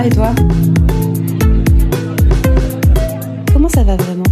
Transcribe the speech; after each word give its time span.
va 0.00 0.06
et 0.06 0.10
toi 0.10 0.34
Comment 3.52 3.68
ça 3.68 3.82
va 3.84 3.96
vraiment 3.96 4.22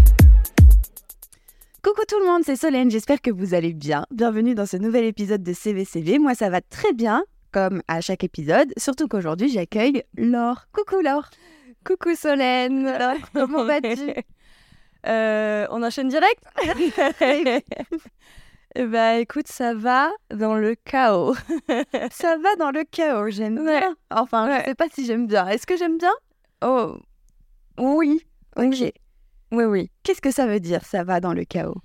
Coucou 1.83 2.03
tout 2.09 2.19
le 2.19 2.27
monde, 2.27 2.43
c'est 2.45 2.57
Solène, 2.57 2.91
j'espère 2.91 3.21
que 3.21 3.31
vous 3.31 3.55
allez 3.55 3.73
bien. 3.73 4.05
Bienvenue 4.11 4.55
dans 4.55 4.67
ce 4.67 4.77
nouvel 4.77 5.05
épisode 5.05 5.43
de 5.43 5.53
CVCV. 5.53 6.19
Moi 6.19 6.35
ça 6.35 6.51
va 6.51 6.61
très 6.61 6.93
bien, 6.93 7.25
comme 7.53 7.83
à 7.89 8.01
chaque 8.01 8.25
épisode, 8.25 8.73
surtout 8.77 9.09
qu'aujourd'hui 9.09 9.51
j'accueille 9.51 10.05
Laure. 10.17 10.67
Coucou 10.73 11.01
Laure 11.01 11.29
Coucou 11.85 12.15
Solène 12.15 12.91
Comment 13.35 13.65
vas-tu? 13.65 14.13
Euh, 15.07 15.67
On 15.71 15.83
enchaîne 15.83 16.09
direct? 16.09 16.43
Bah 18.77 19.19
écoute, 19.19 19.49
ça 19.49 19.75
va 19.75 20.11
dans 20.31 20.55
le 20.55 20.75
chaos. 20.75 21.35
ça 22.11 22.37
va 22.39 22.57
dans 22.57 22.71
le 22.71 22.85
chaos, 22.85 23.31
j'aime 23.31 23.65
bien. 23.65 23.97
Enfin, 24.11 24.61
je 24.61 24.65
sais 24.67 24.75
pas 24.75 24.89
si 24.93 25.05
j'aime 25.05 25.27
bien. 25.27 25.49
Est-ce 25.49 25.67
que 25.67 25.77
j'aime 25.77 25.99
bien? 25.99 26.13
Oh, 26.63 26.97
oui. 27.79 28.25
Ok. 28.57 28.93
Oui, 29.53 29.65
oui. 29.65 29.91
Qu'est-ce 30.03 30.21
que 30.21 30.31
ça 30.31 30.47
veut 30.47 30.61
dire, 30.61 30.85
ça 30.85 31.03
va 31.03 31.21
dans 31.21 31.33
le 31.33 31.45
chaos? 31.45 31.81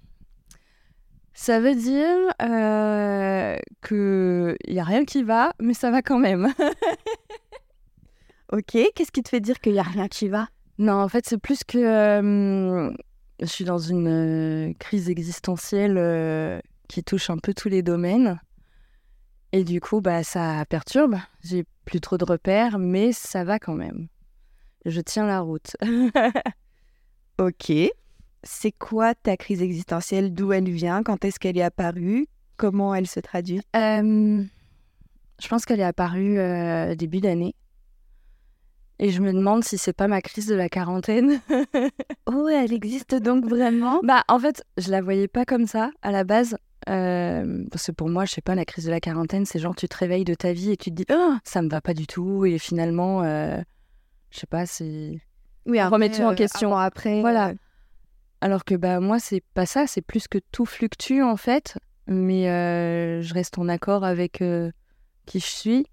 Ça 1.34 1.60
veut 1.60 1.76
dire 1.76 2.18
euh, 2.42 3.58
que 3.82 4.56
il 4.66 4.74
y 4.74 4.80
a 4.80 4.84
rien 4.84 5.06
qui 5.06 5.24
va, 5.24 5.54
mais 5.60 5.74
ça 5.74 5.90
va 5.90 6.02
quand 6.02 6.20
même. 6.20 6.54
ok. 8.52 8.78
Qu'est-ce 8.94 9.12
qui 9.12 9.24
te 9.24 9.30
fait 9.30 9.40
dire 9.40 9.60
qu'il 9.60 9.74
y 9.74 9.80
a 9.80 9.84
rien 9.84 10.08
qui 10.08 10.28
va? 10.28 10.48
Non, 10.78 10.94
en 10.94 11.08
fait, 11.08 11.26
c'est 11.28 11.38
plus 11.38 11.64
que 11.64 11.78
euh, 11.78 12.92
je 13.40 13.46
suis 13.46 13.66
dans 13.66 13.78
une 13.78 14.08
euh, 14.08 14.74
crise 14.80 15.10
existentielle 15.10 15.98
euh, 15.98 16.60
qui 16.88 17.04
touche 17.04 17.30
un 17.30 17.38
peu 17.38 17.54
tous 17.54 17.70
les 17.70 17.82
domaines. 17.82 18.40
Et 19.52 19.64
du 19.64 19.80
coup, 19.80 20.02
bah, 20.02 20.24
ça 20.24 20.66
perturbe. 20.68 21.16
J'ai 21.44 21.66
plus 21.86 22.02
trop 22.02 22.18
de 22.18 22.26
repères, 22.26 22.80
mais 22.80 23.12
ça 23.12 23.44
va 23.44 23.60
quand 23.60 23.76
même. 23.76 24.08
Je 24.86 25.00
tiens 25.00 25.28
la 25.28 25.42
route. 25.42 25.76
ok. 27.38 27.72
C'est 28.44 28.72
quoi 28.72 29.16
ta 29.16 29.38
crise 29.38 29.62
existentielle? 29.62 30.34
D'où 30.34 30.52
elle 30.52 30.70
vient? 30.70 31.04
Quand 31.04 31.24
est-ce 31.24 31.40
qu'elle 31.40 31.58
est 31.58 31.64
apparue? 31.64 32.28
Comment 32.58 32.94
elle 32.94 33.08
se 33.08 33.20
traduit? 33.20 33.62
Euh, 33.76 34.44
Je 35.40 35.48
pense 35.48 35.66
qu'elle 35.66 35.80
est 35.80 35.84
apparue 35.84 36.38
euh, 36.40 36.96
début 36.96 37.22
d'année. 37.22 37.56
Et 39.00 39.10
je 39.10 39.22
me 39.22 39.34
demande 39.34 39.64
si 39.64 39.78
c'est 39.78 39.94
pas 39.94 40.08
ma 40.08 40.22
crise 40.22 40.48
de 40.48 40.56
la 40.56 40.70
quarantaine. 40.70 41.42
oh, 42.26 42.48
elle 42.48 42.74
existe 42.74 43.16
donc 43.16 43.46
vraiment? 43.46 44.00
Bah, 44.04 44.24
en 44.28 44.40
fait, 44.40 44.64
je 44.78 44.92
la 44.92 45.02
voyais 45.02 45.28
pas 45.28 45.46
comme 45.46 45.68
ça 45.68 45.92
à 46.02 46.12
la 46.12 46.24
base. 46.24 46.58
Euh, 46.90 47.64
parce 47.72 47.88
que 47.88 47.92
pour 47.92 48.10
moi, 48.10 48.26
je 48.26 48.34
sais 48.34 48.42
pas, 48.42 48.56
la 48.56 48.66
crise 48.66 48.86
de 48.86 48.92
la 48.92 49.00
quarantaine, 49.00 49.46
c'est 49.46 49.60
genre 49.60 49.76
tu 49.76 49.88
te 49.88 49.98
réveilles 49.98 50.26
de 50.26 50.34
ta 50.34 50.54
vie 50.54 50.72
et 50.72 50.78
tu 50.78 50.90
te 50.90 50.96
dis 50.96 51.06
oh, 51.12 51.36
ça 51.44 51.62
me 51.62 51.70
va 51.70 51.82
pas 51.82 51.94
du 51.94 52.08
tout. 52.08 52.46
Et 52.46 52.58
finalement, 52.58 53.24
euh, 53.24 53.62
je 54.32 54.40
sais 54.40 54.48
pas, 54.48 54.66
c'est. 54.66 55.20
Oui, 55.66 55.82
remets 55.82 56.10
tout 56.10 56.22
en 56.22 56.32
euh, 56.32 56.36
question. 56.36 56.76
après. 56.76 57.22
Voilà. 57.22 57.50
euh, 57.50 57.56
Alors 58.42 58.66
que 58.66 58.76
bah, 58.76 59.00
moi, 59.00 59.20
c'est 59.20 59.44
pas 59.54 59.66
ça, 59.66 59.88
c'est 59.88 60.02
plus 60.02 60.28
que 60.28 60.40
tout 60.52 60.66
fluctue 60.66 61.22
en 61.22 61.38
fait. 61.38 61.78
Mais 62.08 62.50
euh, 62.50 63.22
je 63.22 63.34
reste 63.34 63.58
en 63.58 63.70
accord 63.70 64.04
avec 64.04 64.44
qui 65.26 65.40
je 65.40 65.46
suis. 65.46 65.86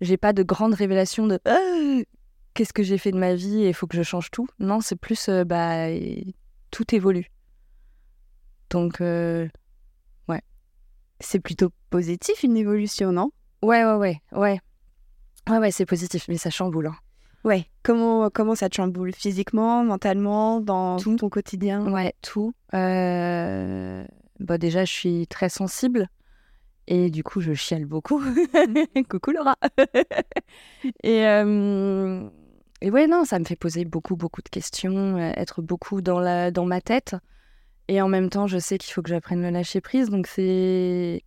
J'ai 0.00 0.16
pas 0.16 0.32
de 0.32 0.42
grande 0.42 0.74
révélation 0.74 1.26
de 1.26 1.38
Ah, 1.44 2.02
qu'est-ce 2.54 2.72
que 2.72 2.82
j'ai 2.82 2.98
fait 2.98 3.12
de 3.12 3.18
ma 3.18 3.34
vie 3.34 3.62
et 3.64 3.68
il 3.68 3.74
faut 3.74 3.86
que 3.86 3.96
je 3.96 4.02
change 4.02 4.30
tout. 4.32 4.48
Non, 4.58 4.80
c'est 4.80 4.96
plus 4.96 5.28
bah, 5.46 5.86
tout 6.70 6.94
évolue. 6.94 7.30
Donc, 8.70 9.00
c'est 11.20 11.40
plutôt 11.40 11.70
positif 11.90 12.42
une 12.42 12.56
évolution, 12.56 13.12
non? 13.12 13.30
Ouais, 13.62 13.84
ouais, 13.84 13.94
ouais, 13.94 14.20
ouais. 14.32 14.60
Ouais, 15.48 15.58
ouais, 15.58 15.70
c'est 15.70 15.86
positif, 15.86 16.26
mais 16.28 16.36
ça 16.36 16.50
chamboule. 16.50 16.88
hein. 16.88 16.96
Ouais. 17.44 17.66
Comment, 17.82 18.28
comment 18.30 18.54
ça 18.54 18.68
te 18.68 18.74
chamboule? 18.76 19.12
Physiquement, 19.14 19.82
mentalement, 19.84 20.60
dans 20.60 20.98
Tout. 20.98 21.16
ton 21.16 21.28
quotidien? 21.28 21.90
Ouais, 21.90 22.14
tout. 22.22 22.52
Euh, 22.74 24.04
Bah, 24.40 24.58
déjà, 24.58 24.84
je 24.84 24.92
suis 24.92 25.26
très 25.26 25.48
sensible. 25.48 26.08
Et 26.86 27.10
du 27.10 27.22
coup, 27.22 27.40
je 27.40 27.52
chiale 27.54 27.84
beaucoup. 27.84 28.22
Coucou 29.10 29.30
Laura. 29.32 29.56
et, 31.02 31.26
euh, 31.26 32.28
et 32.80 32.90
ouais, 32.90 33.06
non, 33.06 33.24
ça 33.24 33.38
me 33.38 33.44
fait 33.44 33.56
poser 33.56 33.84
beaucoup, 33.84 34.16
beaucoup 34.16 34.42
de 34.42 34.48
questions, 34.48 35.16
euh, 35.16 35.32
être 35.36 35.62
beaucoup 35.62 36.00
dans, 36.00 36.20
la... 36.20 36.50
dans 36.50 36.64
ma 36.64 36.80
tête. 36.80 37.14
Et 37.88 38.02
en 38.02 38.08
même 38.08 38.28
temps, 38.28 38.46
je 38.46 38.58
sais 38.58 38.78
qu'il 38.78 38.92
faut 38.92 39.02
que 39.02 39.08
j'apprenne 39.08 39.42
le 39.42 39.50
lâcher 39.50 39.80
prise. 39.80 40.10
Donc, 40.10 40.26
c'est 40.26 41.22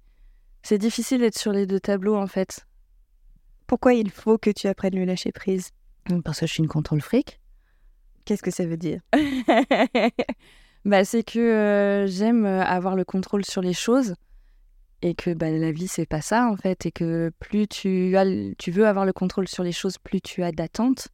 c'est 0.63 0.77
difficile 0.77 1.21
d'être 1.21 1.37
sur 1.37 1.51
les 1.51 1.65
deux 1.65 1.79
tableaux, 1.79 2.15
en 2.15 2.27
fait. 2.27 2.67
Pourquoi 3.65 3.93
il 3.93 4.11
faut 4.11 4.37
que 4.37 4.51
tu 4.51 4.67
apprennes 4.67 4.95
le 4.95 5.05
lâcher 5.05 5.31
prise? 5.31 5.71
Parce 6.23 6.39
que 6.39 6.45
je 6.45 6.53
suis 6.53 6.63
une 6.63 6.69
contrôle 6.69 7.01
fric. 7.01 7.39
Qu'est-ce 8.25 8.43
que 8.43 8.51
ça 8.51 8.65
veut 8.65 8.77
dire? 8.77 9.01
Bah, 10.83 11.05
c'est 11.05 11.23
que 11.23 11.37
euh, 11.37 12.07
j'aime 12.07 12.43
euh, 12.43 12.63
avoir 12.63 12.95
le 12.95 13.05
contrôle 13.05 13.45
sur 13.45 13.61
les 13.61 13.73
choses 13.73 14.15
et 15.03 15.13
que 15.13 15.31
bah, 15.31 15.51
la 15.51 15.71
vie 15.71 15.87
c'est 15.87 16.07
pas 16.07 16.21
ça 16.21 16.47
en 16.47 16.55
fait 16.55 16.87
et 16.87 16.91
que 16.91 17.31
plus 17.39 17.67
tu 17.67 18.17
as 18.17 18.25
tu 18.57 18.71
veux 18.71 18.87
avoir 18.87 19.05
le 19.05 19.13
contrôle 19.13 19.47
sur 19.47 19.63
les 19.63 19.71
choses 19.71 19.97
plus 19.97 20.21
tu 20.21 20.43
as 20.43 20.51
d'attentes 20.51 21.09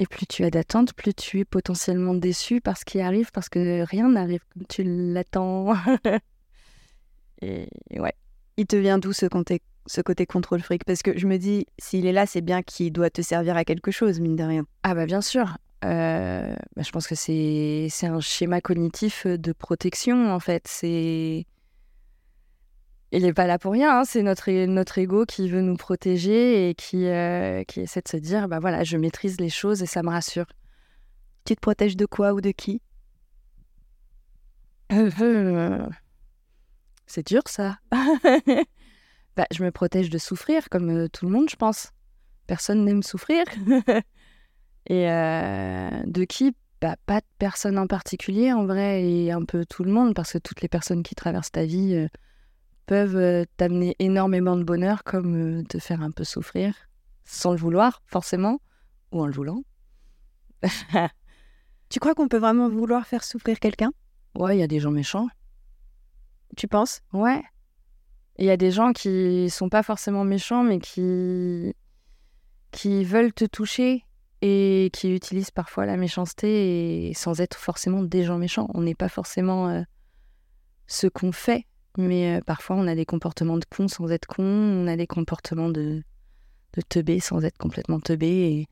et 0.00 0.06
plus 0.06 0.26
tu 0.26 0.44
as 0.44 0.50
d'attentes 0.50 0.94
plus 0.94 1.12
tu 1.12 1.40
es 1.40 1.44
potentiellement 1.44 2.14
déçu 2.14 2.62
par 2.62 2.78
ce 2.78 2.86
qui 2.86 3.00
arrive 3.00 3.30
parce 3.32 3.50
que 3.50 3.84
rien 3.84 4.08
n'arrive 4.08 4.40
comme 4.52 4.66
tu 4.66 4.82
l'attends. 4.82 5.74
Et 7.42 7.68
ouais. 7.98 8.14
Il 8.56 8.66
te 8.66 8.76
vient 8.76 8.98
d'où 8.98 9.12
ce 9.12 9.26
côté, 9.26 9.60
ce 9.86 10.00
côté 10.00 10.24
contrôle 10.24 10.60
fric? 10.60 10.84
Parce 10.84 11.02
que 11.02 11.18
je 11.18 11.26
me 11.26 11.36
dis, 11.36 11.66
s'il 11.78 12.06
est 12.06 12.12
là, 12.12 12.26
c'est 12.26 12.40
bien 12.40 12.62
qu'il 12.62 12.92
doit 12.92 13.10
te 13.10 13.20
servir 13.20 13.56
à 13.56 13.64
quelque 13.64 13.90
chose, 13.90 14.20
mine 14.20 14.36
de 14.36 14.44
rien. 14.44 14.66
ah 14.82 14.94
bah 14.94 15.04
bien 15.04 15.20
sûr. 15.20 15.58
Euh, 15.84 16.54
bah, 16.76 16.82
je 16.82 16.90
pense 16.90 17.06
que 17.06 17.14
c'est 17.14 17.88
c'est 17.90 18.06
un 18.06 18.20
schéma 18.20 18.60
cognitif 18.60 19.26
de 19.26 19.52
protection 19.52 20.32
en 20.32 20.40
fait. 20.40 20.66
C'est 20.66 21.46
il 23.12 23.22
n'est 23.22 23.32
pas 23.32 23.46
là 23.46 23.58
pour 23.58 23.72
rien, 23.72 24.00
hein. 24.00 24.04
c'est 24.04 24.22
notre, 24.22 24.50
notre 24.66 24.98
ego 24.98 25.24
qui 25.24 25.48
veut 25.48 25.62
nous 25.62 25.76
protéger 25.76 26.68
et 26.70 26.74
qui, 26.74 27.06
euh, 27.06 27.64
qui 27.64 27.80
essaie 27.80 28.02
de 28.02 28.08
se 28.08 28.16
dire 28.16 28.48
bah 28.48 28.60
voilà, 28.60 28.84
je 28.84 28.96
maîtrise 28.96 29.40
les 29.40 29.50
choses 29.50 29.82
et 29.82 29.86
ça 29.86 30.02
me 30.02 30.10
rassure. 30.10 30.46
Tu 31.44 31.56
te 31.56 31.60
protèges 31.60 31.96
de 31.96 32.06
quoi 32.06 32.34
ou 32.34 32.40
de 32.40 32.50
qui? 32.50 32.80
Euh, 34.92 35.88
c'est 37.06 37.26
dur 37.26 37.42
ça. 37.46 37.78
bah, 39.36 39.46
je 39.52 39.64
me 39.64 39.70
protège 39.70 40.10
de 40.10 40.18
souffrir 40.18 40.68
comme 40.68 40.90
euh, 40.90 41.08
tout 41.08 41.26
le 41.26 41.32
monde, 41.32 41.50
je 41.50 41.56
pense. 41.56 41.90
Personne 42.46 42.84
n'aime 42.84 43.02
souffrir. 43.02 43.44
et 44.86 45.10
euh, 45.10 45.90
de 46.06 46.24
qui? 46.24 46.54
Bah, 46.80 46.96
Pas 47.06 47.20
de 47.20 47.26
personne 47.38 47.78
en 47.78 47.86
particulier 47.86 48.52
en 48.52 48.64
vrai 48.64 49.02
et 49.04 49.32
un 49.32 49.44
peu 49.44 49.66
tout 49.66 49.84
le 49.84 49.92
monde 49.92 50.14
parce 50.14 50.32
que 50.32 50.38
toutes 50.38 50.62
les 50.62 50.68
personnes 50.68 51.02
qui 51.02 51.14
traversent 51.14 51.52
ta 51.52 51.64
vie 51.64 51.94
euh, 51.94 52.08
peuvent 52.90 53.14
euh, 53.14 53.44
t'amener 53.56 53.94
énormément 54.00 54.56
de 54.56 54.64
bonheur 54.64 55.04
comme 55.04 55.60
euh, 55.60 55.62
te 55.62 55.78
faire 55.78 56.02
un 56.02 56.10
peu 56.10 56.24
souffrir 56.24 56.74
sans 57.22 57.52
le 57.52 57.56
vouloir 57.56 58.02
forcément 58.04 58.60
ou 59.12 59.22
en 59.22 59.26
le 59.26 59.32
voulant. 59.32 59.62
Tu 61.88 62.00
crois 62.00 62.16
qu'on 62.16 62.26
peut 62.26 62.38
vraiment 62.38 62.68
vouloir 62.68 63.06
faire 63.06 63.22
souffrir 63.22 63.60
quelqu'un? 63.60 63.92
Ouais, 64.34 64.56
il 64.56 64.60
y 64.60 64.64
a 64.64 64.66
des 64.66 64.80
gens 64.80 64.90
méchants. 64.90 65.28
Tu 66.56 66.66
penses? 66.66 67.02
Ouais. 67.12 67.40
Il 68.38 68.46
y 68.46 68.50
a 68.50 68.56
des 68.56 68.72
gens 68.72 68.92
qui 68.92 69.48
sont 69.50 69.68
pas 69.68 69.84
forcément 69.84 70.24
méchants, 70.24 70.64
mais 70.64 70.80
qui 70.80 71.72
qui 72.72 73.04
veulent 73.04 73.32
te 73.32 73.44
toucher 73.44 74.04
et 74.42 74.90
qui 74.92 75.14
utilisent 75.14 75.52
parfois 75.52 75.86
la 75.86 75.96
méchanceté 75.96 77.08
et 77.08 77.14
sans 77.14 77.40
être 77.40 77.56
forcément 77.56 78.02
des 78.02 78.24
gens 78.24 78.38
méchants. 78.38 78.68
On 78.74 78.80
n'est 78.80 78.96
pas 78.96 79.08
forcément 79.08 79.68
euh, 79.68 79.82
ce 80.88 81.06
qu'on 81.06 81.30
fait, 81.30 81.66
mais 81.98 82.38
euh, 82.38 82.40
parfois 82.40 82.76
on 82.76 82.86
a 82.86 82.94
des 82.94 83.04
comportements 83.06 83.56
de 83.58 83.64
con 83.64 83.88
sans 83.88 84.10
être 84.10 84.26
con, 84.26 84.42
on 84.44 84.86
a 84.86 84.96
des 84.96 85.06
comportements 85.06 85.68
de 85.70 86.02
de 86.74 86.82
teubé 86.82 87.18
sans 87.20 87.42
être 87.44 87.58
complètement 87.58 87.98
teubé. 88.00 88.66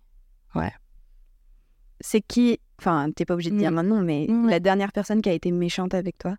Et... 0.55 0.61
C'est 2.01 2.21
qui 2.21 2.61
Enfin, 2.81 3.11
t'es 3.11 3.25
pas 3.25 3.35
obligé 3.35 3.51
de 3.51 3.59
dire 3.59 3.73
Mm. 3.73 3.75
maintenant, 3.75 4.01
mais 4.03 4.27
Mm, 4.29 4.45
ouais. 4.45 4.51
la 4.53 4.61
dernière 4.61 4.93
personne 4.93 5.21
qui 5.21 5.29
a 5.29 5.33
été 5.33 5.51
méchante 5.51 5.95
avec 5.95 6.17
toi? 6.17 6.37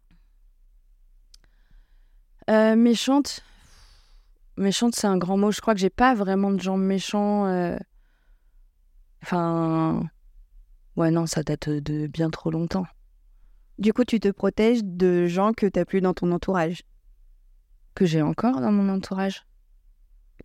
Euh, 2.49 2.77
méchante. 2.77 3.43
Méchante, 4.55 4.95
c'est 4.95 5.07
un 5.07 5.17
grand 5.17 5.35
mot. 5.37 5.51
Je 5.51 5.59
crois 5.59 5.73
que 5.73 5.81
j'ai 5.81 5.89
pas 5.89 6.13
vraiment 6.15 6.51
de 6.51 6.61
gens 6.61 6.77
méchants. 6.77 7.45
euh. 7.47 7.77
Enfin. 9.21 10.03
Ouais, 10.95 11.11
non, 11.11 11.25
ça 11.25 11.43
date 11.43 11.69
de 11.69 12.07
bien 12.07 12.29
trop 12.29 12.51
longtemps. 12.51 12.85
Du 13.79 13.93
coup, 13.93 14.03
tu 14.03 14.19
te 14.19 14.27
protèges 14.29 14.83
de 14.83 15.25
gens 15.25 15.53
que 15.53 15.65
t'as 15.65 15.85
plus 15.85 16.01
dans 16.01 16.13
ton 16.13 16.31
entourage. 16.31 16.83
Que 17.95 18.05
j'ai 18.05 18.21
encore 18.21 18.61
dans 18.61 18.71
mon 18.71 18.93
entourage. 18.93 19.45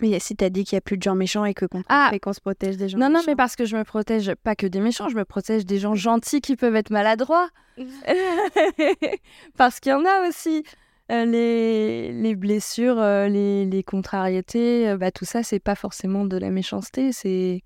Mais 0.01 0.19
si 0.19 0.35
t'as 0.35 0.49
dit 0.51 0.65
qu'il 0.65 0.75
y 0.77 0.79
a 0.79 0.81
plus 0.81 0.97
de 0.97 1.03
gens 1.03 1.15
méchants 1.15 1.45
et 1.45 1.55
que 1.55 1.67
qu'on 1.67 1.83
Ah. 1.89 2.11
se 2.13 2.41
protège 2.41 2.77
des 2.77 2.89
gens 2.89 2.99
Non, 2.99 3.07
non, 3.09 3.15
méchants. 3.19 3.25
mais 3.29 3.37
parce 3.37 3.55
que 3.57 3.65
je 3.65 3.77
me 3.77 3.85
protège 3.85 4.35
pas 4.43 4.57
que 4.57 4.67
des 4.67 4.81
méchants, 4.81 5.09
je 5.09 5.17
me 5.17 5.25
protège 5.25 5.67
des 5.67 5.79
gens 5.79 5.95
gentils 5.95 6.41
qui 6.41 6.57
peuvent 6.57 6.75
être 6.75 6.91
maladroits. 6.91 7.49
parce 9.57 9.81
qu'il 9.81 9.91
y 9.91 9.95
en 9.95 10.05
a 10.05 10.29
aussi. 10.29 10.65
Euh, 11.13 11.27
les, 11.27 12.13
les 12.13 12.35
blessures, 12.35 12.99
euh, 12.99 13.29
les, 13.29 13.67
les 13.67 13.83
contrariétés, 13.83 14.89
euh, 14.89 14.97
bah, 14.97 15.11
tout 15.11 15.27
ça, 15.27 15.43
c'est 15.43 15.59
pas 15.61 15.75
forcément 15.75 16.25
de 16.25 16.39
la 16.39 16.49
méchanceté, 16.49 17.13
c'est 17.13 17.61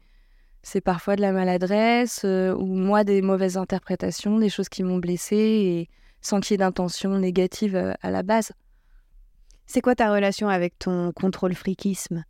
c'est 0.69 0.82
parfois 0.82 1.17
de 1.17 1.23
la 1.23 1.32
maladresse 1.32 2.23
euh, 2.26 2.55
ou 2.55 2.67
moi 2.67 3.03
des 3.03 3.23
mauvaises 3.23 3.56
interprétations, 3.56 4.38
des 4.38 4.50
choses 4.50 4.69
qui 4.69 4.82
m'ont 4.82 4.99
blessée 4.99 5.37
et 5.37 5.88
sans 6.20 6.41
qu'il 6.41 6.53
y 6.53 6.56
ait 6.56 6.59
d'intention 6.59 7.19
négative 7.19 7.75
euh, 7.75 7.94
à 8.03 8.11
la 8.11 8.23
base. 8.23 8.53
C'est 9.65 9.81
quoi 9.81 9.94
ta 9.94 10.12
relation 10.12 10.47
avec 10.49 10.79
ton 10.79 11.11
contrôle 11.12 11.55
friquisme? 11.55 12.23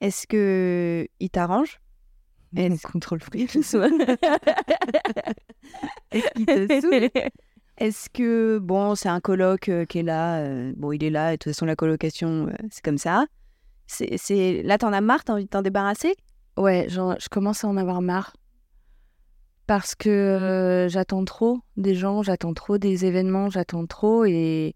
Est-ce 0.00 0.26
que 0.26 1.06
il 1.20 1.28
t'arrange? 1.28 1.78
Contrôle 2.82 3.20
friquisme. 3.20 3.82
Est-ce 6.12 6.30
qu'il 6.32 6.46
te 6.46 6.80
saoule? 6.80 7.10
Est-ce 7.76 8.08
que, 8.08 8.58
bon, 8.58 8.94
c'est 8.94 9.10
un 9.10 9.20
coloc 9.20 9.68
euh, 9.68 9.84
qui 9.84 9.98
est 9.98 10.02
là, 10.02 10.42
bon, 10.76 10.92
il 10.92 11.04
est 11.04 11.10
là, 11.10 11.34
et 11.34 11.36
de 11.36 11.42
toute 11.42 11.52
façon, 11.52 11.66
la 11.66 11.76
colocation, 11.76 12.50
c'est 12.70 12.82
comme 12.82 12.96
ça. 12.96 13.26
C'est... 13.86 14.62
Là, 14.62 14.78
t'en 14.78 14.94
as 14.94 15.02
marre, 15.02 15.24
t'as 15.24 15.34
envie 15.34 15.44
de 15.44 15.50
t'en 15.50 15.60
débarrasser? 15.60 16.16
Ouais, 16.56 16.86
je 16.88 17.28
commence 17.28 17.64
à 17.64 17.68
en 17.68 17.76
avoir 17.76 18.00
marre. 18.00 18.34
Parce 19.66 19.94
que 19.94 20.08
euh, 20.08 20.88
j'attends 20.88 21.24
trop 21.24 21.60
des 21.76 21.94
gens, 21.94 22.22
j'attends 22.22 22.54
trop 22.54 22.78
des 22.78 23.04
événements, 23.04 23.50
j'attends 23.50 23.86
trop 23.86 24.24
et, 24.24 24.74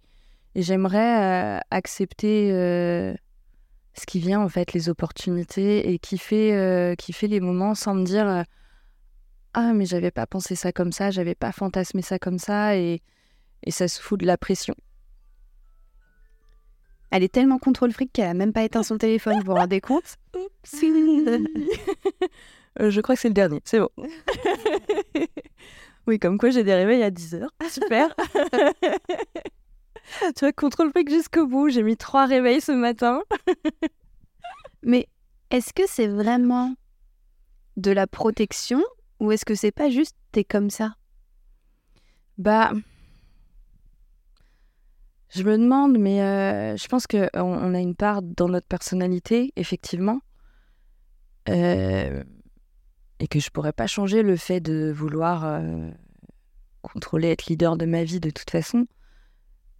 j'aimerais 0.56 1.58
euh, 1.58 1.60
accepter 1.70 2.50
euh, 2.52 3.14
ce 3.94 4.04
qui 4.04 4.18
vient, 4.18 4.40
en 4.40 4.48
fait, 4.48 4.72
les 4.72 4.88
opportunités 4.88 5.92
et 5.92 5.98
kiffer, 6.00 6.94
kiffer 6.98 7.28
les 7.28 7.40
moments 7.40 7.76
sans 7.76 7.94
me 7.94 8.04
dire 8.04 8.44
Ah, 9.54 9.72
mais 9.74 9.86
j'avais 9.86 10.10
pas 10.10 10.26
pensé 10.26 10.56
ça 10.56 10.72
comme 10.72 10.92
ça, 10.92 11.10
j'avais 11.10 11.36
pas 11.36 11.52
fantasmé 11.52 12.02
ça 12.02 12.18
comme 12.18 12.38
ça 12.38 12.76
et 12.76 13.00
ça 13.68 13.86
se 13.86 14.00
fout 14.02 14.18
de 14.18 14.26
la 14.26 14.36
pression. 14.36 14.74
Elle 17.10 17.22
est 17.22 17.32
tellement 17.32 17.58
contrôle 17.58 17.92
fric 17.92 18.12
qu'elle 18.12 18.28
a 18.28 18.34
même 18.34 18.52
pas 18.52 18.62
éteint 18.62 18.82
son 18.82 18.98
téléphone, 18.98 19.38
vous 19.40 19.46
vous 19.46 19.54
rendez 19.54 19.80
compte 19.80 20.16
Euh, 22.78 22.90
je 22.90 23.00
crois 23.00 23.16
que 23.16 23.20
c'est 23.20 23.28
le 23.28 23.34
dernier, 23.34 23.60
c'est 23.64 23.80
bon. 23.80 23.88
oui, 26.06 26.20
comme 26.20 26.38
quoi 26.38 26.50
j'ai 26.50 26.62
des 26.62 26.72
réveils 26.72 27.02
à 27.02 27.10
10h. 27.10 27.48
Super. 27.68 28.14
tu 30.36 30.40
vois, 30.40 30.52
contrôle 30.52 30.90
fric 30.90 31.10
jusqu'au 31.10 31.46
bout. 31.46 31.68
J'ai 31.68 31.82
mis 31.82 31.96
trois 31.96 32.26
réveils 32.26 32.60
ce 32.60 32.70
matin. 32.70 33.22
Mais 34.82 35.08
est-ce 35.50 35.72
que 35.72 35.82
c'est 35.86 36.06
vraiment 36.06 36.74
de 37.76 37.90
la 37.90 38.06
protection 38.06 38.82
ou 39.18 39.32
est-ce 39.32 39.44
que 39.44 39.56
c'est 39.56 39.72
pas 39.72 39.90
juste 39.90 40.14
t'es 40.32 40.44
comme 40.44 40.70
ça? 40.70 40.94
Bah. 42.38 42.72
Je 45.30 45.42
me 45.42 45.56
demande, 45.56 45.98
mais 45.98 46.22
euh, 46.22 46.76
je 46.76 46.88
pense 46.88 47.06
qu'on 47.06 47.28
on 47.34 47.74
a 47.74 47.78
une 47.78 47.94
part 47.94 48.22
dans 48.22 48.48
notre 48.48 48.66
personnalité, 48.66 49.52
effectivement. 49.56 50.20
Euh, 51.48 52.22
et 53.20 53.28
que 53.28 53.40
je 53.40 53.50
pourrais 53.50 53.72
pas 53.72 53.86
changer 53.86 54.22
le 54.22 54.36
fait 54.36 54.60
de 54.60 54.92
vouloir 54.94 55.44
euh, 55.44 55.90
contrôler, 56.82 57.28
être 57.28 57.46
leader 57.46 57.76
de 57.76 57.86
ma 57.86 58.04
vie 58.04 58.20
de 58.20 58.30
toute 58.30 58.50
façon. 58.50 58.86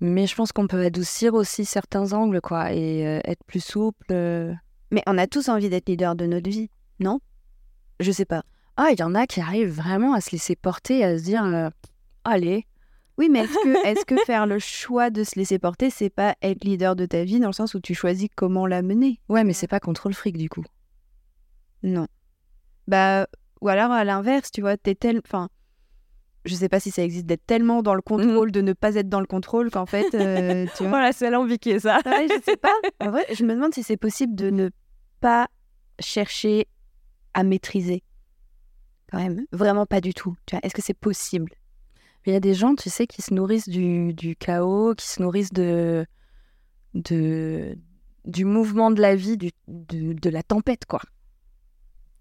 Mais 0.00 0.26
je 0.26 0.34
pense 0.34 0.52
qu'on 0.52 0.66
peut 0.66 0.84
adoucir 0.84 1.34
aussi 1.34 1.64
certains 1.64 2.12
angles, 2.12 2.40
quoi, 2.40 2.72
et 2.72 3.00
être 3.02 3.44
plus 3.44 3.62
souple. 3.62 4.14
Mais 4.90 5.02
on 5.06 5.18
a 5.18 5.26
tous 5.26 5.48
envie 5.48 5.68
d'être 5.68 5.88
leader 5.88 6.16
de 6.16 6.26
notre 6.26 6.48
vie, 6.48 6.70
non? 7.00 7.20
Je 8.00 8.10
sais 8.12 8.24
pas. 8.24 8.44
Ah, 8.76 8.88
il 8.92 8.98
y 8.98 9.02
en 9.02 9.14
a 9.14 9.26
qui 9.26 9.42
arrivent 9.42 9.74
vraiment 9.74 10.14
à 10.14 10.22
se 10.22 10.30
laisser 10.30 10.56
porter, 10.56 11.04
à 11.04 11.18
se 11.18 11.22
dire 11.24 11.44
euh, 11.44 11.68
Allez, 12.24 12.66
Oui, 13.20 13.28
mais 13.28 13.40
est-ce 13.40 13.52
que, 13.52 13.86
est-ce 13.86 14.04
que 14.06 14.16
faire 14.24 14.46
le 14.46 14.58
choix 14.58 15.10
de 15.10 15.24
se 15.24 15.38
laisser 15.38 15.58
porter, 15.58 15.90
c'est 15.90 16.08
pas 16.08 16.36
être 16.40 16.64
leader 16.64 16.96
de 16.96 17.04
ta 17.04 17.22
vie 17.22 17.38
dans 17.38 17.48
le 17.48 17.52
sens 17.52 17.74
où 17.74 17.80
tu 17.80 17.92
choisis 17.94 18.30
comment 18.34 18.66
la 18.66 18.80
mener? 18.80 19.20
Ouais, 19.28 19.44
mais 19.44 19.52
c'est 19.52 19.66
pas 19.66 19.78
contrôle 19.78 20.14
fric 20.14 20.38
du 20.38 20.48
coup. 20.48 20.64
Non. 21.82 22.06
Bah, 22.88 23.26
ou 23.60 23.68
alors 23.68 23.90
à 23.90 24.04
l'inverse, 24.04 24.50
tu 24.50 24.62
vois, 24.62 24.78
t'es 24.78 24.94
tel. 24.94 25.20
Enfin, 25.26 25.50
je 26.46 26.54
sais 26.54 26.70
pas 26.70 26.80
si 26.80 26.90
ça 26.90 27.02
existe 27.04 27.26
d'être 27.26 27.44
tellement 27.44 27.82
dans 27.82 27.92
le 27.94 28.00
contrôle, 28.00 28.52
de 28.52 28.62
ne 28.62 28.72
pas 28.72 28.94
être 28.94 29.10
dans 29.10 29.20
le 29.20 29.26
contrôle 29.26 29.70
qu'en 29.70 29.84
fait, 29.84 30.14
euh, 30.14 30.64
tu 30.78 30.84
vois. 30.84 30.88
Voilà, 30.88 31.12
c'est 31.12 31.26
alambiqué 31.26 31.78
ça. 31.78 32.00
Ouais, 32.06 32.26
je 32.26 32.42
sais 32.42 32.56
pas. 32.56 32.72
En 33.00 33.10
vrai, 33.10 33.26
je 33.34 33.44
me 33.44 33.54
demande 33.54 33.74
si 33.74 33.82
c'est 33.82 33.98
possible 33.98 34.34
de 34.34 34.48
ne 34.48 34.70
pas 35.20 35.46
chercher 35.98 36.68
à 37.34 37.42
maîtriser. 37.42 38.02
Quand 39.12 39.18
même, 39.18 39.44
vraiment 39.52 39.84
pas 39.84 40.00
du 40.00 40.14
tout. 40.14 40.34
Tu 40.46 40.56
vois, 40.56 40.60
est-ce 40.64 40.74
que 40.74 40.80
c'est 40.80 40.94
possible? 40.94 41.52
Mais 42.24 42.32
il 42.32 42.34
y 42.34 42.36
a 42.36 42.40
des 42.40 42.54
gens, 42.54 42.74
tu 42.74 42.90
sais, 42.90 43.06
qui 43.06 43.22
se 43.22 43.32
nourrissent 43.32 43.68
du, 43.68 44.12
du 44.12 44.36
chaos, 44.36 44.94
qui 44.94 45.06
se 45.06 45.22
nourrissent 45.22 45.52
de, 45.52 46.06
de, 46.94 47.78
du 48.24 48.44
mouvement 48.44 48.90
de 48.90 49.00
la 49.00 49.14
vie, 49.14 49.36
du, 49.36 49.50
de, 49.68 50.12
de 50.12 50.30
la 50.30 50.42
tempête, 50.42 50.84
quoi. 50.86 51.00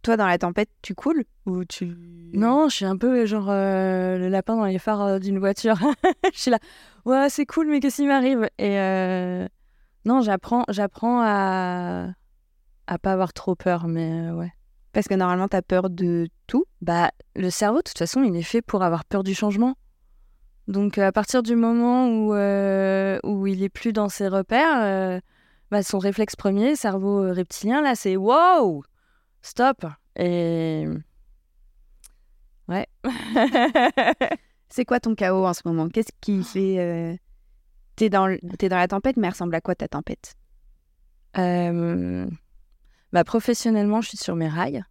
Toi, 0.01 0.15
dans 0.15 0.27
la 0.27 0.37
tempête, 0.37 0.69
tu 0.81 0.95
coules 0.95 1.25
ou 1.45 1.65
tu 1.65 1.97
Non, 2.33 2.69
je 2.69 2.75
suis 2.77 2.85
un 2.85 2.95
peu 2.95 3.25
genre 3.25 3.49
euh, 3.49 4.17
le 4.17 4.29
lapin 4.29 4.55
dans 4.55 4.65
les 4.65 4.79
phares 4.79 5.01
euh, 5.01 5.19
d'une 5.19 5.39
voiture. 5.39 5.75
je 6.33 6.39
suis 6.39 6.51
là, 6.51 6.59
ouais, 7.05 7.29
c'est 7.29 7.45
cool, 7.45 7.67
mais 7.67 7.81
qu'est-ce 7.81 7.97
qui 7.97 8.07
m'arrive? 8.07 8.49
Et 8.57 8.79
euh, 8.79 9.45
non, 10.05 10.21
j'apprends, 10.21 10.63
j'apprends 10.69 11.21
à 11.21 12.13
à 12.87 12.97
pas 12.97 13.11
avoir 13.11 13.33
trop 13.33 13.55
peur, 13.55 13.87
mais 13.87 14.31
ouais. 14.31 14.51
Parce 14.93 15.07
que 15.07 15.13
normalement, 15.13 15.47
t'as 15.47 15.61
peur 15.61 15.89
de 15.89 16.27
tout? 16.47 16.65
Bah, 16.81 17.11
le 17.35 17.49
cerveau, 17.51 17.77
de 17.77 17.83
toute 17.83 17.99
façon, 17.99 18.23
il 18.23 18.35
est 18.35 18.41
fait 18.41 18.63
pour 18.63 18.81
avoir 18.81 19.05
peur 19.05 19.23
du 19.23 19.35
changement. 19.35 19.75
Donc, 20.69 20.99
à 20.99 21.11
partir 21.11 21.41
du 21.41 21.55
moment 21.55 22.07
où, 22.07 22.35
euh, 22.35 23.17
où 23.23 23.47
il 23.47 23.63
est 23.63 23.69
plus 23.69 23.91
dans 23.91 24.07
ses 24.07 24.27
repères, 24.27 24.83
euh, 24.83 25.19
bah, 25.71 25.81
son 25.81 25.97
réflexe 25.97 26.35
premier, 26.35 26.75
cerveau 26.75 27.23
euh, 27.23 27.33
reptilien, 27.33 27.81
là, 27.81 27.95
c'est 27.95 28.15
wow, 28.15 28.83
stop. 29.41 29.83
Et. 30.15 30.85
Ouais. 32.67 32.85
C'est 34.71 34.85
quoi 34.85 34.99
ton 34.99 35.15
chaos 35.15 35.47
en 35.47 35.55
ce 35.55 35.61
moment? 35.65 35.89
Qu'est-ce 35.89 36.11
qui 36.21 36.43
fait 36.43 36.77
euh, 36.77 37.15
T'es 37.95 38.11
dans, 38.11 38.27
dans 38.27 38.77
la 38.77 38.87
tempête, 38.87 39.17
mais 39.17 39.25
elle 39.25 39.33
ressemble 39.33 39.55
à 39.55 39.61
quoi 39.61 39.73
ta 39.73 39.87
tempête? 39.87 40.35
Bah, 43.11 43.23
professionnellement, 43.23 44.01
je 44.01 44.09
suis 44.09 44.17
sur 44.19 44.35
mes 44.35 44.47
rails. 44.47 44.83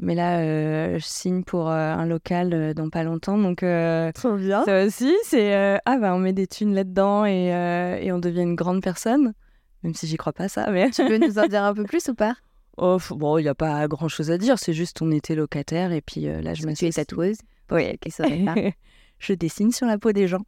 Mais 0.00 0.14
là, 0.14 0.40
euh, 0.40 0.98
je 0.98 1.04
signe 1.04 1.44
pour 1.44 1.68
euh, 1.68 1.92
un 1.92 2.06
local 2.06 2.52
euh, 2.52 2.74
dans 2.74 2.90
pas 2.90 3.04
longtemps. 3.04 3.38
Donc, 3.38 3.64
Trop 4.14 4.36
bien. 4.36 4.64
Ça 4.64 4.84
aussi, 4.84 5.14
c'est 5.24 5.54
ah 5.84 5.98
bah 5.98 6.14
on 6.14 6.18
met 6.18 6.32
des 6.32 6.46
thunes 6.46 6.74
là-dedans 6.74 7.24
et, 7.24 7.46
et 8.02 8.12
on 8.12 8.18
devient 8.18 8.42
une 8.42 8.56
grande 8.56 8.82
personne. 8.82 9.34
Même 9.82 9.94
si 9.94 10.06
j'y 10.06 10.16
crois 10.16 10.32
pas 10.32 10.48
ça, 10.48 10.70
mais 10.70 10.90
Tu 10.90 11.04
peux 11.06 11.18
nous 11.18 11.38
en 11.38 11.46
dire 11.46 11.62
un 11.62 11.74
peu 11.74 11.84
plus 11.84 12.08
ou 12.08 12.14
pas? 12.14 12.36
Oh, 12.76 12.98
bon, 13.10 13.38
il 13.38 13.44
y 13.44 13.48
a 13.48 13.54
pas 13.54 13.86
grand-chose 13.86 14.32
à 14.32 14.36
dire. 14.36 14.58
C'est 14.58 14.72
juste 14.72 15.00
on 15.00 15.12
était 15.12 15.36
locataire 15.36 15.92
et 15.92 16.00
puis 16.00 16.22
là 16.22 16.54
je 16.54 16.66
me 16.66 16.74
Tu 16.74 16.86
es 16.86 16.90
tatoueuse 16.90 17.38
Oui, 17.70 17.96
qui 17.98 18.10
saurait 18.10 18.44
pas. 18.44 18.56
je 19.20 19.32
dessine 19.32 19.70
sur 19.70 19.86
la 19.86 19.96
peau 19.96 20.10
des 20.10 20.26
gens. 20.26 20.44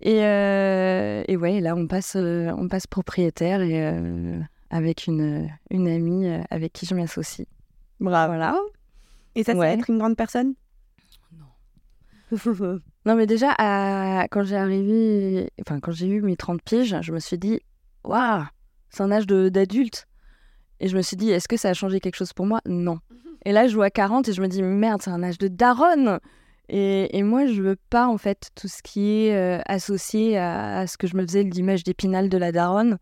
Et, 0.00 0.24
euh, 0.24 1.22
et 1.28 1.36
ouais, 1.36 1.60
là 1.60 1.76
on 1.76 1.86
passe 1.86 2.16
on 2.16 2.66
passe 2.66 2.88
propriétaire 2.88 3.60
et 3.60 3.88
avec 4.70 5.06
une 5.06 5.48
une 5.70 5.86
amie 5.86 6.28
avec 6.50 6.72
qui 6.72 6.86
je 6.86 6.96
m'associe. 6.96 7.46
Bravo. 8.00 8.32
Voilà. 8.34 8.58
Et 9.34 9.44
ça, 9.44 9.52
c'est 9.52 9.58
Ouais. 9.58 9.72
être 9.74 9.90
une 9.90 9.98
grande 9.98 10.16
personne? 10.16 10.54
Non. 11.32 11.46
Non, 13.06 13.14
mais 13.16 13.26
déjà, 13.26 13.54
à- 13.56 14.26
quand 14.30 14.42
j'ai 14.42 14.56
arrivé, 14.56 15.50
enfin, 15.62 15.80
quand 15.80 15.92
j'ai 15.92 16.08
eu 16.08 16.20
mes 16.20 16.36
30 16.36 16.60
piges, 16.62 16.94
je 17.00 17.12
me 17.12 17.20
suis 17.20 17.38
dit, 17.38 17.60
waouh, 18.04 18.42
c'est 18.90 19.02
un 19.02 19.10
âge 19.10 19.26
de- 19.26 19.48
d'adulte. 19.48 20.06
Et 20.80 20.88
je 20.88 20.96
me 20.96 21.00
suis 21.02 21.16
dit, 21.16 21.30
est-ce 21.30 21.48
que 21.48 21.56
ça 21.56 21.70
a 21.70 21.74
changé 21.74 22.00
quelque 22.00 22.16
chose 22.16 22.32
pour 22.34 22.44
moi? 22.44 22.60
Non. 22.66 22.98
Et 23.46 23.52
là, 23.52 23.66
je 23.66 23.74
vois 23.74 23.88
40 23.88 24.28
et 24.28 24.32
je 24.34 24.42
me 24.42 24.48
dis, 24.48 24.62
merde, 24.62 25.00
c'est 25.00 25.10
un 25.10 25.22
âge 25.22 25.38
de 25.38 25.48
daronne. 25.48 26.18
Et, 26.68 27.16
et 27.16 27.22
moi, 27.22 27.46
je 27.46 27.62
veux 27.62 27.76
pas, 27.88 28.06
en 28.08 28.18
fait, 28.18 28.50
tout 28.54 28.68
ce 28.68 28.82
qui 28.82 29.26
est 29.26 29.34
euh, 29.34 29.62
associé 29.66 30.36
à, 30.36 30.80
à 30.80 30.86
ce 30.86 30.98
que 30.98 31.06
je 31.06 31.16
me 31.16 31.22
faisais 31.22 31.44
l'image 31.44 31.82
d'épinal 31.84 32.28
de 32.28 32.36
la 32.36 32.52
daronne. 32.52 32.98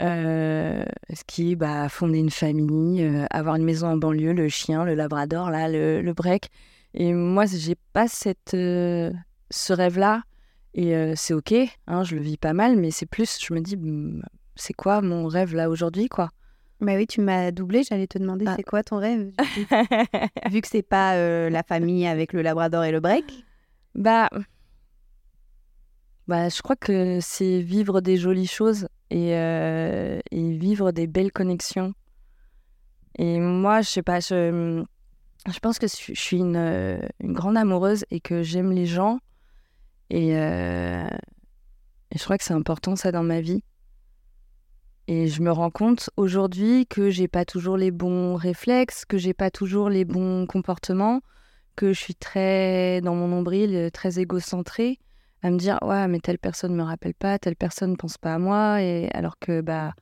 Euh, 0.00 0.84
ce 1.12 1.22
qui 1.26 1.52
est 1.52 1.56
bah, 1.56 1.88
fonder 1.88 2.18
une 2.18 2.30
famille, 2.30 3.02
euh, 3.02 3.26
avoir 3.30 3.56
une 3.56 3.64
maison 3.64 3.88
en 3.88 3.96
banlieue, 3.96 4.32
le 4.32 4.48
chien, 4.48 4.84
le 4.84 4.94
labrador, 4.94 5.50
là, 5.50 5.68
le, 5.68 6.00
le 6.00 6.12
break. 6.14 6.48
Et 6.94 7.12
moi, 7.12 7.44
j'ai 7.46 7.76
pas 7.92 8.08
cette, 8.08 8.54
euh, 8.54 9.12
ce 9.50 9.72
rêve-là. 9.72 10.22
Et 10.74 10.94
c'est 11.16 11.34
OK, 11.34 11.52
hein, 11.86 12.02
je 12.02 12.16
le 12.16 12.22
vis 12.22 12.38
pas 12.38 12.54
mal, 12.54 12.76
mais 12.78 12.90
c'est 12.90 13.04
plus, 13.04 13.38
je 13.46 13.52
me 13.52 13.60
dis, 13.60 13.76
c'est 14.56 14.72
quoi 14.72 15.02
mon 15.02 15.26
rêve 15.26 15.54
là 15.54 15.68
aujourd'hui, 15.68 16.08
quoi? 16.08 16.30
Bah 16.80 16.94
oui, 16.96 17.06
tu 17.06 17.20
m'as 17.20 17.50
doublé, 17.50 17.82
j'allais 17.82 18.06
te 18.06 18.16
demander 18.18 18.46
Ah. 18.48 18.54
c'est 18.56 18.62
quoi 18.62 18.82
ton 18.82 18.96
rêve 18.96 19.32
Vu 20.50 20.60
que 20.62 20.68
c'est 20.68 20.80
pas 20.82 21.14
la 21.50 21.62
famille 21.62 22.06
avec 22.06 22.32
le 22.32 22.40
labrador 22.40 22.84
et 22.84 22.90
le 22.90 23.00
break? 23.00 23.44
Bah, 23.94 24.30
bah, 26.28 26.48
je 26.48 26.62
crois 26.62 26.76
que 26.76 27.18
c'est 27.20 27.60
vivre 27.60 28.00
des 28.00 28.16
jolies 28.16 28.46
choses 28.46 28.88
et, 29.10 29.34
euh, 29.36 30.20
et 30.30 30.52
vivre 30.52 30.92
des 30.92 31.06
belles 31.06 31.32
connexions. 31.32 31.94
Et 33.18 33.38
moi, 33.38 33.82
je 33.82 33.88
sais 33.90 34.02
pas, 34.02 34.20
je, 34.20 34.84
je 35.52 35.58
pense 35.58 35.78
que 35.78 35.86
je 35.88 36.14
suis 36.14 36.38
une, 36.38 36.56
euh, 36.56 37.00
grande 37.22 37.56
amoureuse 37.56 38.04
et 38.10 38.20
que 38.20 38.42
j'aime 38.42 38.72
les 38.72 38.86
gens. 38.86 39.18
Et, 40.10 40.36
euh, 40.36 41.06
et 42.10 42.18
je 42.18 42.24
crois 42.24 42.38
que 42.38 42.44
c'est 42.44 42.54
important 42.54 42.96
ça 42.96 43.12
dans 43.12 43.22
ma 43.24 43.40
vie. 43.40 43.62
Et 45.08 45.26
je 45.26 45.42
me 45.42 45.50
rends 45.50 45.70
compte 45.70 46.10
aujourd'hui 46.16 46.86
que 46.86 47.10
j'ai 47.10 47.26
pas 47.26 47.44
toujours 47.44 47.76
les 47.76 47.90
bons 47.90 48.36
réflexes, 48.36 49.04
que 49.04 49.18
j'ai 49.18 49.34
pas 49.34 49.50
toujours 49.50 49.90
les 49.90 50.04
bons 50.04 50.46
comportements, 50.46 51.20
que 51.74 51.92
je 51.92 51.98
suis 51.98 52.14
très 52.14 53.00
dans 53.00 53.16
mon 53.16 53.26
nombril, 53.26 53.90
très 53.92 54.20
égocentrée, 54.20 55.00
à 55.42 55.50
me 55.50 55.58
dire 55.58 55.78
ouais 55.82 56.06
mais 56.08 56.20
telle 56.20 56.38
personne 56.38 56.74
me 56.74 56.82
rappelle 56.82 57.14
pas, 57.14 57.38
telle 57.38 57.56
personne 57.56 57.96
pense 57.96 58.18
pas 58.18 58.34
à 58.34 58.38
moi, 58.38 58.80
et 58.82 59.08
alors 59.12 59.38
que 59.38 59.60
bah 59.60 59.92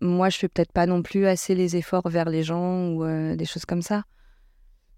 moi 0.00 0.28
je 0.30 0.38
fais 0.38 0.48
peut-être 0.48 0.72
pas 0.72 0.86
non 0.86 1.02
plus 1.02 1.26
assez 1.26 1.54
les 1.54 1.76
efforts 1.76 2.08
vers 2.08 2.28
les 2.28 2.42
gens 2.42 2.88
ou 2.88 3.04
euh, 3.04 3.36
des 3.36 3.44
choses 3.44 3.64
comme 3.64 3.82
ça. 3.82 4.02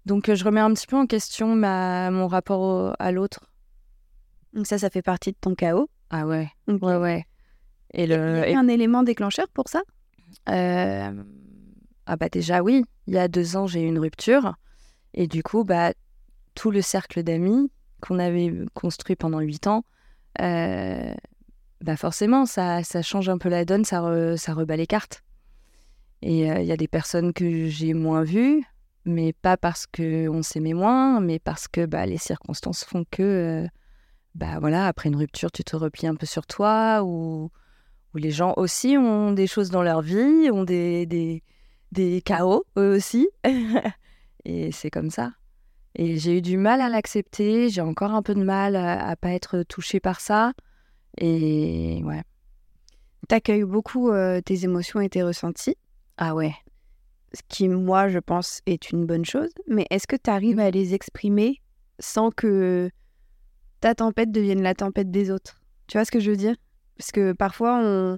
Donc 0.05 0.31
je 0.33 0.43
remets 0.43 0.59
un 0.59 0.73
petit 0.73 0.87
peu 0.87 0.95
en 0.97 1.05
question 1.07 1.55
ma, 1.55 2.11
mon 2.11 2.27
rapport 2.27 2.61
au- 2.61 2.93
à 2.99 3.11
l'autre. 3.11 3.49
Donc 4.53 4.67
ça, 4.67 4.77
ça 4.77 4.89
fait 4.89 5.01
partie 5.01 5.31
de 5.31 5.37
ton 5.39 5.53
chaos. 5.55 5.89
Ah 6.09 6.25
ouais, 6.25 6.49
Ok. 6.67 6.81
ouais 6.83 6.95
ouais. 6.97 7.25
Et 7.93 8.07
le 8.07 8.43
a 8.43 8.49
et- 8.49 8.55
un 8.55 8.67
élément 8.67 9.03
déclencheur 9.03 9.47
pour 9.53 9.67
ça? 9.67 9.81
Euh, 10.49 11.23
Ah 12.05 12.15
bah 12.17 12.29
déjà 12.29 12.61
oui, 12.61 12.83
il 13.07 13.15
y 13.15 13.17
a 13.17 13.27
deux 13.27 13.57
ans 13.57 13.65
j'ai 13.67 13.81
eu 13.81 13.87
une 13.87 13.97
rupture 13.99 14.55
et 15.13 15.27
du 15.27 15.41
coup 15.43 15.63
bah 15.63 15.91
tout 16.53 16.69
le 16.71 16.81
cercle 16.81 17.23
d'amis 17.23 17.71
qu'on 18.07 18.19
avait 18.19 18.53
construit 18.73 19.15
pendant 19.15 19.39
huit 19.39 19.67
ans, 19.67 19.83
euh, 20.41 21.13
bah 21.81 21.97
forcément 21.97 22.45
ça, 22.45 22.83
ça 22.83 23.01
change 23.01 23.29
un 23.29 23.37
peu 23.37 23.49
la 23.49 23.65
donne, 23.65 23.85
ça, 23.85 24.01
re- 24.01 24.51
rebat 24.51 24.75
les 24.75 24.87
cartes. 24.87 25.23
Et 26.21 26.51
euh, 26.51 26.59
il 26.59 26.65
y 26.65 26.71
a 26.71 26.77
des 26.77 26.87
personnes 26.87 27.33
que 27.33 27.67
j'ai 27.67 27.93
moins 27.93 28.23
vues, 28.23 28.63
mais 29.05 29.33
pas 29.33 29.57
parce 29.57 29.85
que 29.87 30.27
on 30.29 30.41
s'aimait 30.41 30.73
moins, 30.73 31.19
mais 31.19 31.39
parce 31.39 31.67
que 31.67 31.85
bah, 31.85 32.05
les 32.05 32.17
circonstances 32.17 32.83
font 32.83 33.05
que 33.09 33.23
euh, 33.65 33.67
bah 34.33 34.59
voilà 34.59 34.87
après 34.87 35.09
une 35.09 35.15
rupture 35.15 35.51
tu 35.51 35.63
te 35.63 35.75
replies 35.75 36.07
un 36.07 36.15
peu 36.15 36.25
sur 36.25 36.45
toi 36.45 37.03
ou 37.03 37.51
où 38.13 38.17
les 38.17 38.31
gens 38.31 38.53
aussi 38.57 38.97
ont 38.97 39.33
des 39.33 39.45
choses 39.45 39.69
dans 39.69 39.83
leur 39.83 40.01
vie, 40.01 40.49
ont 40.51 40.63
des, 40.63 41.05
des, 41.05 41.43
des 41.91 42.21
chaos 42.21 42.63
eux 42.77 42.95
aussi. 42.95 43.27
et 44.45 44.71
c'est 44.71 44.89
comme 44.89 45.09
ça. 45.11 45.31
Et 45.95 46.17
j'ai 46.17 46.37
eu 46.37 46.41
du 46.41 46.57
mal 46.57 46.81
à 46.81 46.89
l'accepter, 46.89 47.69
j'ai 47.69 47.81
encore 47.81 48.11
un 48.13 48.21
peu 48.21 48.35
de 48.35 48.43
mal 48.43 48.75
à, 48.75 49.07
à 49.07 49.15
pas 49.15 49.29
être 49.31 49.63
touchée 49.63 49.99
par 49.99 50.19
ça. 50.19 50.53
Et 51.17 52.01
ouais. 52.03 52.21
T'accueilles 53.27 53.63
beaucoup 53.63 54.11
euh, 54.11 54.41
tes 54.41 54.65
émotions 54.65 54.99
et 54.99 55.09
tes 55.09 55.23
ressentis, 55.23 55.75
Ah 56.17 56.35
ouais. 56.35 56.53
ce 57.33 57.41
qui, 57.47 57.69
moi, 57.69 58.09
je 58.09 58.19
pense, 58.19 58.61
est 58.65 58.91
une 58.91 59.05
bonne 59.05 59.25
chose. 59.25 59.49
Mais 59.67 59.87
est-ce 59.89 60.05
que 60.05 60.17
tu 60.17 60.29
arrives 60.29 60.59
à 60.59 60.69
les 60.69 60.93
exprimer 60.93 61.61
sans 61.99 62.29
que 62.29 62.89
ta 63.79 63.95
tempête 63.95 64.31
devienne 64.31 64.61
la 64.61 64.75
tempête 64.75 65.09
des 65.11 65.31
autres? 65.31 65.61
Tu 65.87 65.97
vois 65.97 66.05
ce 66.05 66.11
que 66.11 66.19
je 66.19 66.29
veux 66.31 66.37
dire? 66.37 66.55
Parce 66.97 67.11
que 67.11 67.31
parfois, 67.31 67.79
on, 67.81 68.17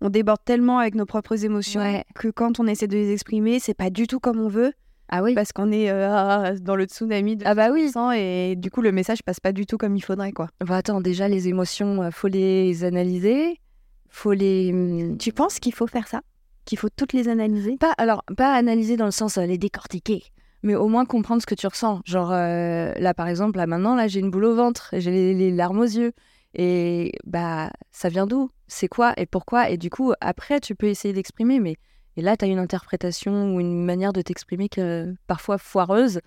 on 0.00 0.08
déborde 0.08 0.40
tellement 0.44 0.78
avec 0.78 0.94
nos 0.94 1.06
propres 1.06 1.44
émotions 1.44 1.80
Ouais. 1.82 2.04
que 2.14 2.28
quand 2.28 2.58
on 2.60 2.66
essaie 2.66 2.86
de 2.88 2.96
les 2.96 3.12
exprimer, 3.12 3.60
c'est 3.60 3.74
pas 3.74 3.90
du 3.90 4.06
tout 4.06 4.20
comme 4.20 4.40
on 4.40 4.48
veut 4.48 4.72
Ah 5.10 5.22
oui. 5.22 5.34
parce 5.34 5.52
qu'on 5.52 5.72
est 5.72 5.90
euh, 5.90 6.56
dans 6.60 6.76
le 6.76 6.84
tsunami 6.84 7.36
de 7.36 7.44
Ah 7.46 7.54
bah 7.54 7.70
oui. 7.72 7.90
et 8.16 8.54
du 8.56 8.70
coup, 8.70 8.80
le 8.80 8.92
message 8.92 9.22
passe 9.22 9.40
pas 9.40 9.52
du 9.52 9.66
tout 9.66 9.76
comme 9.76 9.96
il 9.96 10.00
faudrait, 10.00 10.32
quoi. 10.32 10.48
Bah 10.64 10.76
attends, 10.76 11.00
déjà 11.00 11.28
les 11.28 11.48
émotions, 11.48 12.02
euh, 12.02 12.10
faut 12.10 12.28
les 12.28 12.84
analyser, 12.84 13.60
faut 14.08 14.32
les 14.32 14.70
hum, 14.72 15.18
Tu 15.18 15.32
penses 15.32 15.58
qu'il 15.58 15.74
faut 15.74 15.86
faire 15.86 16.06
ça? 16.06 16.22
Qu'il 16.64 16.78
faut 16.78 16.88
toutes 16.94 17.12
les 17.12 17.28
analyser? 17.28 17.76
Pas 17.78 17.94
alors 17.98 18.22
pas 18.36 18.54
analyser 18.54 18.96
dans 18.96 19.06
le 19.06 19.10
sens 19.10 19.38
euh, 19.38 19.46
les 19.46 19.58
décortiquer, 19.58 20.22
mais 20.62 20.74
au 20.74 20.88
moins 20.88 21.04
comprendre 21.06 21.42
ce 21.42 21.46
que 21.46 21.54
tu 21.54 21.66
ressens. 21.66 22.00
Genre 22.04 22.30
euh, 22.32 22.92
là 22.96 23.14
par 23.14 23.28
exemple, 23.28 23.58
là 23.58 23.66
maintenant 23.66 23.94
là 23.94 24.06
j'ai 24.08 24.20
une 24.20 24.30
boule 24.30 24.44
au 24.44 24.54
ventre, 24.54 24.90
j'ai 24.92 25.10
les, 25.10 25.34
les 25.34 25.50
larmes 25.50 25.80
aux 25.80 25.84
yeux 25.84 26.12
et 26.54 27.12
bah 27.24 27.70
ça 27.90 28.08
vient 28.08 28.26
d'où? 28.26 28.50
C'est 28.68 28.88
quoi? 28.88 29.14
Et 29.16 29.26
pourquoi? 29.26 29.70
Et 29.70 29.78
du 29.78 29.90
coup 29.90 30.12
après 30.20 30.60
tu 30.60 30.74
peux 30.74 30.86
essayer 30.86 31.14
d'exprimer, 31.14 31.58
mais 31.60 31.76
et 32.16 32.22
là 32.22 32.36
tu 32.36 32.44
as 32.44 32.48
une 32.48 32.58
interprétation 32.58 33.54
ou 33.54 33.60
une 33.60 33.84
manière 33.84 34.12
de 34.12 34.22
t'exprimer 34.22 34.68
que 34.68 34.80
euh, 34.80 35.14
parfois 35.26 35.58
foireuse 35.58 36.20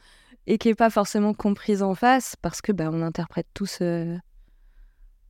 et 0.47 0.57
qui 0.57 0.69
est 0.69 0.75
pas 0.75 0.89
forcément 0.89 1.33
comprise 1.33 1.81
en 1.83 1.95
face 1.95 2.35
parce 2.41 2.61
que 2.61 2.71
bah 2.71 2.89
on 2.91 3.01
interprète 3.01 3.47
tous 3.53 3.79
euh, 3.81 4.17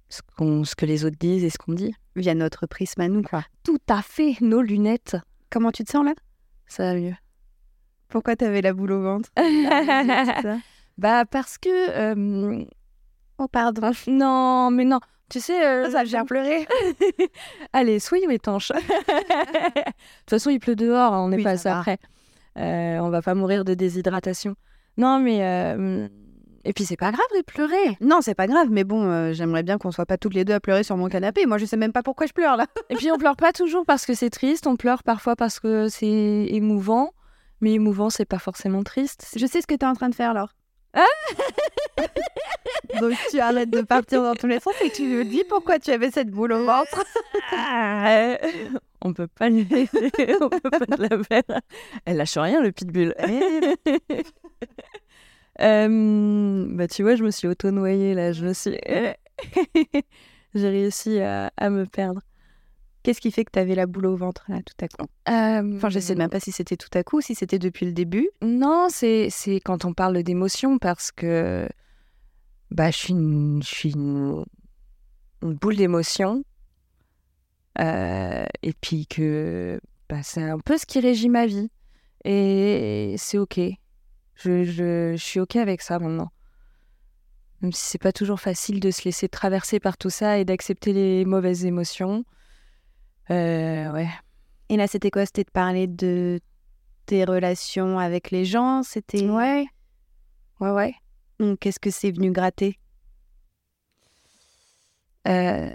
ce, 0.09 0.21
qu'on- 0.37 0.63
ce 0.63 0.75
que 0.75 0.85
les 0.85 1.05
autres 1.05 1.17
disent 1.19 1.43
et 1.43 1.49
ce 1.49 1.57
qu'on 1.57 1.73
dit. 1.73 1.93
Via 2.15 2.35
notre 2.35 2.67
prisme 2.67 3.01
à 3.01 3.07
nous, 3.07 3.23
quoi. 3.23 3.43
Tout 3.63 3.79
à 3.89 4.01
fait 4.03 4.35
nos 4.41 4.61
lunettes, 4.61 5.17
Comment 5.49 5.71
tu 5.71 5.83
te 5.83 5.91
sens 5.91 6.03
là? 6.05 6.13
Ça 6.67 6.93
va 6.93 6.99
mieux. 6.99 7.13
Pourquoi 8.07 8.35
t'avais 8.35 8.61
la 8.61 8.73
boule 8.73 8.91
au 8.91 9.01
ventre? 9.03 9.29
Ça 9.37 10.57
Bah 10.97 11.25
parce 11.25 11.57
que 11.57 11.69
euh, 11.69 12.65
Oh, 13.39 13.47
pardon. 13.47 13.91
non 14.07 14.69
mais 14.71 14.85
non 14.85 14.99
tu 15.33 15.39
sais 15.39 15.65
euh, 15.65 15.89
Ça 15.89 16.05
fait 16.05 16.23
pleurer. 16.25 16.67
allez 17.73 17.99
soyons 17.99 18.29
étanches 18.29 18.71
de 18.75 18.75
toute 19.81 20.29
façon 20.29 20.49
il 20.51 20.59
pleut 20.59 20.75
dehors 20.75 21.13
hein, 21.13 21.23
on 21.25 21.29
n'est 21.29 21.37
Oui, 21.37 21.43
pas 21.43 21.57
ça 21.57 21.79
après 21.79 21.97
Euh, 22.57 22.99
on 22.99 23.09
va 23.09 23.21
pas 23.23 23.33
mourir 23.33 23.65
de 23.65 23.73
déshydratation 23.73 24.55
non 24.97 25.19
mais 25.19 25.39
euh, 25.43 26.07
et 26.65 26.71
puis 26.71 26.85
c'est 26.85 26.97
pas 26.97 27.11
grave 27.11 27.25
de 27.35 27.41
pleurer 27.41 27.97
Non, 27.99 28.19
c'est 28.21 28.35
pas 28.35 28.47
grave, 28.47 28.67
mais 28.71 28.83
bon, 28.85 29.03
euh, 29.03 29.33
j'aimerais 29.33 29.63
bien 29.63 29.77
qu'on 29.77 29.91
soit 29.91 30.05
pas 30.05 30.17
toutes 30.17 30.33
les 30.33 30.45
deux 30.45 30.53
à 30.53 30.61
pleurer 30.61 30.83
sur 30.83 30.95
mon 30.95 31.09
canapé. 31.09 31.45
Moi, 31.45 31.57
je 31.57 31.65
sais 31.65 31.75
même 31.75 31.91
pas 31.91 32.03
pourquoi 32.03 32.25
je 32.25 32.31
pleure 32.31 32.55
là. 32.55 32.67
et 32.89 32.95
puis 32.95 33.11
on 33.11 33.17
pleure 33.17 33.35
pas 33.35 33.51
toujours 33.51 33.85
parce 33.85 34.05
que 34.05 34.13
c'est 34.13 34.29
triste 34.29 34.65
on 34.67 34.77
pleure 34.77 35.03
parfois 35.03 35.35
parce 35.35 35.59
que 35.59 35.89
c'est 35.89 36.45
émouvant 36.49 37.11
mais 37.59 37.73
émouvant 37.73 38.09
c'est 38.09 38.23
pas 38.25 38.39
forcément 38.39 38.83
triste 38.83 39.27
Je 39.35 39.45
sais 39.45 39.61
ce 39.61 39.67
que 39.67 39.75
t'es 39.75 39.85
en 39.85 39.93
train 39.93 40.09
de 40.09 40.15
faire, 40.15 40.33
Laure. 40.33 40.53
Ah 40.93 41.05
Donc 42.99 43.13
tu 43.31 43.39
arrêtes 43.39 43.69
de 43.71 43.81
partir 43.81 44.21
dans 44.21 44.35
tous 44.35 44.47
les 44.47 44.59
sens 44.59 44.73
et 44.83 44.91
tu 44.91 45.03
me 45.03 45.23
dis 45.25 45.43
pourquoi 45.49 45.79
tu 45.79 45.91
avais 45.91 46.11
cette 46.11 46.29
boule 46.29 46.51
au 46.53 46.65
ventre. 46.65 47.03
On 49.01 49.13
peut 49.13 49.27
pas 49.27 49.49
lui 49.49 49.67
on 50.41 50.49
peut 50.49 50.69
pas 50.69 50.79
la 50.97 51.23
faire 51.23 51.61
elle 52.05 52.17
lâche 52.17 52.37
rien 52.37 52.61
le 52.61 52.71
pitbull 52.71 53.13
Euh, 55.61 56.65
bah 56.69 56.87
tu 56.87 57.03
vois, 57.03 57.15
je 57.15 57.23
me 57.23 57.29
suis 57.31 57.47
auto-noyée 57.47 58.15
là, 58.15 58.31
je 58.31 58.45
me 58.45 58.53
suis... 58.53 58.77
J'ai 60.55 60.69
réussi 60.69 61.19
à, 61.19 61.51
à 61.57 61.69
me 61.69 61.85
perdre. 61.85 62.21
Qu'est-ce 63.03 63.19
qui 63.19 63.31
fait 63.31 63.43
que 63.43 63.51
t'avais 63.51 63.75
la 63.75 63.85
boule 63.85 64.05
au 64.05 64.15
ventre 64.15 64.45
là 64.47 64.61
tout 64.63 64.85
à 64.85 64.87
coup? 64.87 65.05
Enfin, 65.27 65.89
je 65.89 65.99
sais 65.99 66.15
même 66.15 66.29
pas 66.29 66.39
si 66.39 66.53
c'était 66.53 66.77
tout 66.77 66.89
à 66.97 67.03
coup, 67.03 67.19
si 67.19 67.35
c'était 67.35 67.59
depuis 67.59 67.85
le 67.85 67.91
début. 67.91 68.29
Non, 68.41 68.87
c'est 68.89 69.29
quand 69.65 69.83
on 69.83 69.93
parle 69.93 70.23
d'émotion 70.23 70.79
parce 70.79 71.11
que 71.11 71.67
bah, 72.71 72.91
je 72.91 72.97
suis 72.97 73.91
une 73.91 74.45
boule 75.41 75.75
d'émotion. 75.75 76.43
Euh, 77.79 78.45
et 78.61 78.73
puis 78.73 79.07
que 79.07 79.81
bah, 80.07 80.21
c'est 80.23 80.43
un 80.43 80.59
peu 80.59 80.77
ce 80.77 80.85
qui 80.85 80.99
régit 80.99 81.29
ma 81.29 81.45
vie. 81.45 81.69
Et 82.23 83.15
c'est 83.17 83.37
OK. 83.37 83.59
Je, 84.35 84.63
je, 84.63 85.13
je 85.15 85.23
suis 85.23 85.39
OK 85.39 85.55
avec 85.55 85.81
ça 85.81 85.99
maintenant. 85.99 86.31
Même 87.61 87.71
si 87.71 87.85
c'est 87.85 88.01
pas 88.01 88.11
toujours 88.11 88.39
facile 88.39 88.79
de 88.79 88.91
se 88.91 89.03
laisser 89.05 89.27
traverser 89.29 89.79
par 89.79 89.97
tout 89.97 90.09
ça 90.09 90.37
et 90.37 90.45
d'accepter 90.45 90.93
les 90.93 91.25
mauvaises 91.25 91.65
émotions. 91.65 92.25
Euh, 93.31 93.91
ouais. 93.91 94.09
Et 94.69 94.77
là, 94.77 94.87
c'était 94.87 95.11
quoi? 95.11 95.25
C'était 95.25 95.43
de 95.43 95.51
parler 95.51 95.87
de 95.87 96.39
tes 97.05 97.23
relations 97.25 97.99
avec 97.99 98.31
les 98.31 98.45
gens? 98.45 98.83
C'était. 98.83 99.27
Ouais. 99.29 99.65
Ouais, 100.59 100.71
ouais. 100.71 100.95
Donc, 101.39 101.59
Qu'est-ce 101.59 101.79
que 101.79 101.91
c'est 101.91 102.11
venu 102.11 102.31
gratter? 102.31 102.79
Euh, 105.27 105.73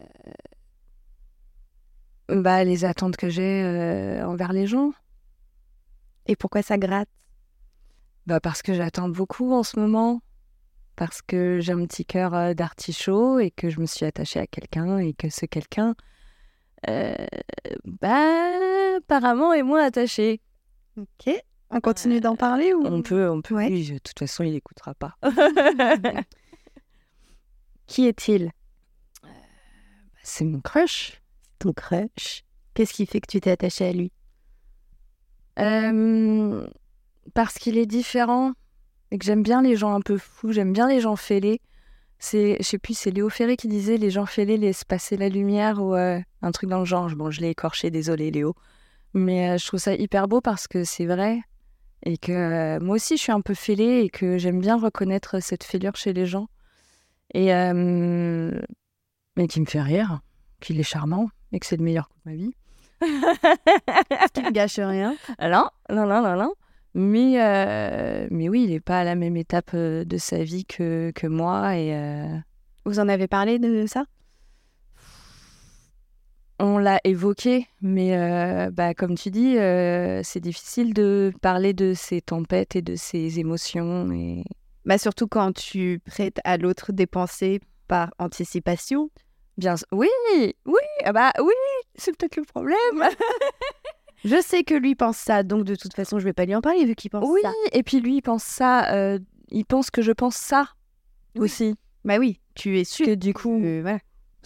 Bah, 2.28 2.62
les 2.62 2.84
attentes 2.84 3.16
que 3.16 3.30
j'ai 3.30 3.62
euh, 3.64 4.26
envers 4.26 4.52
les 4.52 4.66
gens. 4.66 4.92
Et 6.26 6.36
pourquoi 6.36 6.60
ça 6.60 6.76
gratte? 6.76 7.08
Bah, 8.26 8.38
parce 8.40 8.60
que 8.60 8.74
j'attends 8.74 9.08
beaucoup 9.08 9.54
en 9.54 9.62
ce 9.62 9.80
moment. 9.80 10.20
Parce 10.94 11.22
que 11.22 11.58
j'ai 11.60 11.72
un 11.72 11.86
petit 11.86 12.04
cœur 12.04 12.34
euh, 12.34 12.52
d'artichaut 12.52 13.38
et 13.38 13.50
que 13.50 13.70
je 13.70 13.80
me 13.80 13.86
suis 13.86 14.04
attachée 14.04 14.40
à 14.40 14.46
quelqu'un 14.46 14.98
et 14.98 15.14
que 15.14 15.30
ce 15.30 15.46
quelqu'un, 15.46 15.94
euh, 16.88 17.14
bah, 17.84 18.96
apparemment 18.98 19.52
est 19.52 19.62
moins 19.62 19.84
attaché. 19.84 20.40
Ok. 20.96 21.34
On 21.70 21.80
continue 21.80 22.20
d'en 22.20 22.36
parler 22.36 22.72
ou? 22.72 22.86
On 22.86 23.02
peut, 23.02 23.28
on 23.28 23.42
peut. 23.42 23.54
Ouais. 23.54 23.68
Oui, 23.68 23.90
de 23.92 23.98
toute 23.98 24.18
façon, 24.18 24.42
il 24.44 24.52
n'écoutera 24.52 24.94
pas. 24.94 25.16
Qui 27.86 28.06
est-il? 28.06 28.52
C'est 30.22 30.44
mon 30.44 30.60
crush. 30.60 31.20
Ton 31.58 31.72
crush. 31.72 32.44
Qu'est-ce 32.74 32.94
qui 32.94 33.06
fait 33.06 33.20
que 33.20 33.26
tu 33.26 33.40
t'es 33.40 33.50
attachée 33.50 33.86
à 33.86 33.92
lui? 33.92 34.12
Euh, 35.58 36.66
parce 37.34 37.54
qu'il 37.58 37.76
est 37.76 37.86
différent 37.86 38.52
et 39.10 39.18
que 39.18 39.24
j'aime 39.24 39.42
bien 39.42 39.62
les 39.62 39.76
gens 39.76 39.94
un 39.94 40.00
peu 40.00 40.18
fous, 40.18 40.52
j'aime 40.52 40.72
bien 40.72 40.88
les 40.88 41.00
gens 41.00 41.16
fêlés. 41.16 41.60
C'est, 42.18 42.56
je 42.60 42.64
sais 42.64 42.78
plus, 42.78 42.96
c'est 42.96 43.10
Léo 43.10 43.28
Ferré 43.28 43.56
qui 43.56 43.68
disait 43.68 43.96
les 43.96 44.10
gens 44.10 44.26
fêlés 44.26 44.56
laissent 44.56 44.84
passer 44.84 45.16
la 45.16 45.28
lumière 45.28 45.82
ou 45.82 45.94
euh, 45.94 46.20
un 46.42 46.52
truc 46.52 46.70
dans 46.70 46.80
le 46.80 46.84
genre. 46.84 47.08
Bon, 47.10 47.30
je 47.30 47.40
l'ai 47.40 47.50
écorché, 47.50 47.90
désolé 47.90 48.30
Léo. 48.30 48.54
Mais 49.14 49.50
euh, 49.50 49.58
je 49.58 49.66
trouve 49.66 49.80
ça 49.80 49.94
hyper 49.94 50.28
beau 50.28 50.40
parce 50.40 50.66
que 50.66 50.84
c'est 50.84 51.06
vrai 51.06 51.40
et 52.04 52.16
que 52.16 52.30
euh, 52.30 52.78
moi 52.80 52.94
aussi 52.94 53.16
je 53.16 53.22
suis 53.22 53.32
un 53.32 53.40
peu 53.40 53.54
fêlée 53.54 54.02
et 54.02 54.08
que 54.08 54.38
j'aime 54.38 54.60
bien 54.60 54.78
reconnaître 54.78 55.40
cette 55.42 55.64
fêlure 55.64 55.96
chez 55.96 56.12
les 56.12 56.26
gens. 56.26 56.48
Et 57.34 57.54
euh, 57.54 58.58
mais 59.36 59.48
qui 59.48 59.60
me 59.60 59.66
fait 59.66 59.82
rire, 59.82 60.20
qu'il 60.60 60.78
est 60.78 60.84
charmant. 60.84 61.28
et 61.52 61.58
que 61.58 61.66
c'est 61.66 61.76
le 61.76 61.84
meilleur 61.84 62.08
coup 62.08 62.18
de 62.24 62.30
ma 62.30 62.36
vie. 62.36 62.54
Ce 63.02 64.32
qui 64.32 64.42
ne 64.42 64.50
gâche 64.50 64.78
rien. 64.78 65.16
Non, 65.40 65.68
non, 65.90 66.06
non, 66.06 66.22
non, 66.22 66.36
non. 66.36 66.52
Mais, 66.94 68.28
mais 68.30 68.48
oui, 68.48 68.64
il 68.64 68.70
n'est 68.70 68.80
pas 68.80 69.00
à 69.00 69.04
la 69.04 69.14
même 69.14 69.36
étape 69.36 69.76
de 69.76 70.16
sa 70.16 70.42
vie 70.42 70.64
que, 70.64 71.12
que 71.14 71.26
moi. 71.26 71.76
Et, 71.76 72.42
Vous 72.84 72.98
en 72.98 73.08
avez 73.08 73.28
parlé 73.28 73.58
de 73.58 73.86
ça? 73.86 74.04
On 76.60 76.78
l'a 76.78 77.00
évoqué, 77.04 77.66
mais 77.80 78.16
euh, 78.16 78.70
bah, 78.70 78.94
comme 78.94 79.16
tu 79.16 79.30
dis, 79.30 79.56
euh, 79.58 80.20
c'est 80.24 80.40
difficile 80.40 80.92
de 80.94 81.32
parler 81.40 81.72
de 81.72 81.94
ces 81.94 82.20
tempêtes 82.20 82.74
et 82.76 82.82
de 82.82 82.96
ces 82.96 83.38
émotions. 83.38 84.10
Et... 84.12 84.44
bah, 84.84 84.98
Surtout 84.98 85.26
quand 85.28 85.52
tu 85.52 86.00
prêtes 86.04 86.38
à 86.44 86.56
l'autre 86.56 86.92
des 86.92 87.06
pensées 87.06 87.60
par 87.86 88.10
anticipation. 88.18 89.10
Bien, 89.56 89.74
oui, 89.92 90.08
oui, 90.66 90.80
ah 91.04 91.12
bah 91.12 91.32
oui, 91.40 91.52
c'est 91.96 92.16
peut-être 92.16 92.36
le 92.36 92.44
problème. 92.44 92.76
je 94.24 94.40
sais 94.40 94.62
que 94.64 94.74
lui 94.74 94.94
pense 94.94 95.16
ça, 95.16 95.42
donc 95.42 95.64
de 95.64 95.74
toute 95.74 95.94
façon, 95.94 96.18
je 96.18 96.24
vais 96.24 96.32
pas 96.32 96.44
lui 96.44 96.54
en 96.54 96.60
parler 96.60 96.84
vu 96.84 96.94
qu'il 96.94 97.10
pense 97.10 97.28
oui, 97.28 97.40
ça. 97.42 97.52
et 97.72 97.82
puis 97.82 98.00
lui, 98.00 98.16
il 98.16 98.22
pense 98.22 98.44
ça, 98.44 98.92
euh, 98.94 99.18
il 99.50 99.64
pense 99.64 99.90
que 99.90 100.02
je 100.02 100.12
pense 100.12 100.36
ça 100.36 100.68
Oui. 101.34 101.42
aussi. 101.42 101.74
Bah 102.04 102.18
oui, 102.18 102.40
tu 102.54 102.78
es 102.78 102.84
sûr. 102.84 103.04
Que 103.06 103.14
du 103.14 103.34
coup, 103.34 103.58
voilà. 103.58 103.98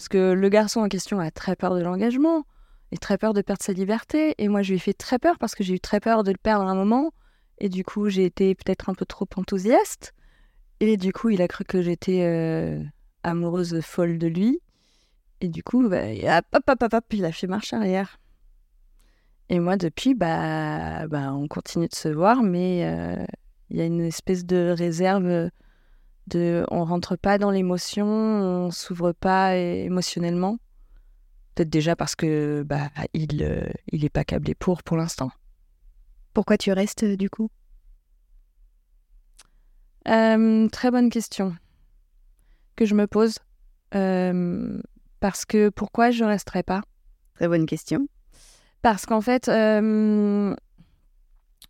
Parce 0.03 0.09
que 0.09 0.33
le 0.33 0.49
garçon 0.49 0.81
en 0.81 0.89
question 0.89 1.21
a 1.21 1.31
très 1.31 1.55
peur 1.55 1.75
de 1.75 1.81
l'engagement 1.81 2.45
et 2.91 2.97
très 2.97 3.17
peur 3.17 3.33
de 3.33 3.41
perdre 3.41 3.63
sa 3.63 3.71
liberté. 3.71 4.35
Et 4.37 4.49
moi, 4.49 4.61
je 4.61 4.71
lui 4.71 4.75
ai 4.75 4.79
fait 4.79 4.91
très 4.91 5.17
peur 5.17 5.37
parce 5.39 5.55
que 5.55 5.63
j'ai 5.63 5.75
eu 5.75 5.79
très 5.79 6.01
peur 6.01 6.25
de 6.25 6.31
le 6.31 6.37
perdre 6.37 6.65
un 6.65 6.75
moment. 6.75 7.13
Et 7.59 7.69
du 7.69 7.85
coup, 7.85 8.09
j'ai 8.09 8.25
été 8.25 8.53
peut-être 8.53 8.89
un 8.89 8.95
peu 8.95 9.05
trop 9.05 9.25
enthousiaste. 9.37 10.13
Et 10.81 10.97
du 10.97 11.13
coup, 11.13 11.29
il 11.29 11.41
a 11.41 11.47
cru 11.47 11.63
que 11.63 11.81
j'étais 11.81 12.23
euh, 12.23 12.83
amoureuse 13.23 13.79
folle 13.79 14.17
de 14.17 14.27
lui. 14.27 14.59
Et 15.39 15.47
du 15.47 15.63
coup, 15.63 15.87
bah, 15.87 16.03
hop, 16.03 16.63
hop, 16.67 16.81
hop, 16.81 16.93
hop, 16.93 17.05
il 17.13 17.23
a 17.23 17.31
fait 17.31 17.47
marche 17.47 17.71
arrière. 17.71 18.19
Et 19.47 19.61
moi, 19.61 19.77
depuis, 19.77 20.15
bah, 20.15 21.07
bah, 21.07 21.33
on 21.33 21.47
continue 21.47 21.87
de 21.87 21.95
se 21.95 22.09
voir, 22.09 22.43
mais 22.43 22.83
euh, 22.83 23.25
il 23.69 23.77
y 23.77 23.81
a 23.81 23.85
une 23.85 24.01
espèce 24.01 24.45
de 24.45 24.75
réserve 24.77 25.49
de 26.27 26.65
on 26.71 26.85
rentre 26.85 27.15
pas 27.15 27.37
dans 27.37 27.51
l'émotion, 27.51 28.05
on 28.05 28.71
s'ouvre 28.71 29.11
pas 29.11 29.55
émotionnellement. 29.55 30.57
Peut-être 31.55 31.69
déjà 31.69 31.95
parce 31.95 32.15
que 32.15 32.63
bah 32.63 32.89
il 33.13 33.43
euh, 33.43 33.69
il 33.91 34.03
est 34.05 34.09
pas 34.09 34.23
câblé 34.23 34.55
pour 34.55 34.81
pour 34.83 34.97
l'instant. 34.97 35.29
Pourquoi 36.33 36.57
tu 36.57 36.71
restes 36.71 37.05
du 37.05 37.29
coup? 37.29 37.49
Euh, 40.07 40.67
très 40.69 40.91
bonne 40.91 41.09
question 41.09 41.55
que 42.75 42.85
je 42.85 42.95
me 42.95 43.07
pose 43.07 43.37
Euh, 43.95 44.81
parce 45.19 45.45
que 45.45 45.69
pourquoi 45.69 46.09
je 46.09 46.23
resterai 46.23 46.63
pas? 46.63 46.81
Très 47.35 47.47
bonne 47.47 47.67
question. 47.67 48.07
Parce 48.81 49.05
qu'en 49.05 49.21
fait 49.21 49.47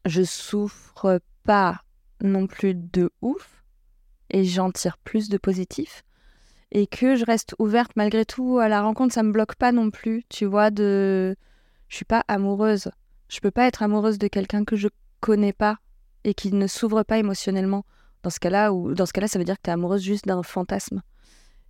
je 0.06 0.24
souffre 0.24 1.20
pas 1.44 1.82
non 2.22 2.48
plus 2.48 2.74
de 2.76 3.12
ouf 3.22 3.63
et 4.34 4.44
j'en 4.44 4.72
tire 4.72 4.98
plus 4.98 5.30
de 5.30 5.38
positif 5.38 6.04
et 6.74 6.88
que 6.88 7.16
je 7.16 7.24
reste 7.24 7.56
ouverte 7.60 7.92
malgré 7.96 8.26
tout 8.26 8.58
à 8.58 8.68
la 8.68 8.82
rencontre, 8.82 9.14
ça 9.14 9.24
me 9.24 9.32
bloque 9.32 9.56
pas 9.56 9.72
non 9.72 9.92
plus, 9.92 10.24
tu 10.28 10.46
vois, 10.46 10.72
de 10.72 11.36
je 11.88 11.96
suis 11.96 12.06
pas 12.06 12.24
amoureuse. 12.28 12.90
Je 13.30 13.40
peux 13.40 13.52
pas 13.52 13.68
être 13.68 13.84
amoureuse 13.84 14.18
de 14.18 14.28
quelqu'un 14.28 14.66
que 14.66 14.76
je 14.76 14.88
connais 15.20 15.54
pas 15.54 15.78
et 16.24 16.34
qui 16.34 16.52
ne 16.52 16.66
s'ouvre 16.66 17.04
pas 17.04 17.20
émotionnellement. 17.20 17.86
Dans 18.24 18.32
ce 18.32 18.40
cas-là, 18.40 18.74
ou 18.74 18.96
dans 18.96 19.06
ce 19.06 19.14
cas-là, 19.14 19.28
ça 19.28 19.38
veut 19.38 19.46
dire 19.46 19.56
que 19.56 19.62
tu 19.64 19.70
es 19.70 19.74
amoureuse 19.74 20.02
juste 20.02 20.26
d'un 20.26 20.42
fantasme. 20.42 21.04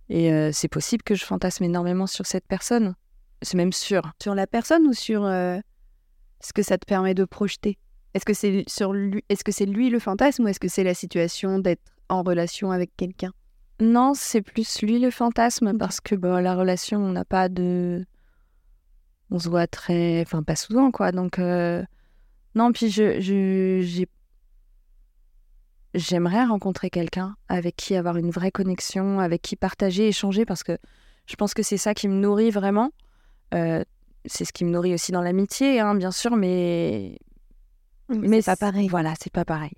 Et 0.08 0.32
euh, 0.32 0.50
c'est 0.52 0.68
possible 0.68 1.02
que 1.02 1.14
je 1.14 1.24
fantasme 1.24 1.64
énormément 1.64 2.06
sur 2.06 2.24
cette 2.24 2.46
personne. 2.46 2.94
C'est 3.42 3.56
même 3.56 3.72
sûr. 3.72 4.02
Sur 4.22 4.34
la 4.34 4.46
personne 4.46 4.86
ou 4.86 4.94
sur 4.94 5.24
euh, 5.24 5.58
ce 6.40 6.52
que 6.54 6.62
ça 6.62 6.78
te 6.78 6.86
permet 6.86 7.14
de 7.14 7.24
projeter? 7.24 7.78
Est-ce 8.14 8.24
que 8.24 8.32
c'est 8.32 8.64
sur 8.68 8.92
lui 8.94 9.22
Est-ce 9.28 9.44
que 9.44 9.52
c'est 9.52 9.66
lui 9.66 9.90
le 9.90 9.98
fantasme 9.98 10.44
ou 10.44 10.48
est-ce 10.48 10.60
que 10.60 10.68
c'est 10.68 10.84
la 10.84 10.94
situation 10.94 11.58
d'être 11.58 11.82
en 12.08 12.22
relation 12.22 12.70
avec 12.70 12.96
quelqu'un? 12.96 13.32
Non, 13.80 14.14
c'est 14.14 14.42
plus 14.42 14.82
lui 14.82 14.98
le 14.98 15.10
fantasme 15.10 15.76
parce 15.76 16.00
que 16.00 16.14
bon, 16.14 16.42
la 16.42 16.54
relation, 16.54 16.98
on 16.98 17.12
n'a 17.12 17.24
pas 17.24 17.48
de. 17.48 18.04
On 19.30 19.38
se 19.38 19.48
voit 19.48 19.66
très. 19.66 20.20
Enfin, 20.22 20.42
pas 20.42 20.56
souvent, 20.56 20.90
quoi. 20.90 21.10
Donc, 21.12 21.38
euh, 21.38 21.82
non, 22.54 22.72
puis 22.72 22.88
je, 22.90 23.20
je, 23.20 23.80
j'ai... 23.82 24.06
j'aimerais 25.94 26.44
rencontrer 26.44 26.88
quelqu'un 26.88 27.34
avec 27.48 27.74
qui 27.76 27.96
avoir 27.96 28.16
une 28.16 28.30
vraie 28.30 28.52
connexion, 28.52 29.18
avec 29.18 29.42
qui 29.42 29.56
partager, 29.56 30.08
échanger, 30.08 30.44
parce 30.44 30.62
que 30.62 30.78
je 31.26 31.34
pense 31.36 31.54
que 31.54 31.62
c'est 31.62 31.78
ça 31.78 31.94
qui 31.94 32.06
me 32.06 32.14
nourrit 32.14 32.50
vraiment. 32.50 32.92
Euh, 33.54 33.82
c'est 34.24 34.44
ce 34.44 34.52
qui 34.52 34.64
me 34.64 34.70
nourrit 34.70 34.94
aussi 34.94 35.10
dans 35.10 35.22
l'amitié, 35.22 35.80
hein, 35.80 35.94
bien 35.94 36.10
sûr, 36.10 36.36
mais 36.36 37.18
Mais 38.08 38.40
c'est 38.40 38.52
pas 38.52 38.56
pareil. 38.56 38.88
Voilà, 38.88 39.14
c'est 39.20 39.32
pas 39.32 39.44
pareil. 39.44 39.72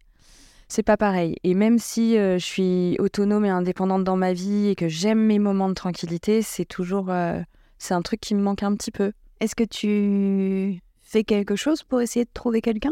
C'est 0.68 0.82
pas 0.82 0.96
pareil. 0.96 1.36
Et 1.44 1.54
même 1.54 1.78
si 1.78 2.18
euh, 2.18 2.38
je 2.38 2.44
suis 2.44 2.96
autonome 2.98 3.44
et 3.44 3.50
indépendante 3.50 4.02
dans 4.04 4.16
ma 4.16 4.32
vie 4.32 4.66
et 4.68 4.74
que 4.74 4.88
j'aime 4.88 5.20
mes 5.24 5.38
moments 5.38 5.68
de 5.68 5.74
tranquillité, 5.74 6.42
c'est 6.42 6.64
toujours. 6.64 7.10
euh, 7.10 7.40
c'est 7.78 7.94
un 7.94 8.02
truc 8.02 8.20
qui 8.20 8.34
me 8.34 8.42
manque 8.42 8.62
un 8.62 8.74
petit 8.74 8.90
peu. 8.90 9.12
Est-ce 9.40 9.54
que 9.54 9.64
tu 9.64 10.80
fais 11.02 11.22
quelque 11.24 11.54
chose 11.56 11.82
pour 11.84 12.00
essayer 12.00 12.24
de 12.24 12.30
trouver 12.34 12.60
quelqu'un? 12.60 12.90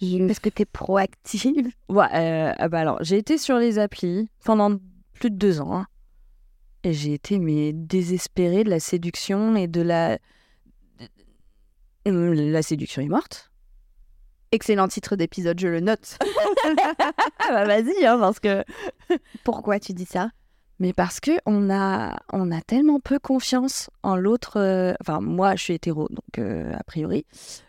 Est-ce 0.00 0.40
que 0.40 0.48
tu 0.48 0.62
es 0.62 0.64
proactive? 0.64 1.68
Ouais, 1.88 2.06
euh, 2.12 2.52
ah 2.58 2.68
bah 2.68 2.80
alors, 2.80 2.98
j'ai 3.04 3.18
été 3.18 3.38
sur 3.38 3.58
les 3.58 3.78
applis 3.78 4.28
pendant 4.44 4.76
plus 5.12 5.30
de 5.30 5.36
deux 5.36 5.60
ans. 5.60 5.76
hein. 5.76 5.86
et 6.82 6.92
j'ai 6.92 7.12
été 7.14 7.38
mais 7.38 7.72
désespérée 7.72 8.64
de 8.64 8.70
la 8.70 8.80
séduction 8.80 9.54
et 9.54 9.68
de 9.68 9.80
la. 9.80 10.18
La 12.04 12.62
séduction 12.62 13.00
est 13.00 13.06
morte. 13.08 13.51
Excellent 14.52 14.86
titre 14.88 15.16
d'épisode, 15.16 15.58
je 15.58 15.68
le 15.68 15.80
note. 15.80 16.18
Ah 17.44 17.48
bah 17.50 17.64
vas-y, 17.64 18.06
hein, 18.06 18.18
parce 18.18 18.38
que. 18.38 18.62
Pourquoi 19.44 19.80
tu 19.80 19.92
dis 19.94 20.04
ça? 20.04 20.30
Mais 20.78 20.92
parce 20.92 21.20
que 21.20 21.32
on 21.46 21.70
a, 21.70 22.16
on 22.32 22.50
a 22.52 22.60
tellement 22.60 23.00
peu 23.00 23.18
confiance 23.18 23.90
en 24.02 24.16
l'autre. 24.16 24.58
euh, 24.58 24.94
Enfin, 25.00 25.20
moi, 25.20 25.56
je 25.56 25.62
suis 25.64 25.74
hétéro, 25.74 26.08
donc 26.08 26.38
euh, 26.38 26.72
a 26.74 26.82
priori. 26.84 27.24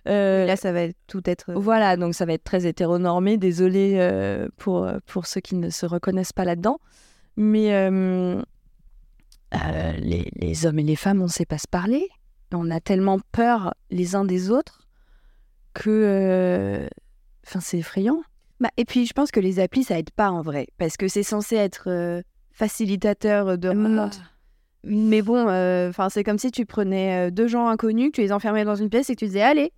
Euh, 0.08 0.46
Là, 0.46 0.56
ça 0.56 0.72
va 0.72 0.82
tout 1.08 1.22
être. 1.26 1.54
Voilà, 1.54 1.98
donc 1.98 2.13
ça 2.15 2.26
va 2.26 2.34
être 2.34 2.43
très 2.43 2.65
hétéronormé. 2.67 3.38
Désolée 3.38 3.98
pour, 4.58 4.88
pour 5.08 5.26
ceux 5.26 5.41
qui 5.41 5.56
ne 5.56 5.69
se 5.69 5.86
reconnaissent 5.86 6.34
pas 6.34 6.46
là-dedans. 6.46 6.80
Mais 7.36 7.89
les, 10.00 10.32
les 10.36 10.65
hommes 10.65 10.80
et 10.80 10.84
les 10.84 10.96
femmes, 10.96 11.22
on 11.22 11.26
ne 11.26 11.30
sait 11.30 11.46
pas 11.46 11.58
se 11.58 11.67
parler. 11.67 12.08
On 12.54 12.69
a 12.69 12.80
tellement 12.80 13.19
peur 13.32 13.74
les 13.89 14.15
uns 14.15 14.26
des 14.26 14.52
autres 14.52 14.83
que. 15.73 15.89
euh, 15.89 16.88
Enfin, 17.45 17.59
c'est 17.59 17.77
effrayant. 17.79 18.21
Bah, 18.62 18.69
et 18.77 18.86
puis, 18.86 19.05
je 19.05 19.12
pense 19.13 19.29
que 19.31 19.39
les 19.41 19.59
applis, 19.59 19.83
ça 19.83 19.99
aide 19.99 20.12
pas 20.12 20.31
en 20.31 20.41
vrai. 20.41 20.67
Parce 20.77 20.95
que 20.95 21.07
c'est 21.09 21.23
censé 21.23 21.55
être 21.57 21.89
euh, 21.89 22.21
facilitateur 22.51 23.57
de 23.57 23.67
rencontres. 23.67 24.21
Mais 24.86 25.21
bon, 25.21 25.47
euh, 25.49 25.89
enfin, 25.89 26.09
c'est 26.09 26.23
comme 26.23 26.38
si 26.38 26.51
tu 26.51 26.65
prenais 26.65 27.31
deux 27.31 27.47
gens 27.47 27.67
inconnus, 27.67 28.12
tu 28.13 28.21
les 28.21 28.31
enfermais 28.31 28.63
dans 28.65 28.75
une 28.75 28.89
pièce 28.89 29.09
et 29.09 29.15
que 29.15 29.19
tu 29.19 29.25
disais 29.25 29.41
Allez 29.41 29.71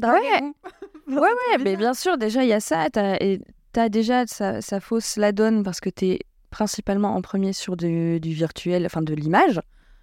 Ouais. 0.00 0.08
Ouais, 1.08 1.16
ouais, 1.18 1.58
mais 1.62 1.76
bien 1.76 1.94
sûr, 1.94 2.16
déjà, 2.16 2.44
il 2.44 2.48
y 2.48 2.52
a 2.52 2.60
ça. 2.60 2.86
T'as, 2.90 3.16
et 3.20 3.40
t'as 3.72 3.88
déjà, 3.88 4.24
ça, 4.26 4.60
ça 4.60 4.78
fausse 4.78 5.16
la 5.16 5.32
donne 5.32 5.64
parce 5.64 5.80
que 5.80 5.90
t'es 5.90 6.20
principalement 6.50 7.14
en 7.16 7.22
premier 7.22 7.52
sur 7.52 7.76
du, 7.76 8.20
du 8.20 8.32
virtuel, 8.32 8.86
enfin 8.86 9.02
de 9.02 9.12
l'image, 9.12 9.60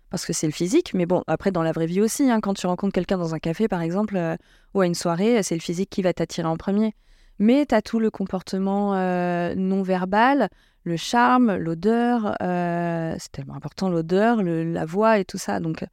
parce 0.09 0.25
que 0.25 0.33
c'est 0.33 0.47
le 0.47 0.53
physique. 0.53 0.93
Mais 0.93 1.05
bon, 1.05 1.23
après, 1.27 1.51
dans 1.51 1.63
la 1.63 1.71
vraie 1.71 1.85
vie 1.85 2.01
aussi, 2.01 2.29
hein, 2.29 2.39
quand 2.41 2.53
tu 2.53 2.67
rencontres 2.67 2.93
quelqu'un 2.93 3.17
dans 3.17 3.35
un 3.35 3.39
café, 3.39 3.67
par 3.67 3.81
exemple, 3.81 4.17
euh, 4.17 4.35
ou 4.73 4.81
à 4.81 4.85
une 4.85 4.95
soirée, 4.95 5.43
c'est 5.43 5.55
le 5.55 5.61
physique 5.61 5.89
qui 5.89 6.01
va 6.01 6.13
t'attirer 6.13 6.47
en 6.47 6.57
premier. 6.57 6.95
Mais 7.37 7.65
t'as 7.65 7.81
tout 7.81 7.99
le 7.99 8.11
comportement 8.11 8.95
euh, 8.95 9.55
non 9.55 9.81
verbal, 9.81 10.49
le 10.83 10.97
charme, 10.97 11.55
l'odeur. 11.55 12.35
euh, 12.41 13.15
c'est 13.17 13.31
tellement 13.31 13.55
important, 13.55 13.89
l'odeur, 13.89 14.43
la 14.43 14.85
voix 14.85 15.19
et 15.19 15.25
tout 15.25 15.37
ça. 15.37 15.59
Donc... 15.59 15.85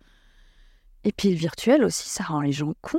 Et 1.04 1.12
puis 1.12 1.30
le 1.30 1.36
virtuel 1.36 1.84
aussi, 1.84 2.08
ça 2.08 2.24
rend 2.24 2.40
les 2.40 2.50
gens 2.50 2.74
cons. 2.80 2.98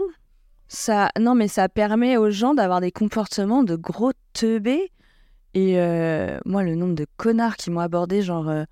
Ça, 0.69 1.09
non, 1.19 1.35
mais 1.35 1.49
ça 1.49 1.67
permet 1.67 2.15
aux 2.15 2.29
gens 2.29 2.53
d'avoir 2.53 2.79
des 2.79 2.91
comportements 2.91 3.63
de 3.63 3.75
gros 3.75 4.13
teubés. 4.31 4.93
Et 5.53 5.79
euh, 5.79 6.39
moi, 6.45 6.63
le 6.63 6.75
nombre 6.75 6.95
de 6.95 7.05
connards 7.17 7.57
qui 7.57 7.69
m'ont 7.69 7.81
abordé, 7.81 8.21
genre 8.21 8.47
euh, 8.47 8.63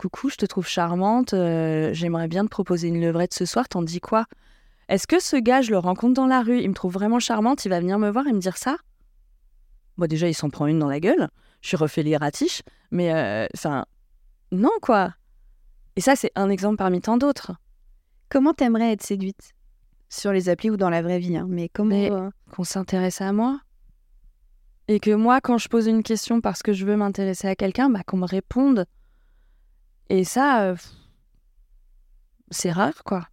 Coucou, 0.00 0.30
je 0.30 0.36
te 0.36 0.46
trouve 0.46 0.66
charmante, 0.66 1.34
euh, 1.34 1.90
j'aimerais 1.92 2.26
bien 2.26 2.44
te 2.44 2.48
proposer 2.48 2.88
une 2.88 3.02
levrette 3.02 3.34
ce 3.34 3.44
soir, 3.44 3.68
t'en 3.68 3.82
dis 3.82 4.00
quoi? 4.00 4.24
Est-ce 4.88 5.06
que 5.06 5.20
ce 5.20 5.36
gars, 5.36 5.60
je 5.60 5.72
le 5.72 5.78
rencontre 5.78 6.14
dans 6.14 6.26
la 6.26 6.40
rue, 6.40 6.58
il 6.58 6.70
me 6.70 6.74
trouve 6.74 6.94
vraiment 6.94 7.18
charmante, 7.20 7.66
il 7.66 7.68
va 7.68 7.80
venir 7.80 7.98
me 7.98 8.08
voir 8.08 8.26
et 8.26 8.32
me 8.32 8.38
dire 8.38 8.56
ça? 8.56 8.78
Moi, 9.98 10.08
déjà, 10.08 10.26
il 10.26 10.32
s'en 10.32 10.48
prend 10.48 10.66
une 10.66 10.78
dans 10.78 10.88
la 10.88 11.00
gueule, 11.00 11.28
je 11.60 11.68
suis 11.68 11.76
refait 11.76 12.02
les 12.02 12.16
ratiches, 12.16 12.62
mais 12.90 13.12
euh, 13.12 13.46
enfin, 13.54 13.84
non, 14.52 14.70
quoi. 14.80 15.12
Et 15.96 16.00
ça, 16.00 16.16
c'est 16.16 16.32
un 16.34 16.48
exemple 16.48 16.76
parmi 16.76 17.02
tant 17.02 17.18
d'autres. 17.18 17.52
Comment 18.30 18.54
t'aimerais 18.54 18.92
être 18.92 19.02
séduite? 19.02 19.52
Sur 20.08 20.32
les 20.32 20.48
applis 20.48 20.70
ou 20.70 20.78
dans 20.78 20.88
la 20.88 21.02
vraie 21.02 21.18
vie, 21.18 21.36
hein, 21.36 21.46
mais 21.46 21.68
comment. 21.68 21.90
Mais- 21.90 22.10
euh, 22.10 22.30
qu'on 22.52 22.64
s'intéresse 22.64 23.20
à 23.20 23.34
moi? 23.34 23.60
Et 24.88 24.98
que 24.98 25.14
moi, 25.14 25.42
quand 25.42 25.58
je 25.58 25.68
pose 25.68 25.88
une 25.88 26.02
question 26.02 26.40
parce 26.40 26.62
que 26.62 26.72
je 26.72 26.86
veux 26.86 26.96
m'intéresser 26.96 27.48
à 27.48 27.54
quelqu'un, 27.54 27.90
bah, 27.90 28.00
qu'on 28.02 28.16
me 28.16 28.26
réponde. 28.26 28.86
Et 30.10 30.24
ça, 30.24 30.64
euh, 30.64 30.76
c'est 32.50 32.72
rare, 32.72 33.04
quoi. 33.04 33.28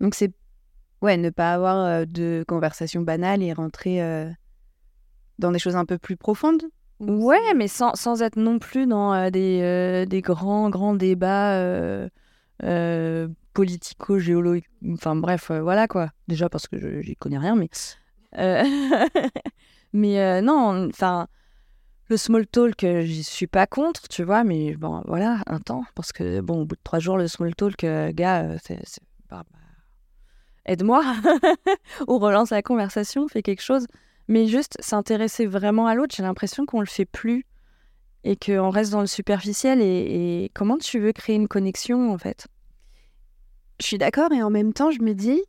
Donc 0.00 0.14
c'est 0.14 0.32
ouais, 1.02 1.18
ne 1.18 1.28
pas 1.28 1.52
avoir 1.52 1.76
euh, 1.84 2.04
de 2.06 2.46
conversation 2.48 3.02
banale 3.02 3.42
et 3.42 3.52
rentrer 3.52 4.02
euh, 4.02 4.30
dans 5.38 5.52
des 5.52 5.58
choses 5.58 5.76
un 5.76 5.84
peu 5.84 5.98
plus 5.98 6.16
profondes. 6.16 6.62
Ou 6.98 7.26
Ouais, 7.26 7.52
mais 7.54 7.68
sans, 7.68 7.94
sans 7.94 8.22
être 8.22 8.36
non 8.36 8.58
plus 8.58 8.86
dans 8.86 9.30
des, 9.30 10.06
des 10.08 10.22
grands, 10.22 10.70
grands 10.70 10.94
débats 10.94 12.08
politico-géologiques. 13.52 14.70
Enfin 14.92 15.14
bref, 15.14 15.50
voilà 15.50 15.86
quoi. 15.88 16.08
Déjà 16.26 16.48
parce 16.48 16.66
que 16.68 16.78
je 16.78 17.02
j'y 17.02 17.16
connais 17.16 17.38
rien, 17.38 17.54
mais. 17.54 17.68
mais 19.92 20.40
non, 20.40 20.88
enfin. 20.88 21.26
Le 22.08 22.16
small 22.18 22.46
talk, 22.46 22.84
euh, 22.84 23.02
j'y 23.02 23.24
suis 23.24 23.46
pas 23.46 23.66
contre, 23.66 24.08
tu 24.08 24.24
vois, 24.24 24.44
mais 24.44 24.76
bon, 24.76 25.02
voilà, 25.06 25.42
un 25.46 25.58
temps. 25.58 25.84
Parce 25.94 26.12
que, 26.12 26.40
bon, 26.40 26.62
au 26.62 26.64
bout 26.66 26.76
de 26.76 26.80
trois 26.84 26.98
jours, 26.98 27.16
le 27.16 27.28
small 27.28 27.54
talk, 27.54 27.82
euh, 27.84 28.12
gars, 28.12 28.42
euh, 28.42 28.58
c'est. 28.62 28.78
bah, 29.30 29.44
bah, 29.50 29.58
Aide-moi 30.66 31.02
ou 32.08 32.18
relance 32.18 32.50
la 32.50 32.62
conversation, 32.62 33.26
fais 33.28 33.42
quelque 33.42 33.62
chose. 33.62 33.86
Mais 34.28 34.46
juste 34.46 34.76
s'intéresser 34.80 35.46
vraiment 35.46 35.86
à 35.86 35.94
l'autre, 35.94 36.14
j'ai 36.16 36.22
l'impression 36.22 36.66
qu'on 36.66 36.80
le 36.80 36.86
fait 36.86 37.04
plus 37.04 37.46
et 38.22 38.36
qu'on 38.36 38.70
reste 38.70 38.92
dans 38.92 39.02
le 39.02 39.06
superficiel. 39.06 39.80
Et, 39.80 40.44
et 40.44 40.50
comment 40.54 40.78
tu 40.78 40.98
veux 40.98 41.12
créer 41.12 41.36
une 41.36 41.48
connexion 41.48 42.12
en 42.12 42.18
fait? 42.18 42.48
Je 43.80 43.86
suis 43.86 43.98
d'accord 43.98 44.32
et 44.32 44.42
en 44.42 44.50
même 44.50 44.72
temps, 44.72 44.90
je 44.90 45.02
me 45.02 45.14
dis 45.14 45.42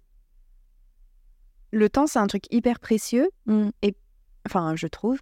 le 1.72 1.90
temps 1.90 2.08
c'est 2.08 2.20
un 2.20 2.28
truc 2.28 2.46
hyper 2.52 2.80
précieux, 2.80 3.30
enfin, 4.46 4.76
je 4.76 4.88
trouve. 4.88 5.20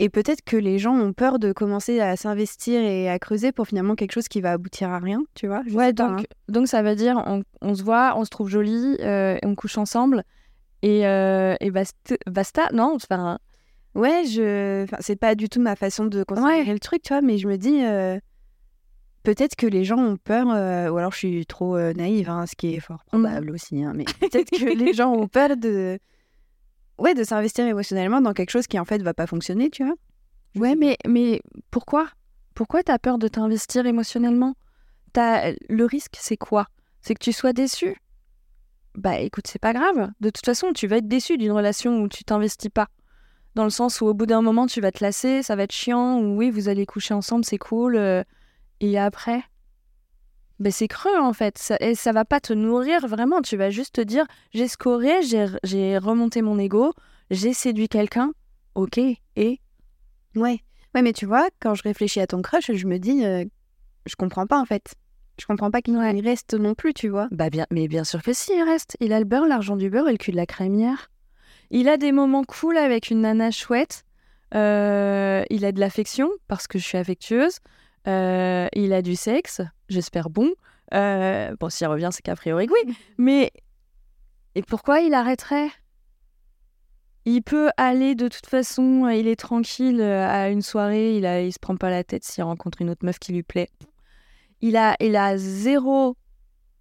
Et 0.00 0.08
peut-être 0.10 0.42
que 0.44 0.56
les 0.56 0.78
gens 0.78 0.94
ont 0.94 1.12
peur 1.12 1.38
de 1.40 1.52
commencer 1.52 1.98
à 2.00 2.16
s'investir 2.16 2.80
et 2.80 3.08
à 3.10 3.18
creuser 3.18 3.50
pour 3.50 3.66
finalement 3.66 3.96
quelque 3.96 4.12
chose 4.12 4.28
qui 4.28 4.40
va 4.40 4.52
aboutir 4.52 4.90
à 4.90 4.98
rien, 5.00 5.22
tu 5.34 5.48
vois. 5.48 5.62
Ouais, 5.72 5.92
pas, 5.92 6.04
hein. 6.04 6.16
donc 6.48 6.68
ça 6.68 6.82
veut 6.82 6.94
dire 6.94 7.20
on, 7.26 7.42
on 7.62 7.74
se 7.74 7.82
voit, 7.82 8.14
on 8.16 8.24
se 8.24 8.30
trouve 8.30 8.48
joli, 8.48 8.96
euh, 9.00 9.36
on 9.42 9.56
couche 9.56 9.76
ensemble 9.76 10.22
et, 10.82 11.04
euh, 11.06 11.56
et 11.60 11.72
basta, 11.72 12.14
basta, 12.28 12.68
non 12.72 12.92
enfin, 12.94 13.38
Ouais, 13.96 14.22
je... 14.26 14.84
enfin, 14.84 14.98
c'est 15.00 15.16
pas 15.16 15.34
du 15.34 15.48
tout 15.48 15.60
ma 15.60 15.74
façon 15.74 16.04
de 16.04 16.22
considérer 16.22 16.58
Ouais. 16.62 16.72
le 16.72 16.78
truc, 16.78 17.02
tu 17.02 17.12
vois, 17.12 17.22
mais 17.22 17.38
je 17.38 17.48
me 17.48 17.56
dis, 17.56 17.82
euh, 17.84 18.20
peut-être 19.24 19.56
que 19.56 19.66
les 19.66 19.82
gens 19.82 19.98
ont 19.98 20.16
peur, 20.16 20.46
ou 20.46 20.96
alors 20.96 21.10
je 21.10 21.16
suis 21.18 21.46
trop 21.46 21.76
naïve, 21.94 22.30
hein, 22.30 22.46
ce 22.46 22.54
qui 22.54 22.74
est 22.74 22.80
fort 22.80 23.02
probable 23.06 23.50
aussi, 23.50 23.82
hein, 23.82 23.94
mais 23.96 24.04
peut-être 24.20 24.50
que 24.50 24.78
les 24.78 24.92
gens 24.94 25.12
ont 25.12 25.26
peur 25.26 25.56
de, 25.56 25.98
ouais, 26.98 27.14
de 27.14 27.24
s'investir 27.24 27.66
émotionnellement 27.66 28.20
dans 28.20 28.32
quelque 28.32 28.50
chose 28.50 28.66
qui 28.66 28.78
en 28.78 28.84
fait 28.84 29.02
va 29.02 29.14
pas 29.14 29.26
fonctionner, 29.26 29.70
tu 29.70 29.84
vois. 29.84 29.94
Ouais, 30.56 30.74
mais, 30.76 30.96
mais 31.06 31.40
pourquoi? 31.70 32.08
Pourquoi 32.54 32.82
t'as 32.82 32.98
peur 32.98 33.18
de 33.18 33.28
t'investir 33.28 33.86
émotionnellement? 33.86 34.54
T'as- 35.12 35.52
Le 35.68 35.84
risque, 35.84 36.16
c'est 36.18 36.36
quoi? 36.36 36.66
C'est 37.02 37.14
que 37.14 37.22
tu 37.24 37.32
sois 37.32 37.52
déçu? 37.52 37.96
Bah 38.94 39.18
écoute, 39.20 39.46
c'est 39.46 39.60
pas 39.60 39.72
grave. 39.72 40.10
De 40.20 40.30
toute 40.30 40.44
façon, 40.44 40.72
tu 40.72 40.86
vas 40.86 40.96
être 40.96 41.08
déçu 41.08 41.38
d'une 41.38 41.52
relation 41.52 42.00
où 42.02 42.08
tu 42.08 42.24
t'investis 42.24 42.70
pas. 42.70 42.88
Dans 43.54 43.64
le 43.64 43.70
sens 43.70 44.00
où 44.00 44.06
au 44.06 44.14
bout 44.14 44.26
d'un 44.26 44.42
moment, 44.42 44.66
tu 44.66 44.80
vas 44.80 44.92
te 44.92 45.04
lasser, 45.04 45.42
ça 45.42 45.56
va 45.56 45.64
être 45.64 45.72
chiant, 45.72 46.20
ou 46.20 46.36
oui, 46.38 46.50
vous 46.50 46.68
allez 46.68 46.86
coucher 46.86 47.14
ensemble, 47.14 47.44
c'est 47.44 47.58
cool. 47.58 47.96
euh, 47.96 48.22
et 48.80 48.98
après? 48.98 49.42
Ben 50.58 50.72
c'est 50.72 50.88
creux 50.88 51.18
en 51.20 51.32
fait, 51.32 51.58
ça, 51.58 51.76
et 51.80 51.94
ça 51.94 52.12
va 52.12 52.24
pas 52.24 52.40
te 52.40 52.52
nourrir 52.52 53.06
vraiment. 53.06 53.40
Tu 53.42 53.56
vas 53.56 53.70
juste 53.70 53.94
te 53.96 54.00
dire 54.00 54.26
j'ai 54.52 54.68
scoré, 54.68 55.22
j'ai 55.22 55.98
remonté 55.98 56.42
mon 56.42 56.58
ego, 56.58 56.92
j'ai 57.30 57.52
séduit 57.52 57.88
quelqu'un, 57.88 58.32
ok, 58.74 58.98
et? 58.98 59.60
Ouais. 60.36 60.60
Ouais, 60.94 61.02
mais 61.02 61.12
tu 61.12 61.26
vois, 61.26 61.48
quand 61.60 61.74
je 61.74 61.82
réfléchis 61.82 62.20
à 62.20 62.26
ton 62.26 62.40
crush, 62.42 62.72
je 62.72 62.86
me 62.86 62.98
dis, 62.98 63.24
euh, 63.24 63.44
je 64.06 64.16
comprends 64.16 64.46
pas 64.46 64.58
en 64.58 64.64
fait. 64.64 64.94
Je 65.40 65.46
comprends 65.46 65.70
pas 65.70 65.82
qu'il 65.82 65.96
Ouais. 65.96 66.20
reste 66.20 66.54
non 66.54 66.74
plus, 66.74 66.94
tu 66.94 67.08
vois. 67.08 67.28
Bah 67.30 67.50
bien, 67.50 67.66
mais 67.70 67.86
bien 67.86 68.02
sûr 68.04 68.22
que 68.22 68.32
si, 68.32 68.52
il 68.56 68.62
reste. 68.62 68.96
Il 69.00 69.12
a 69.12 69.18
le 69.20 69.24
beurre, 69.24 69.46
l'argent 69.46 69.76
du 69.76 69.90
beurre 69.90 70.08
et 70.08 70.12
le 70.12 70.18
cul 70.18 70.32
de 70.32 70.36
la 70.36 70.46
crémière. 70.46 71.10
Il 71.70 71.88
a 71.88 71.96
des 71.96 72.10
moments 72.12 72.42
cool 72.44 72.76
avec 72.76 73.10
une 73.10 73.20
nana 73.20 73.50
chouette. 73.50 74.04
Euh, 74.54 75.44
il 75.50 75.64
a 75.64 75.72
de 75.72 75.78
l'affection 75.80 76.30
parce 76.48 76.66
que 76.66 76.78
je 76.78 76.84
suis 76.84 76.98
affectueuse. 76.98 77.58
Euh, 78.08 78.68
il 78.72 78.92
a 78.92 79.02
du 79.02 79.16
sexe, 79.16 79.60
j'espère 79.88 80.30
bon. 80.30 80.50
Euh, 80.94 81.54
bon, 81.60 81.68
s'il 81.68 81.86
revient, 81.86 82.08
c'est 82.10 82.22
qu'a 82.22 82.36
priori 82.36 82.66
que 82.66 82.72
oui. 82.72 82.94
Mais 83.18 83.52
et 84.54 84.62
pourquoi 84.62 85.00
il 85.00 85.14
arrêterait? 85.14 85.70
Il 87.24 87.42
peut 87.42 87.70
aller 87.76 88.14
de 88.14 88.28
toute 88.28 88.46
façon. 88.46 89.06
Il 89.08 89.28
est 89.28 89.38
tranquille 89.38 90.00
euh, 90.00 90.26
à 90.26 90.48
une 90.48 90.62
soirée. 90.62 91.16
Il 91.16 91.26
a, 91.26 91.42
il 91.42 91.52
se 91.52 91.58
prend 91.58 91.76
pas 91.76 91.90
la 91.90 92.02
tête 92.02 92.24
s'il 92.24 92.42
rencontre 92.42 92.80
une 92.80 92.90
autre 92.90 93.04
meuf 93.04 93.18
qui 93.18 93.32
lui 93.32 93.42
plaît. 93.42 93.68
Il 94.60 94.76
a, 94.76 94.96
il 95.00 95.14
a 95.14 95.36
zéro 95.36 96.16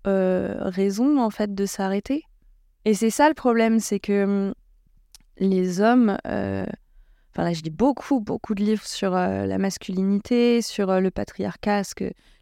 euh, 0.07 0.55
raison 0.59 1.19
en 1.19 1.29
fait 1.29 1.53
de 1.53 1.65
s'arrêter. 1.65 2.23
Et 2.85 2.93
c'est 2.93 3.09
ça 3.09 3.27
le 3.27 3.35
problème, 3.35 3.79
c'est 3.79 3.99
que 3.99 4.23
hum, 4.23 4.53
les 5.37 5.81
hommes, 5.81 6.17
enfin 7.37 7.47
là 7.47 7.53
je 7.53 7.61
lis 7.61 7.69
beaucoup, 7.69 8.19
beaucoup 8.19 8.55
de 8.55 8.63
livres 8.63 8.85
sur 8.85 9.15
euh, 9.15 9.45
la 9.45 9.59
masculinité, 9.59 10.63
sur 10.63 10.89
euh, 10.89 10.99
le 10.99 11.11
patriarcat, 11.11 11.83
ce 11.83 11.93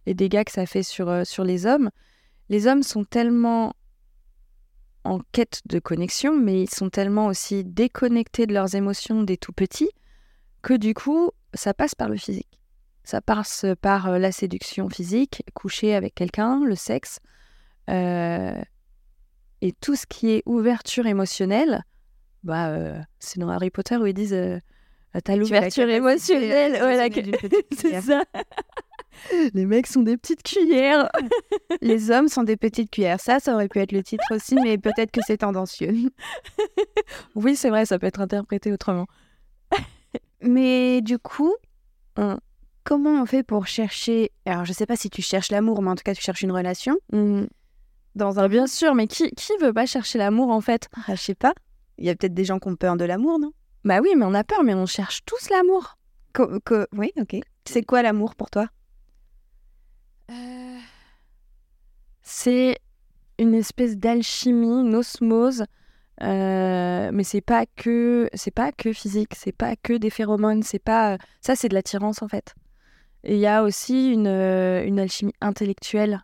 les 0.06 0.14
dégâts 0.14 0.46
que 0.46 0.52
ça 0.54 0.66
fait 0.66 0.84
sur, 0.84 1.10
euh, 1.10 1.26
sur 1.26 1.44
les 1.44 1.66
hommes. 1.66 1.90
Les 2.48 2.66
hommes 2.66 2.82
sont 2.82 3.04
tellement 3.04 3.74
en 5.04 5.20
quête 5.34 5.62
de 5.66 5.80
connexion, 5.80 6.40
mais 6.40 6.64
ils 6.64 6.70
sont 6.70 6.90
tellement 6.90 7.28
aussi 7.28 7.66
déconnectés 7.66 8.48
de 8.48 8.54
leurs 8.54 8.76
émotions 8.76 9.24
dès 9.24 9.36
tout 9.36 9.52
petits, 9.52 9.90
que 10.62 10.74
du 10.74 10.94
coup, 10.94 11.32
ça 11.54 11.74
passe 11.74 11.94
par 11.94 12.08
le 12.08 12.16
physique. 12.16 12.62
Ça 13.04 13.20
passe 13.20 13.66
par 13.82 14.18
la 14.18 14.32
séduction 14.32 14.90
physique, 14.90 15.44
coucher 15.54 15.94
avec 15.94 16.16
quelqu'un, 16.16 16.64
le 16.64 16.76
sexe. 16.76 17.20
Et 17.88 19.72
tout 19.80 19.96
ce 19.96 20.08
qui 20.08 20.32
est 20.32 20.44
ouverture 20.46 21.06
émotionnelle, 21.06 21.84
bah, 22.44 22.76
c'est 23.20 23.40
dans 23.40 23.50
Harry 23.50 23.70
Potter 23.70 23.98
où 23.98 24.08
ils 24.08 24.14
disent 24.14 24.62
T'as 25.24 25.36
l'ouverture 25.36 25.90
émotionnelle. 25.90 26.74
Ouais, 26.82 26.96
la- 26.98 27.10
c'est 27.78 28.02
ça. 28.02 28.24
Les 29.54 29.66
mecs 29.66 29.88
sont 29.88 30.02
des 30.02 30.18
petites 30.18 30.44
cuillères. 30.44 31.10
Les 31.82 32.12
hommes 32.12 32.28
sont 32.28 32.44
des 32.44 32.58
petites 32.58 32.92
cuillères. 32.92 33.20
Ça, 33.20 33.40
ça 33.40 33.54
aurait 33.54 33.70
pu 33.70 33.80
être 33.80 33.92
le 33.94 34.04
titre 34.04 34.24
aussi, 34.32 34.56
mais 34.56 34.78
peut-être 34.78 35.12
que 35.12 35.22
c'est 35.26 35.38
tendancieux. 35.38 35.94
Oui, 37.36 37.56
c'est 37.56 37.70
vrai, 37.70 37.86
ça 37.86 38.00
peut 38.00 38.08
être 38.08 38.20
interprété 38.22 38.72
autrement. 38.72 39.08
Mais 40.42 41.02
du 41.02 41.18
coup, 41.20 41.54
comment 42.84 43.22
on 43.22 43.26
fait 43.26 43.44
pour 43.44 43.68
chercher 43.68 44.32
Alors, 44.46 44.66
je 44.66 44.74
sais 44.74 44.86
pas 44.86 44.96
si 44.96 45.10
tu 45.10 45.22
cherches 45.22 45.52
l'amour, 45.52 45.82
mais 45.82 45.90
en 45.92 45.96
tout 45.96 46.04
cas, 46.04 46.14
tu 46.14 46.22
cherches 46.22 46.42
une 46.42 46.52
relation 46.52 46.96
Mm. 47.12 47.44
dans 48.16 48.38
Ah, 48.38 48.44
un. 48.44 48.48
bien 48.48 48.68
sûr, 48.68 48.96
mais 48.96 49.08
qui, 49.08 49.30
qui 49.32 49.52
veut 49.62 49.74
pas 49.74 49.86
chercher 49.86 50.18
l'amour 50.18 50.50
en 50.50 50.62
fait? 50.62 50.88
Ah, 51.08 51.16
je 51.16 51.22
sais 51.22 51.36
pas. 51.36 51.54
Il 51.98 52.06
y 52.06 52.10
a 52.10 52.16
peut-être 52.16 52.34
des 52.34 52.46
gens 52.46 52.60
qui 52.60 52.68
ont 52.68 52.76
peur 52.76 52.96
de 52.98 53.06
l'amour, 53.06 53.40
non? 53.40 53.52
Bah 53.86 54.00
oui, 54.02 54.10
mais 54.18 54.26
on 54.26 54.34
a 54.34 54.44
peur, 54.44 54.64
mais 54.64 54.74
on 54.74 54.86
cherche 54.86 55.24
tous 55.26 55.50
l'amour. 55.50 55.98
Co- 56.34 56.60
Oui, 56.94 57.12
ok. 57.18 57.38
C'est 57.66 57.84
quoi 57.84 58.02
l'amour 58.02 58.36
pour 58.36 58.50
toi? 58.50 58.68
C'est 62.24 62.78
une 63.40 63.54
espèce 63.56 63.98
d'alchimie, 63.98 64.82
une 64.82 64.96
osmose, 64.96 65.66
euh, 66.24 67.12
mais 67.14 67.24
c'est 67.24 67.42
pas 67.42 67.66
que 67.76 68.30
c'est 68.34 68.52
pas 68.54 68.72
que 68.72 68.94
physique, 68.94 69.34
c'est 69.36 69.54
pas 69.56 69.76
que 69.78 69.94
des 69.94 70.12
phéromones, 70.12 70.64
c'est 70.64 70.80
pas 70.80 71.18
ça, 71.42 71.56
c'est 71.56 71.70
de 71.70 71.76
l'attirance 71.76 72.22
en 72.24 72.28
fait. 72.30 72.56
Et 73.24 73.36
il 73.36 73.40
y 73.42 73.48
a 73.48 73.64
aussi 73.64 74.12
une, 74.12 74.28
euh, 74.28 74.86
une 74.86 75.00
alchimie 75.00 75.34
intellectuelle 75.42 76.24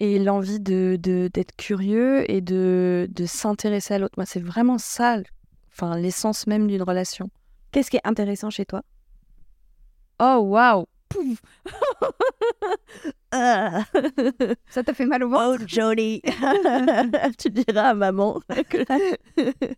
et 0.00 0.18
l'envie 0.18 0.60
de 0.60 0.98
de- 1.00 1.30
d'être 1.32 1.56
curieux 1.56 2.30
et 2.30 2.40
de, 2.40 3.08
de 3.10 3.26
s'intéresser 3.26 3.94
à 3.94 3.98
l'autre. 3.98 4.14
Moi, 4.18 4.26
c'est 4.26 4.40
vraiment 4.42 4.78
ça, 4.78 5.18
enfin 5.74 5.96
l'essence 5.98 6.46
même 6.46 6.66
d'une 6.68 6.82
relation. 6.82 7.28
Qu'est-ce 7.72 7.90
qui 7.90 7.96
est 7.96 8.06
intéressant 8.06 8.50
chez 8.50 8.64
toi? 8.64 8.82
Oh 10.20 10.38
waouh. 10.44 10.86
Ça 13.32 14.82
t'a 14.84 14.94
fait 14.94 15.06
mal 15.06 15.22
au 15.24 15.28
ventre? 15.28 15.60
Oh, 15.62 15.64
Jolie 15.66 16.22
Tu 17.38 17.50
diras 17.50 17.90
à 17.90 17.94
maman. 17.94 18.40
que- 18.68 18.84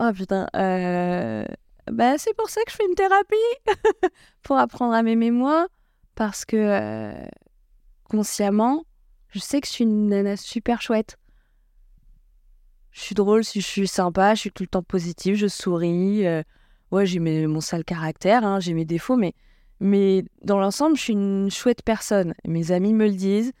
oh 0.00 0.12
putain. 0.14 0.46
euh, 0.56 1.44
Bah, 1.90 2.18
c'est 2.18 2.34
pour 2.36 2.48
ça 2.50 2.62
que 2.64 2.70
je 2.72 2.76
fais 2.76 2.86
une 2.88 2.94
thérapie. 2.94 3.36
pour 4.42 4.58
apprendre 4.58 4.94
à 4.94 5.02
m'aimer 5.02 5.30
moi. 5.30 5.68
Parce 6.14 6.44
que 6.46 6.56
euh, 6.56 7.26
consciemment, 8.04 8.84
je 9.28 9.38
sais 9.38 9.60
que 9.60 9.66
je 9.66 9.72
suis 9.72 9.84
une 9.84 10.08
nana 10.08 10.36
super 10.36 10.80
chouette. 10.80 11.16
Je 12.96 13.02
suis 13.02 13.14
drôle, 13.14 13.44
si 13.44 13.60
je 13.60 13.66
suis 13.66 13.86
sympa, 13.86 14.34
je 14.34 14.40
suis 14.40 14.50
tout 14.50 14.62
le 14.62 14.68
temps 14.68 14.82
positive, 14.82 15.34
je 15.34 15.48
souris. 15.48 16.26
euh, 16.26 16.42
Ouais, 16.90 17.04
j'ai 17.04 17.18
mon 17.18 17.60
sale 17.60 17.84
caractère, 17.84 18.42
hein, 18.42 18.58
j'ai 18.58 18.72
mes 18.72 18.86
défauts, 18.86 19.16
mais, 19.16 19.34
mais 19.80 20.24
dans 20.42 20.58
l'ensemble, 20.58 20.96
je 20.96 21.02
suis 21.02 21.12
une 21.12 21.50
chouette 21.50 21.82
personne. 21.82 22.32
Mes 22.46 22.72
amis 22.72 22.94
me 22.94 23.06
le 23.06 23.14
disent. 23.14 23.52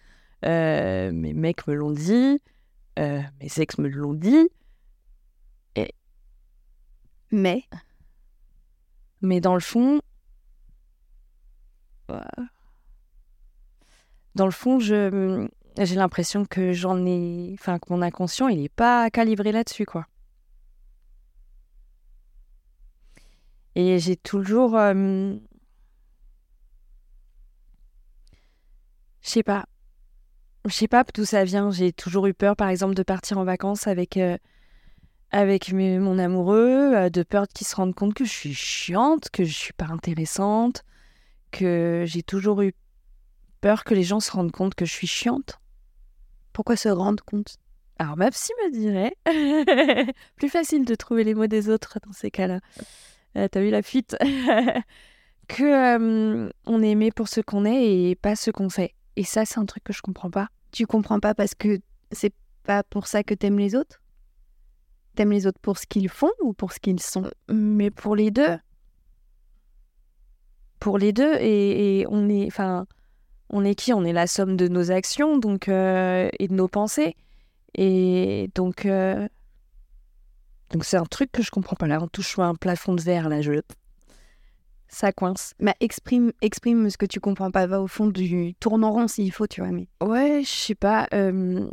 Euh, 0.46 1.12
mes 1.12 1.34
mecs 1.34 1.66
me 1.66 1.74
l'ont 1.74 1.90
dit, 1.90 2.40
euh, 2.98 3.20
mes 3.42 3.60
ex 3.60 3.76
me 3.76 3.88
l'ont 3.88 4.14
dit, 4.14 4.48
Mais? 7.30 7.64
Mais 9.20 9.40
dans 9.42 9.54
le 9.54 9.60
fond, 9.60 10.00
dans 14.34 14.46
le 14.46 14.50
fond, 14.50 14.78
je, 14.78 15.46
j'ai 15.84 15.94
l'impression 15.96 16.44
que 16.44 16.72
j'en 16.72 17.04
ai. 17.06 17.52
Enfin, 17.54 17.78
que 17.78 17.92
mon 17.92 18.02
inconscient, 18.02 18.48
il 18.48 18.60
n'est 18.62 18.68
pas 18.68 19.10
calibré 19.10 19.52
là-dessus, 19.52 19.86
quoi. 19.86 20.06
Et 23.74 23.98
j'ai 23.98 24.16
toujours. 24.16 24.76
euh, 24.76 25.36
Je 29.22 29.30
sais 29.30 29.42
pas. 29.42 29.66
Je 30.66 30.72
sais 30.72 30.88
pas 30.88 31.04
d'où 31.14 31.24
ça 31.24 31.44
vient. 31.44 31.70
J'ai 31.70 31.92
toujours 31.92 32.26
eu 32.26 32.34
peur, 32.34 32.56
par 32.56 32.68
exemple, 32.68 32.94
de 32.94 33.02
partir 33.02 33.38
en 33.38 33.44
vacances 33.44 33.86
avec, 33.86 34.16
euh, 34.16 34.36
avec 35.30 35.72
mon 35.72 36.18
amoureux, 36.18 36.94
euh, 36.94 37.10
de 37.10 37.22
peur 37.22 37.46
qu'il 37.48 37.66
se 37.66 37.76
rende 37.76 37.94
compte 37.94 38.14
que 38.14 38.24
je 38.24 38.30
suis 38.30 38.54
chiante, 38.54 39.30
que 39.30 39.44
je 39.44 39.52
suis 39.52 39.72
pas 39.72 39.86
intéressante, 39.86 40.84
que 41.52 42.04
j'ai 42.06 42.22
toujours 42.22 42.62
eu 42.62 42.74
peur 43.60 43.84
que 43.84 43.94
les 43.94 44.04
gens 44.04 44.20
se 44.20 44.30
rendent 44.32 44.52
compte 44.52 44.74
que 44.74 44.84
je 44.86 44.92
suis 44.92 45.06
chiante. 45.08 45.60
Pourquoi 46.56 46.76
se 46.76 46.88
rendre 46.88 47.22
compte? 47.22 47.58
Alors 47.98 48.16
ma 48.16 48.30
psy 48.30 48.50
me 48.64 48.70
dirait, 48.72 49.14
plus 50.36 50.48
facile 50.48 50.86
de 50.86 50.94
trouver 50.94 51.22
les 51.22 51.34
mots 51.34 51.48
des 51.48 51.68
autres 51.68 51.98
dans 52.02 52.14
ces 52.14 52.30
cas-là. 52.30 52.60
Euh, 53.36 53.46
T'as 53.46 53.60
eu 53.60 53.68
la 53.68 53.82
fuite 53.82 54.16
Que 55.48 55.98
euh, 56.46 56.48
on 56.64 56.82
est 56.82 56.92
aimé 56.92 57.10
pour 57.14 57.28
ce 57.28 57.42
qu'on 57.42 57.66
est 57.66 58.08
et 58.08 58.14
pas 58.14 58.36
ce 58.36 58.50
qu'on 58.50 58.70
fait. 58.70 58.94
Et 59.16 59.24
ça, 59.24 59.44
c'est 59.44 59.58
un 59.58 59.66
truc 59.66 59.84
que 59.84 59.92
je 59.92 60.00
comprends 60.00 60.30
pas. 60.30 60.48
Tu 60.72 60.86
comprends 60.86 61.20
pas 61.20 61.34
parce 61.34 61.54
que 61.54 61.78
c'est 62.10 62.32
pas 62.62 62.82
pour 62.84 63.06
ça 63.06 63.22
que 63.22 63.34
t'aimes 63.34 63.58
les 63.58 63.74
autres? 63.74 64.00
T'aimes 65.14 65.32
les 65.32 65.46
autres 65.46 65.60
pour 65.60 65.76
ce 65.76 65.86
qu'ils 65.86 66.08
font 66.08 66.32
ou 66.40 66.54
pour 66.54 66.72
ce 66.72 66.80
qu'ils 66.80 67.00
sont? 67.00 67.30
Mais 67.50 67.90
pour 67.90 68.16
les 68.16 68.30
deux, 68.30 68.56
pour 70.80 70.96
les 70.96 71.12
deux, 71.12 71.34
et, 71.34 72.00
et 72.00 72.06
on 72.08 72.30
est, 72.30 72.46
enfin, 72.46 72.86
on 73.50 73.64
est 73.64 73.74
qui? 73.74 73.92
On 73.92 74.04
est 74.04 74.12
la 74.12 74.26
somme 74.26 74.56
de 74.56 74.68
nos 74.68 74.90
actions, 74.90 75.38
donc 75.38 75.68
euh, 75.68 76.28
et 76.38 76.48
de 76.48 76.54
nos 76.54 76.68
pensées, 76.68 77.16
et 77.74 78.50
donc, 78.54 78.86
euh, 78.86 79.28
donc 80.72 80.84
c'est 80.84 80.96
un 80.96 81.04
truc 81.04 81.30
que 81.32 81.42
je 81.42 81.50
comprends 81.50 81.76
pas. 81.76 81.86
Là, 81.86 82.00
on 82.02 82.08
touche 82.08 82.38
un 82.38 82.54
plafond 82.54 82.94
de 82.94 83.02
verre, 83.02 83.28
là, 83.28 83.40
je, 83.40 83.52
ça 84.88 85.12
coince. 85.12 85.52
Bah, 85.60 85.74
exprime, 85.80 86.32
exprime 86.42 86.90
ce 86.90 86.96
que 86.96 87.06
tu 87.06 87.20
comprends 87.20 87.50
pas. 87.50 87.66
Va 87.66 87.80
au 87.80 87.86
fond 87.86 88.06
du 88.06 88.54
tournant 88.60 88.92
rond 88.92 89.08
s'il 89.08 89.32
faut, 89.32 89.46
tu 89.46 89.60
vois. 89.60 89.70
Mais 89.70 89.88
Ouais, 90.02 90.42
je 90.44 90.48
sais 90.50 90.74
pas. 90.74 91.06
euh, 91.12 91.68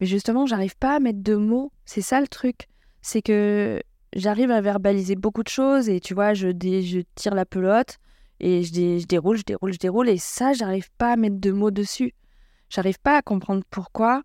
mais 0.00 0.06
justement, 0.06 0.46
j'arrive 0.46 0.76
pas 0.76 0.96
à 0.96 1.00
mettre 1.00 1.22
de 1.22 1.34
mots. 1.36 1.72
C'est 1.84 2.02
ça 2.02 2.20
le 2.20 2.28
truc. 2.28 2.68
C'est 3.02 3.22
que 3.22 3.80
j'arrive 4.14 4.50
à 4.50 4.60
verbaliser 4.60 5.14
beaucoup 5.16 5.42
de 5.42 5.48
choses 5.48 5.88
et 5.88 6.00
tu 6.00 6.12
vois, 6.14 6.34
je, 6.34 6.48
dé- 6.48 6.82
je 6.82 7.00
tire 7.14 7.34
la 7.34 7.44
pelote 7.46 7.98
et 8.40 8.62
je, 8.62 8.72
dé- 8.72 9.00
je 9.00 9.06
déroule, 9.06 9.36
je 9.36 9.42
déroule, 9.44 9.72
je 9.72 9.78
déroule. 9.78 10.08
Et 10.08 10.18
ça, 10.18 10.52
j'arrive 10.52 10.90
pas 10.98 11.12
à 11.12 11.16
mettre 11.16 11.38
de 11.40 11.50
mots 11.50 11.70
dessus. 11.70 12.14
J'arrive 12.68 12.98
pas 13.00 13.18
à 13.18 13.22
comprendre 13.22 13.62
pourquoi 13.70 14.22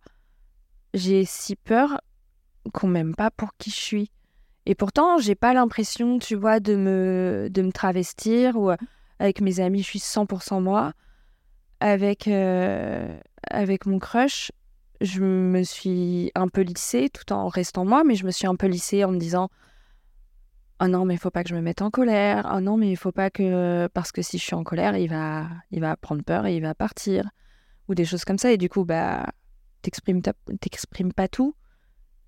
j'ai 0.94 1.26
si 1.26 1.56
peur 1.56 2.02
qu'on 2.74 2.88
m'aime 2.88 3.16
pas 3.16 3.32
pour 3.32 3.56
qui 3.58 3.70
je 3.70 3.76
suis. 3.76 4.12
Et 4.66 4.76
pourtant, 4.76 5.18
j'ai 5.18 5.36
pas 5.36 5.54
l'impression, 5.54 6.20
tu 6.20 6.36
vois, 6.36 6.60
de 6.60 6.76
me, 6.76 7.48
de 7.50 7.62
me 7.62 7.72
travestir 7.72 8.58
ou 8.58 8.70
euh, 8.70 8.78
avec 9.20 9.42
mes 9.42 9.60
amis, 9.60 9.80
je 9.82 9.88
suis 9.88 10.00
100% 10.00 10.62
moi. 10.62 10.94
Avec, 11.80 12.28
euh, 12.28 13.18
avec 13.50 13.88
mon 13.88 13.98
crush, 13.98 14.52
je 15.00 15.22
me 15.24 15.64
suis 15.64 16.32
un 16.36 16.48
peu 16.48 16.62
lissée 16.62 17.10
tout 17.10 17.34
en 17.34 17.48
restant 17.48 17.86
moi, 17.86 18.04
mais 18.04 18.14
je 18.16 18.26
me 18.26 18.32
suis 18.32 18.46
un 18.46 18.56
peu 18.56 18.68
lissée 18.68 19.04
en 19.04 19.12
me 19.12 19.18
disant 19.18 19.50
Oh 20.84 20.88
non, 20.88 21.06
mais 21.06 21.14
il 21.14 21.20
faut 21.20 21.30
pas 21.30 21.44
que 21.44 21.50
je 21.50 21.56
me 21.56 21.62
mette 21.62 21.84
en 21.84 21.92
colère. 21.92 22.52
Oh 22.56 22.60
non, 22.60 22.76
mais 22.76 22.90
il 22.90 22.96
faut 22.96 23.12
pas 23.12 23.30
que. 23.30 23.88
Parce 23.94 24.12
que 24.12 24.24
si 24.24 24.40
je 24.40 24.44
suis 24.44 24.56
en 24.56 24.64
colère, 24.64 24.98
il 24.98 25.10
va, 25.10 25.48
il 25.70 25.80
va 25.80 25.96
prendre 25.96 26.24
peur 26.24 26.48
et 26.48 26.56
il 26.56 26.62
va 26.62 26.74
partir. 26.74 27.30
Ou 27.88 27.94
des 27.94 28.04
choses 28.04 28.26
comme 28.26 28.40
ça. 28.40 28.52
Et 28.52 28.58
du 28.58 28.68
coup, 28.68 28.84
bah, 28.84 29.28
t'exprimes 29.84 31.14
pas 31.14 31.28
tout. 31.28 31.56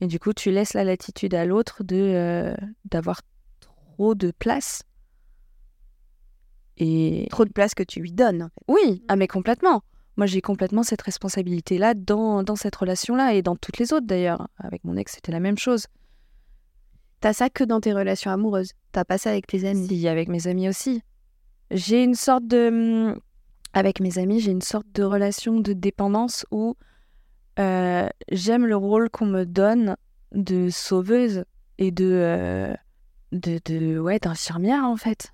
Et 0.02 0.08
du 0.08 0.20
coup, 0.20 0.34
tu 0.34 0.52
laisses 0.52 0.76
la 0.76 0.84
latitude 0.84 1.34
à 1.34 1.46
l'autre 1.46 1.84
de 1.84 1.96
euh, 1.96 2.56
d'avoir 2.86 3.22
trop 3.60 4.14
de 4.14 4.30
place. 4.30 4.84
Et 6.78 7.28
trop 7.32 7.46
de 7.46 7.52
place 7.52 7.74
que 7.74 7.84
tu 7.84 8.02
lui 8.02 8.12
donnes. 8.12 8.44
en 8.44 8.50
fait. 8.50 8.66
oui, 8.68 9.04
ah 9.08 9.16
mais 9.16 9.28
complètement. 9.28 9.82
Moi, 10.16 10.28
j'ai 10.28 10.42
complètement 10.42 10.84
cette 10.84 11.02
responsabilité-là 11.02 11.96
dans, 11.96 12.44
dans 12.44 12.56
cette 12.56 12.76
relation-là 12.76 13.34
et 13.34 13.42
dans 13.42 13.56
toutes 13.56 13.80
les 13.80 13.94
autres 13.94 14.06
d'ailleurs. 14.06 14.48
Avec 14.60 14.84
mon 14.84 14.96
ex, 14.96 15.14
c'était 15.14 15.32
la 15.32 15.40
même 15.40 15.58
chose. 15.58 15.88
T'as 17.24 17.32
ça 17.32 17.50
que 17.50 17.64
dans 17.64 17.80
tes 17.80 17.94
relations 17.94 18.32
amoureuses. 18.32 18.74
T'as 18.92 19.06
pas 19.06 19.18
ça 19.18 19.30
avec 19.30 19.48
tes 19.48 19.66
amis. 19.66 19.88
Si, 19.88 20.10
avec 20.10 20.28
mes 20.28 20.46
amis 20.48 20.68
aussi. 20.68 21.04
J'ai 21.72 22.04
une 22.04 22.16
sorte 22.16 22.46
de. 22.46 22.68
hum, 22.68 23.20
Avec 23.72 24.02
mes 24.02 24.18
amis, 24.18 24.42
j'ai 24.42 24.52
une 24.52 24.62
sorte 24.62 24.88
de 24.94 25.04
relation 25.04 25.62
de 25.62 25.72
dépendance 25.72 26.46
où 26.52 26.76
euh, 27.60 28.10
j'aime 28.30 28.66
le 28.66 28.76
rôle 28.76 29.10
qu'on 29.10 29.26
me 29.26 29.46
donne 29.46 29.96
de 30.34 30.68
sauveuse 30.70 31.46
et 31.78 31.92
de. 31.92 32.12
euh, 32.12 32.74
de, 33.32 33.62
de 33.64 33.98
ouais, 34.00 34.20
d'infirmière 34.20 34.84
en 34.84 34.98
fait. 34.98 35.32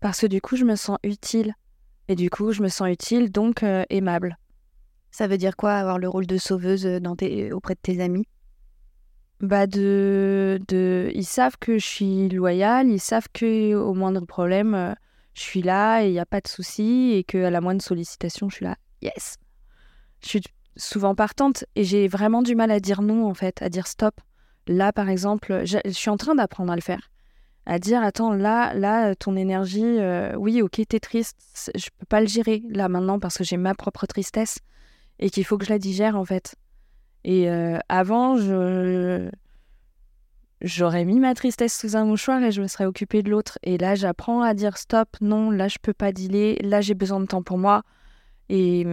Parce 0.00 0.20
que 0.20 0.26
du 0.26 0.42
coup, 0.42 0.56
je 0.56 0.66
me 0.66 0.76
sens 0.76 0.98
utile. 1.02 1.54
Et 2.08 2.14
du 2.14 2.28
coup, 2.28 2.52
je 2.52 2.62
me 2.62 2.68
sens 2.68 2.90
utile, 2.90 3.32
donc 3.32 3.62
euh, 3.62 3.84
aimable. 3.88 4.36
Ça 5.12 5.28
veut 5.28 5.38
dire 5.38 5.56
quoi 5.56 5.72
avoir 5.76 5.98
le 5.98 6.10
rôle 6.10 6.26
de 6.26 6.36
sauveuse 6.36 6.84
dans 6.84 7.16
tes, 7.16 7.54
auprès 7.54 7.72
de 7.72 7.80
tes 7.80 8.02
amis? 8.02 8.26
Bah 9.40 9.66
de, 9.66 10.58
de, 10.68 11.10
ils 11.14 11.26
savent 11.26 11.58
que 11.58 11.78
je 11.78 11.84
suis 11.84 12.28
loyale, 12.30 12.88
ils 12.88 13.00
savent 13.00 13.28
que 13.32 13.74
au 13.74 13.92
moindre 13.92 14.24
problème, 14.24 14.74
euh, 14.74 14.94
je 15.34 15.42
suis 15.42 15.60
là 15.60 16.02
et 16.02 16.08
il 16.08 16.12
n'y 16.12 16.18
a 16.18 16.24
pas 16.26 16.40
de 16.40 16.48
souci 16.48 17.12
et 17.14 17.22
que 17.22 17.44
à 17.44 17.50
la 17.50 17.60
moindre 17.60 17.82
sollicitation, 17.82 18.48
je 18.48 18.56
suis 18.56 18.64
là. 18.64 18.76
Yes. 19.02 19.36
Je 20.22 20.28
suis 20.28 20.42
souvent 20.76 21.14
partante 21.14 21.66
et 21.74 21.84
j'ai 21.84 22.08
vraiment 22.08 22.42
du 22.42 22.54
mal 22.54 22.70
à 22.70 22.80
dire 22.80 23.02
non 23.02 23.26
en 23.28 23.34
fait, 23.34 23.60
à 23.60 23.68
dire 23.68 23.86
stop. 23.86 24.18
Là, 24.66 24.92
par 24.92 25.10
exemple, 25.10 25.62
je, 25.64 25.78
suis 25.90 26.10
en 26.10 26.16
train 26.16 26.34
d'apprendre 26.34 26.72
à 26.72 26.74
le 26.74 26.80
faire, 26.80 27.10
à 27.66 27.78
dire 27.78 28.02
attends 28.02 28.32
là, 28.32 28.72
là, 28.72 29.14
ton 29.14 29.36
énergie, 29.36 29.84
euh, 29.84 30.34
oui, 30.36 30.62
ok, 30.62 30.80
t'es 30.88 30.98
triste, 30.98 31.36
je 31.74 31.88
peux 31.98 32.06
pas 32.06 32.20
le 32.20 32.26
gérer 32.26 32.62
là 32.70 32.88
maintenant 32.88 33.20
parce 33.20 33.36
que 33.36 33.44
j'ai 33.44 33.58
ma 33.58 33.74
propre 33.74 34.06
tristesse 34.06 34.58
et 35.18 35.28
qu'il 35.28 35.44
faut 35.44 35.58
que 35.58 35.66
je 35.66 35.70
la 35.70 35.78
digère 35.78 36.16
en 36.16 36.24
fait. 36.24 36.56
Et 37.26 37.50
euh, 37.50 37.78
avant, 37.88 38.36
je 38.36 39.28
j'aurais 40.60 41.04
mis 41.04 41.18
ma 41.18 41.34
tristesse 41.34 41.76
sous 41.76 41.96
un 41.96 42.04
mouchoir 42.04 42.40
et 42.42 42.52
je 42.52 42.62
me 42.62 42.68
serais 42.68 42.86
occupée 42.86 43.24
de 43.24 43.30
l'autre. 43.30 43.58
Et 43.64 43.78
là, 43.78 43.96
j'apprends 43.96 44.42
à 44.42 44.54
dire 44.54 44.78
stop, 44.78 45.08
non, 45.20 45.50
là, 45.50 45.66
je 45.66 45.78
peux 45.82 45.92
pas 45.92 46.12
dealer, 46.12 46.56
là, 46.62 46.80
j'ai 46.80 46.94
besoin 46.94 47.18
de 47.20 47.26
temps 47.26 47.42
pour 47.42 47.58
moi. 47.58 47.82
Et 48.48 48.86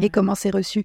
Et 0.00 0.10
comment 0.10 0.34
c'est 0.34 0.50
reçu? 0.50 0.84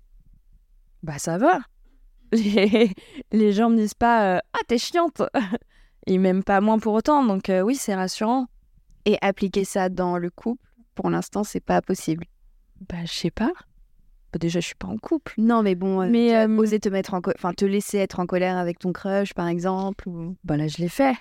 Bah, 1.04 1.20
ça 1.20 1.38
va. 1.38 1.60
Les, 2.32 2.92
les 3.32 3.52
gens 3.52 3.70
me 3.70 3.76
disent 3.76 3.94
pas 3.94 4.38
euh, 4.38 4.40
ah, 4.54 4.60
t'es 4.68 4.78
chiante. 4.80 5.22
Ils 6.08 6.20
m'aiment 6.20 6.44
pas 6.44 6.62
moins 6.62 6.80
pour 6.80 6.94
autant. 6.94 7.24
Donc, 7.26 7.50
euh, 7.50 7.62
oui, 7.62 7.76
c'est 7.76 7.94
rassurant. 7.94 8.48
Et 9.06 9.18
appliquer 9.22 9.66
ça 9.66 9.90
dans 9.90 10.18
le 10.18 10.30
couple, 10.30 10.66
pour 10.96 11.10
l'instant, 11.10 11.44
c'est 11.44 11.60
pas 11.60 11.82
possible. 11.82 12.26
Bah, 12.90 13.04
je 13.06 13.12
sais 13.12 13.32
pas. 13.32 13.52
Bah, 14.34 14.40
déjà, 14.40 14.60
je 14.60 14.66
suis 14.66 14.76
pas 14.76 14.88
en 14.88 14.98
couple. 14.98 15.36
Non, 15.38 15.62
mais 15.62 15.76
bon, 15.76 16.02
euh, 16.02 16.10
Mais, 16.10 16.36
euh, 16.36 16.58
osé 16.58 16.80
te 16.80 16.90
mettre 16.90 17.14
en 17.14 17.22
enfin 17.36 17.54
te 17.54 17.66
laisser 17.66 18.00
être 18.00 18.20
en 18.20 18.26
colère 18.26 18.58
avec 18.58 18.80
ton 18.80 18.92
crush, 18.92 19.36
par 19.36 19.48
exemple. 19.48 20.10
Ou... 20.10 20.36
Bah, 20.44 20.58
là, 20.58 20.68
je 20.68 20.78
l'ai 20.80 20.90
fait. 20.90 21.16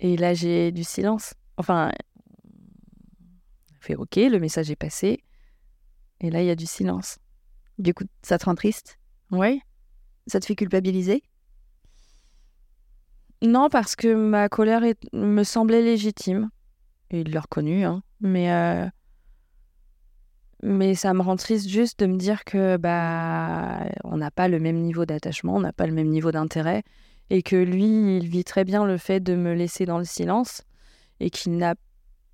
Et 0.00 0.16
là, 0.16 0.32
j'ai 0.32 0.72
du 0.72 0.84
silence. 0.84 1.34
Enfin, 1.58 1.92
fait 3.80 3.94
OK, 3.94 4.16
le 4.16 4.38
message 4.38 4.70
est 4.70 4.76
passé. 4.76 5.22
Et 6.20 6.30
là, 6.30 6.42
il 6.42 6.46
y 6.46 6.50
a 6.50 6.56
du 6.56 6.66
silence. 6.66 7.18
Du 7.78 7.92
coup, 7.92 8.04
ça 8.22 8.38
te 8.38 8.46
rend 8.46 8.54
triste? 8.54 8.98
Oui. 9.30 9.60
Ça 10.26 10.40
te 10.40 10.46
fait 10.46 10.56
culpabiliser? 10.56 11.22
Non, 13.42 13.68
parce 13.68 13.96
que 13.96 14.14
ma 14.14 14.48
colère 14.48 14.82
est- 14.82 15.12
me 15.12 15.44
semblait 15.44 15.82
légitime. 15.82 16.48
Et 17.10 17.20
il 17.20 17.32
l'a 17.32 17.40
reconnu, 17.40 17.84
hein. 17.84 18.02
Mais, 18.20 18.50
euh, 18.52 18.86
mais 20.62 20.94
ça 20.94 21.14
me 21.14 21.22
rend 21.22 21.36
triste 21.36 21.68
juste 21.68 22.00
de 22.00 22.06
me 22.06 22.16
dire 22.16 22.44
que 22.44 22.76
bah 22.76 23.84
on 24.04 24.16
n'a 24.16 24.30
pas 24.30 24.48
le 24.48 24.58
même 24.58 24.78
niveau 24.78 25.04
d'attachement, 25.04 25.56
on 25.56 25.60
n'a 25.60 25.72
pas 25.72 25.86
le 25.86 25.92
même 25.92 26.08
niveau 26.08 26.32
d'intérêt. 26.32 26.82
Et 27.30 27.42
que 27.42 27.56
lui, 27.56 28.16
il 28.16 28.26
vit 28.26 28.44
très 28.44 28.64
bien 28.64 28.86
le 28.86 28.96
fait 28.96 29.20
de 29.20 29.34
me 29.34 29.52
laisser 29.52 29.84
dans 29.84 29.98
le 29.98 30.04
silence. 30.04 30.62
Et 31.20 31.30
qu'il 31.30 31.56
n'a 31.58 31.74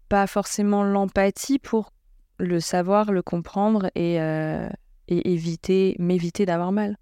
pas 0.09 0.27
forcément 0.27 0.85
l'empathie 0.85 1.59
pour 1.59 1.91
le 2.39 2.61
savoir, 2.61 3.11
le 3.11 3.23
comprendre 3.23 3.91
et, 3.95 4.21
euh, 4.21 4.69
et 5.09 5.33
éviter, 5.33 5.97
m'éviter 5.99 6.47
d'avoir 6.47 6.71
mal. 6.71 6.97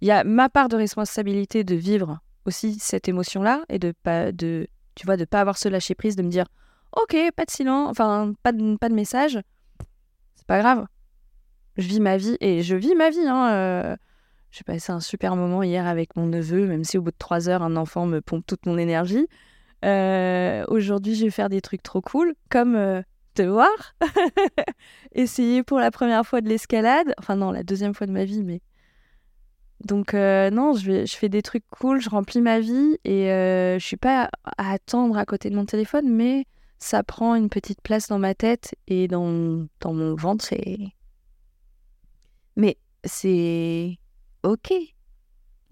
Il 0.00 0.08
y 0.08 0.10
a 0.10 0.24
ma 0.24 0.48
part 0.48 0.68
de 0.68 0.76
responsabilité 0.76 1.64
de 1.64 1.74
vivre 1.74 2.20
aussi 2.46 2.78
cette 2.78 3.08
émotion-là 3.08 3.64
et 3.68 3.78
de 3.78 3.92
pas 4.02 4.32
de 4.32 4.66
tu 4.94 5.06
vois 5.06 5.16
de 5.16 5.24
pas 5.24 5.40
avoir 5.40 5.58
ce 5.58 5.68
lâcher 5.68 5.94
prise 5.94 6.16
de 6.16 6.22
me 6.22 6.30
dire 6.30 6.46
ok 6.96 7.16
pas 7.36 7.44
de 7.44 7.50
silence 7.50 7.90
enfin 7.90 8.32
pas 8.42 8.52
de, 8.52 8.76
pas 8.76 8.88
de 8.88 8.94
message 8.94 9.38
pas 10.50 10.58
grave 10.58 10.84
je 11.76 11.86
vis 11.86 12.00
ma 12.00 12.16
vie 12.16 12.36
et 12.40 12.62
je 12.62 12.74
vis 12.74 12.96
ma 12.96 13.10
vie 13.10 13.24
hein, 13.24 13.52
euh, 13.52 13.96
j'ai 14.50 14.64
passé 14.64 14.90
un 14.90 14.98
super 14.98 15.36
moment 15.36 15.62
hier 15.62 15.86
avec 15.86 16.16
mon 16.16 16.26
neveu 16.26 16.66
même 16.66 16.82
si 16.82 16.98
au 16.98 17.02
bout 17.02 17.12
de 17.12 17.16
trois 17.16 17.48
heures 17.48 17.62
un 17.62 17.76
enfant 17.76 18.04
me 18.04 18.20
pompe 18.20 18.44
toute 18.46 18.66
mon 18.66 18.76
énergie 18.76 19.28
Euh, 19.84 20.64
aujourd'hui 20.68 21.14
je 21.14 21.24
vais 21.24 21.30
faire 21.30 21.48
des 21.48 21.60
trucs 21.60 21.82
trop 21.82 22.02
cool 22.02 22.34
comme 22.50 22.74
euh, 22.74 23.00
te 23.34 23.42
voir. 23.42 23.70
Essayer 25.12 25.62
pour 25.62 25.78
la 25.78 25.90
première 25.90 26.26
fois 26.26 26.40
de 26.42 26.48
l'escalade. 26.48 27.14
Enfin, 27.18 27.36
non, 27.36 27.50
la 27.50 27.62
deuxième 27.62 27.94
fois 27.94 28.06
de 28.06 28.12
ma 28.12 28.24
vie, 28.24 28.42
mais. 28.42 28.60
Donc, 29.86 30.12
euh, 30.12 30.50
non, 30.50 30.74
je, 30.74 31.06
je 31.06 31.16
fais 31.16 31.30
des 31.30 31.40
trucs 31.40 31.64
cool, 31.70 32.00
je 32.02 32.10
remplis 32.10 32.42
ma 32.42 32.60
vie 32.60 32.98
et 33.04 33.26
je 33.80 33.84
suis 33.90 33.96
pas 33.96 34.28
à 34.58 34.72
attendre 34.72 35.16
à 35.16 35.24
côté 35.24 35.48
de 35.48 35.56
mon 35.56 35.64
téléphone, 35.64 36.10
mais 36.10 36.44
ça 36.80 37.02
prend 37.04 37.34
une 37.36 37.48
petite 37.50 37.80
place 37.82 38.08
dans 38.08 38.18
ma 38.18 38.34
tête 38.34 38.74
et 38.88 39.06
dans, 39.06 39.66
dans 39.80 39.92
mon 39.92 40.14
ventre. 40.16 40.48
Mais 42.56 42.76
c'est 43.04 43.98
OK. 44.42 44.70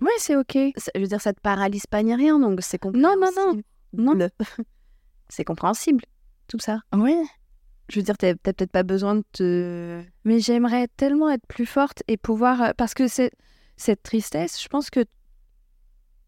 Oui, 0.00 0.10
c'est 0.18 0.36
OK. 0.36 0.52
Je 0.54 1.00
veux 1.00 1.06
dire, 1.06 1.20
ça 1.20 1.32
te 1.32 1.40
paralyse 1.40 1.86
pas 1.86 2.02
ni 2.02 2.14
rien, 2.14 2.38
donc 2.38 2.60
c'est 2.62 2.82
Non, 2.84 3.14
compréhensible. 3.14 3.62
non, 3.92 4.12
non. 4.14 4.14
Non. 4.14 4.28
C'est 5.30 5.44
compréhensible, 5.44 6.04
tout 6.46 6.58
ça. 6.58 6.80
Oui. 6.94 7.14
Je 7.90 7.98
veux 8.00 8.02
dire, 8.02 8.16
t'as 8.16 8.34
t'as 8.34 8.52
peut-être 8.54 8.70
pas 8.72 8.82
besoin 8.82 9.16
de 9.16 9.24
te... 9.32 10.02
Mais 10.24 10.40
j'aimerais 10.40 10.88
tellement 10.96 11.28
être 11.30 11.46
plus 11.46 11.66
forte 11.66 12.02
et 12.08 12.16
pouvoir. 12.16 12.62
euh, 12.62 12.70
Parce 12.76 12.94
que 12.94 13.08
c'est, 13.08 13.30
cette 13.76 14.02
tristesse, 14.02 14.62
je 14.62 14.68
pense 14.68 14.88
que 14.88 15.04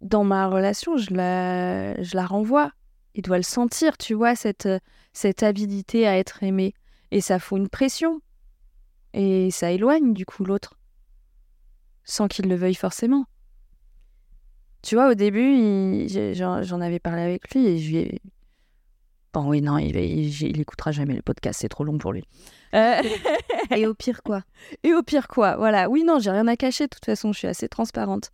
dans 0.03 0.25
ma 0.25 0.49
relation, 0.49 0.99
je 0.99 1.15
la, 1.15 2.03
je 2.03 2.15
la 2.15 2.27
renvoie. 2.27 2.73
Il 3.21 3.23
doit 3.23 3.37
le 3.37 3.43
sentir, 3.43 3.99
tu 3.99 4.15
vois, 4.15 4.35
cette, 4.35 4.65
euh, 4.65 4.79
cette 5.13 5.43
avidité 5.43 6.07
à 6.07 6.17
être 6.17 6.43
aimé. 6.43 6.73
Et 7.11 7.21
ça 7.21 7.39
fout 7.39 7.59
une 7.59 7.69
pression. 7.69 8.23
Et 9.13 9.51
ça 9.51 9.73
éloigne, 9.73 10.15
du 10.15 10.25
coup, 10.25 10.43
l'autre. 10.43 10.79
Sans 12.03 12.29
qu'il 12.29 12.49
le 12.49 12.55
veuille 12.55 12.75
forcément. 12.75 13.27
Tu 14.81 14.95
vois, 14.95 15.11
au 15.11 15.15
début, 15.15 16.09
j'en 16.33 16.63
j'en 16.63 16.81
avais 16.81 16.99
parlé 16.99 17.21
avec 17.21 17.53
lui 17.53 17.67
et 17.67 17.79
je 17.79 17.91
lui 17.91 17.97
ai. 17.99 18.23
Bon, 19.35 19.47
oui, 19.47 19.61
non, 19.61 19.77
il, 19.77 19.95
il, 19.97 20.43
il 20.43 20.59
écoutera 20.59 20.91
jamais 20.91 21.15
le 21.15 21.21
podcast, 21.21 21.61
c'est 21.61 21.69
trop 21.69 21.85
long 21.85 21.99
pour 21.99 22.15
lui. 22.15 22.25
Euh, 22.75 23.03
Et 23.77 23.87
au 23.87 23.93
pire, 23.93 24.23
quoi? 24.23 24.45
Et 24.83 24.95
au 24.95 25.03
pire, 25.03 25.29
quoi, 25.29 25.57
voilà. 25.59 25.91
Oui, 25.91 26.05
non, 26.05 26.21
j'ai 26.21 26.31
rien 26.31 26.49
à 26.49 26.57
cacher, 26.57 26.85
de 26.85 26.89
toute 26.89 27.05
façon, 27.05 27.35
je 27.35 27.39
suis 27.41 27.49
assez 27.49 27.69
transparente. 27.69 28.31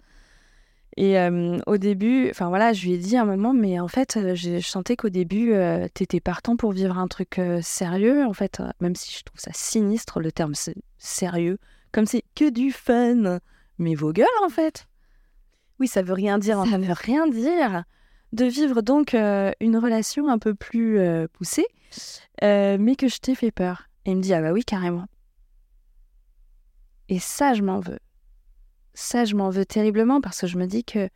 Et 0.99 1.19
euh, 1.19 1.59
au 1.67 1.77
début, 1.77 2.31
enfin 2.31 2.49
voilà, 2.49 2.73
je 2.73 2.87
lui 2.87 2.95
ai 2.95 2.99
dit 2.99 3.17
à 3.17 3.23
un 3.23 3.27
moment, 3.27 3.53
mais 3.53 3.79
en 3.81 3.89
fait, 3.89 4.19
je, 4.35 4.59
je 4.59 4.67
sentais 4.67 4.97
qu'au 4.97 5.11
début, 5.11 5.53
euh, 5.53 5.89
t'étais 5.93 6.21
partant 6.21 6.57
pour 6.57 6.73
vivre 6.73 6.97
un 6.99 7.07
truc 7.07 7.39
euh, 7.39 7.61
sérieux, 7.63 8.25
en 8.25 8.33
fait, 8.33 8.63
même 8.81 8.97
si 8.97 9.13
je 9.13 9.23
trouve 9.23 9.39
ça 9.39 9.51
sinistre, 9.53 10.21
le 10.21 10.33
terme 10.33 10.55
sérieux, 10.97 11.59
comme 11.93 12.07
c'est 12.07 12.25
que 12.35 12.49
du 12.49 12.73
fun. 12.73 13.41
Mais 13.79 13.95
vos 13.95 14.13
gueules, 14.13 14.27
en 14.43 14.49
fait. 14.49 14.87
Oui, 15.79 15.87
ça 15.87 16.01
veut 16.01 16.15
rien 16.15 16.39
dire. 16.39 16.59
en 16.59 16.65
Ça 16.65 16.79
veut 16.79 16.95
rien 16.95 17.29
dire. 17.29 17.85
De 18.33 18.47
vivre 18.47 18.81
donc 18.81 19.13
une 19.13 19.77
relation 19.77 20.29
un 20.29 20.39
peu 20.39 20.55
plus 20.55 20.99
poussée, 21.35 21.67
mais 22.43 22.97
que 22.97 23.09
je 23.09 23.19
t'ai 23.19 23.35
fait 23.35 23.51
peur. 23.51 23.89
Et 24.07 24.13
il 24.13 24.17
me 24.17 24.23
dit, 24.23 24.33
ah 24.33 24.41
bah 24.41 24.53
oui, 24.53 24.65
carrément. 24.65 25.07
Et 27.11 27.19
ça, 27.19 27.53
je 27.53 27.63
m'en 27.63 27.81
veux. 27.81 27.99
Ça, 28.99 29.27
je 29.27 29.35
m'en 29.37 29.51
veux 29.51 29.67
terriblement 29.67 30.23
parce 30.23 30.41
que 30.41 30.47
je 30.47 30.57
me 30.57 30.65
dis 30.65 30.83
que 30.83 31.11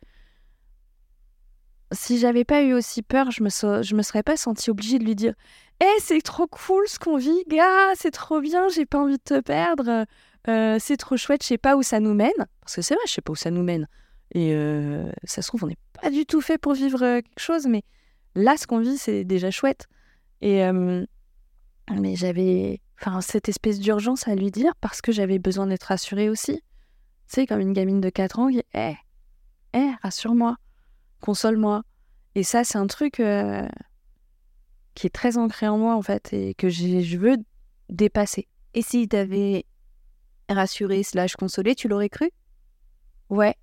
si 1.91 2.19
j'avais 2.19 2.45
pas 2.45 2.61
eu 2.61 2.73
aussi 2.73 3.01
peur, 3.01 3.31
je 3.31 3.41
me, 3.41 3.95
me 3.95 4.01
serais 4.03 4.21
pas 4.21 4.37
sentie 4.37 4.69
obligée 4.69 4.99
de 4.99 5.03
lui 5.03 5.15
dire 5.15 5.33
Eh, 5.81 5.99
c'est 5.99 6.21
trop 6.21 6.45
cool 6.45 6.87
ce 6.87 6.99
qu'on 6.99 7.17
vit, 7.17 7.43
gars, 7.47 7.95
c'est 7.95 8.11
trop 8.11 8.39
bien, 8.39 8.69
j'ai 8.69 8.85
pas 8.85 8.99
envie 8.99 9.17
de 9.17 9.23
te 9.23 9.39
perdre, 9.39 10.05
euh, 10.47 10.77
c'est 10.79 10.95
trop 10.95 11.17
chouette, 11.17 11.41
je 11.41 11.47
sais 11.47 11.57
pas 11.57 11.75
où 11.75 11.81
ça 11.81 11.99
nous 11.99 12.13
mène. 12.13 12.29
Parce 12.61 12.75
que 12.75 12.83
c'est 12.83 12.93
vrai, 12.93 13.03
je 13.07 13.13
sais 13.13 13.21
pas 13.21 13.31
où 13.31 13.35
ça 13.35 13.49
nous 13.49 13.63
mène. 13.63 13.87
Et 14.35 14.53
euh, 14.53 15.11
ça 15.23 15.41
se 15.41 15.47
trouve, 15.47 15.63
on 15.63 15.67
n'est 15.67 15.79
pas 15.99 16.11
du 16.11 16.27
tout 16.27 16.39
fait 16.39 16.59
pour 16.59 16.73
vivre 16.73 17.03
euh, 17.03 17.15
quelque 17.21 17.39
chose, 17.39 17.65
mais 17.65 17.81
là, 18.35 18.57
ce 18.57 18.67
qu'on 18.67 18.79
vit, 18.79 18.99
c'est 18.99 19.23
déjà 19.23 19.49
chouette. 19.49 19.87
Et 20.41 20.63
mais 21.91 22.15
j'avais 22.15 22.79
cette 23.21 23.49
espèce 23.49 23.79
d'urgence 23.79 24.27
à 24.27 24.35
lui 24.35 24.51
dire 24.51 24.73
parce 24.81 25.01
que 25.01 25.11
j'avais 25.11 25.39
besoin 25.39 25.65
d'être 25.65 25.85
rassurée 25.85 26.29
aussi. 26.29 26.61
Tu 27.31 27.35
sais, 27.35 27.47
comme 27.47 27.61
une 27.61 27.71
gamine 27.71 28.01
de 28.01 28.09
4 28.09 28.39
ans 28.39 28.49
qui 28.49 28.61
Eh, 28.73 28.93
eh, 29.73 29.89
rassure-moi, 30.03 30.57
console-moi. 31.21 31.83
Et 32.35 32.43
ça, 32.43 32.65
c'est 32.65 32.77
un 32.77 32.87
truc 32.87 33.21
euh, 33.21 33.65
qui 34.95 35.07
est 35.07 35.11
très 35.11 35.37
ancré 35.37 35.65
en 35.69 35.77
moi, 35.77 35.95
en 35.95 36.01
fait, 36.01 36.33
et 36.33 36.53
que 36.55 36.67
je 36.67 37.17
veux 37.17 37.37
dépasser. 37.87 38.49
Et 38.73 38.81
s'il 38.81 39.07
t'avait 39.07 39.65
rassuré 40.49 41.03
slash 41.03 41.37
consolé, 41.37 41.73
tu 41.73 41.87
l'aurais 41.87 42.09
cru? 42.09 42.29
Ouais, 43.29 43.55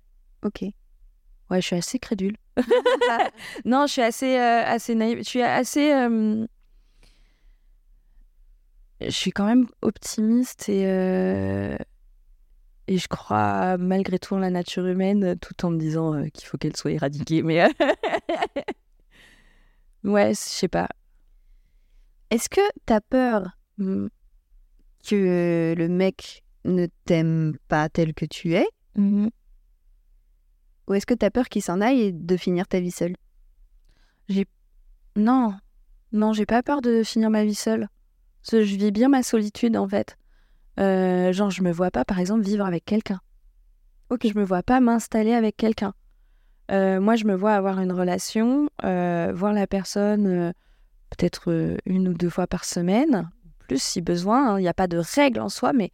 Ok. 0.43 0.61
ouais, 1.51 1.61
je 1.61 1.67
suis 1.67 1.75
assez 1.75 1.99
crédule. 1.99 2.37
non, 3.65 3.85
je 3.85 3.91
suis 3.91 4.01
assez, 4.01 4.35
euh, 4.39 4.63
assez 4.65 4.95
naïve. 4.95 5.19
Je 5.19 5.29
suis 5.29 5.43
assez. 5.43 5.93
euh, 5.93 6.47
Je 8.99 9.11
suis 9.11 9.31
quand 9.31 9.45
même 9.45 9.67
optimiste 9.83 10.69
et, 10.69 10.87
euh, 10.87 11.77
et 12.89 12.97
je 12.97 13.07
crois 13.07 13.77
malgré 13.77 14.17
tout 14.17 14.33
en 14.33 14.39
la 14.39 14.49
nature 14.49 14.87
humaine, 14.87 15.37
tout 15.37 15.63
en 15.63 15.69
me 15.69 15.77
disant 15.77 16.15
euh, 16.15 16.27
qu'il 16.29 16.47
faut 16.47 16.57
qu'elle 16.57 16.75
soit 16.75 16.91
éradiquée. 16.91 17.43
Mais. 17.43 17.63
ouais, 20.03 20.29
je 20.29 20.39
sais 20.39 20.67
pas. 20.67 20.89
Est-ce 22.31 22.49
que 22.49 22.61
t'as 22.87 22.99
peur 22.99 23.47
hmm, 23.77 24.07
que 25.07 25.75
le 25.77 25.87
mec 25.87 26.43
ne 26.65 26.87
t'aime 27.05 27.57
pas 27.67 27.89
tel 27.89 28.15
que 28.15 28.25
tu 28.25 28.55
es? 28.55 28.67
Ou 30.87 30.95
est-ce 30.95 31.05
que 31.05 31.13
t'as 31.13 31.29
peur 31.29 31.47
qu'il 31.47 31.61
s'en 31.61 31.81
aille 31.81 32.01
et 32.01 32.11
de 32.11 32.37
finir 32.37 32.67
ta 32.67 32.79
vie 32.79 32.91
seule? 32.91 33.15
Non, 35.15 35.53
non, 36.11 36.33
j'ai 36.33 36.47
pas 36.47 36.63
peur 36.63 36.81
de 36.81 37.03
finir 37.03 37.29
ma 37.29 37.45
vie 37.45 37.53
seule. 37.53 37.87
Parce 38.41 38.51
que 38.51 38.63
je 38.63 38.75
vis 38.77 38.91
bien 38.91 39.09
ma 39.09 39.21
solitude 39.21 39.77
en 39.77 39.87
fait. 39.87 40.18
Euh, 40.79 41.33
genre, 41.33 41.49
je 41.49 41.61
me 41.61 41.71
vois 41.71 41.91
pas, 41.91 42.05
par 42.05 42.19
exemple, 42.19 42.43
vivre 42.43 42.65
avec 42.65 42.85
quelqu'un. 42.85 43.19
Ok, 44.09 44.27
je 44.27 44.37
me 44.37 44.43
vois 44.43 44.63
pas 44.63 44.79
m'installer 44.79 45.33
avec 45.33 45.57
quelqu'un. 45.57 45.93
Euh, 46.71 46.99
moi, 47.01 47.15
je 47.15 47.25
me 47.25 47.35
vois 47.35 47.53
avoir 47.53 47.79
une 47.79 47.91
relation, 47.91 48.69
euh, 48.83 49.31
voir 49.33 49.53
la 49.53 49.67
personne 49.67 50.53
peut-être 51.09 51.77
une 51.85 52.07
ou 52.07 52.13
deux 52.13 52.29
fois 52.29 52.47
par 52.47 52.65
semaine, 52.65 53.29
plus 53.67 53.81
si 53.81 54.01
besoin. 54.01 54.51
hein. 54.53 54.59
Il 54.59 54.61
n'y 54.61 54.67
a 54.67 54.73
pas 54.73 54.87
de 54.87 55.01
règle 55.15 55.41
en 55.41 55.49
soi, 55.49 55.73
mais, 55.73 55.91